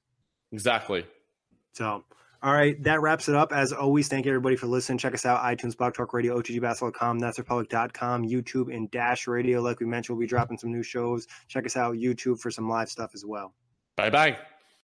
Exactly. 0.53 1.05
So, 1.73 2.05
all 2.43 2.53
right, 2.53 2.81
that 2.83 3.01
wraps 3.01 3.29
it 3.29 3.35
up. 3.35 3.51
As 3.51 3.73
always, 3.73 4.07
thank 4.07 4.25
you 4.25 4.31
everybody 4.31 4.55
for 4.55 4.67
listening. 4.67 4.97
Check 4.97 5.13
us 5.13 5.25
out, 5.25 5.41
iTunes, 5.41 5.75
Blog 5.75 5.93
Talk 5.93 6.13
Radio, 6.13 6.39
OTGBasketball.com, 6.39 7.19
That'sRepublic.com, 7.19 8.25
YouTube, 8.25 8.73
and 8.73 8.89
Dash 8.91 9.27
Radio. 9.27 9.61
Like 9.61 9.79
we 9.79 9.85
mentioned, 9.85 10.17
we'll 10.17 10.25
be 10.25 10.29
dropping 10.29 10.57
some 10.57 10.71
new 10.71 10.83
shows. 10.83 11.27
Check 11.47 11.65
us 11.65 11.75
out, 11.75 11.95
YouTube, 11.95 12.39
for 12.39 12.51
some 12.51 12.69
live 12.69 12.89
stuff 12.89 13.11
as 13.13 13.25
well. 13.25 13.53
Bye 13.95 14.09
bye. 14.09 14.37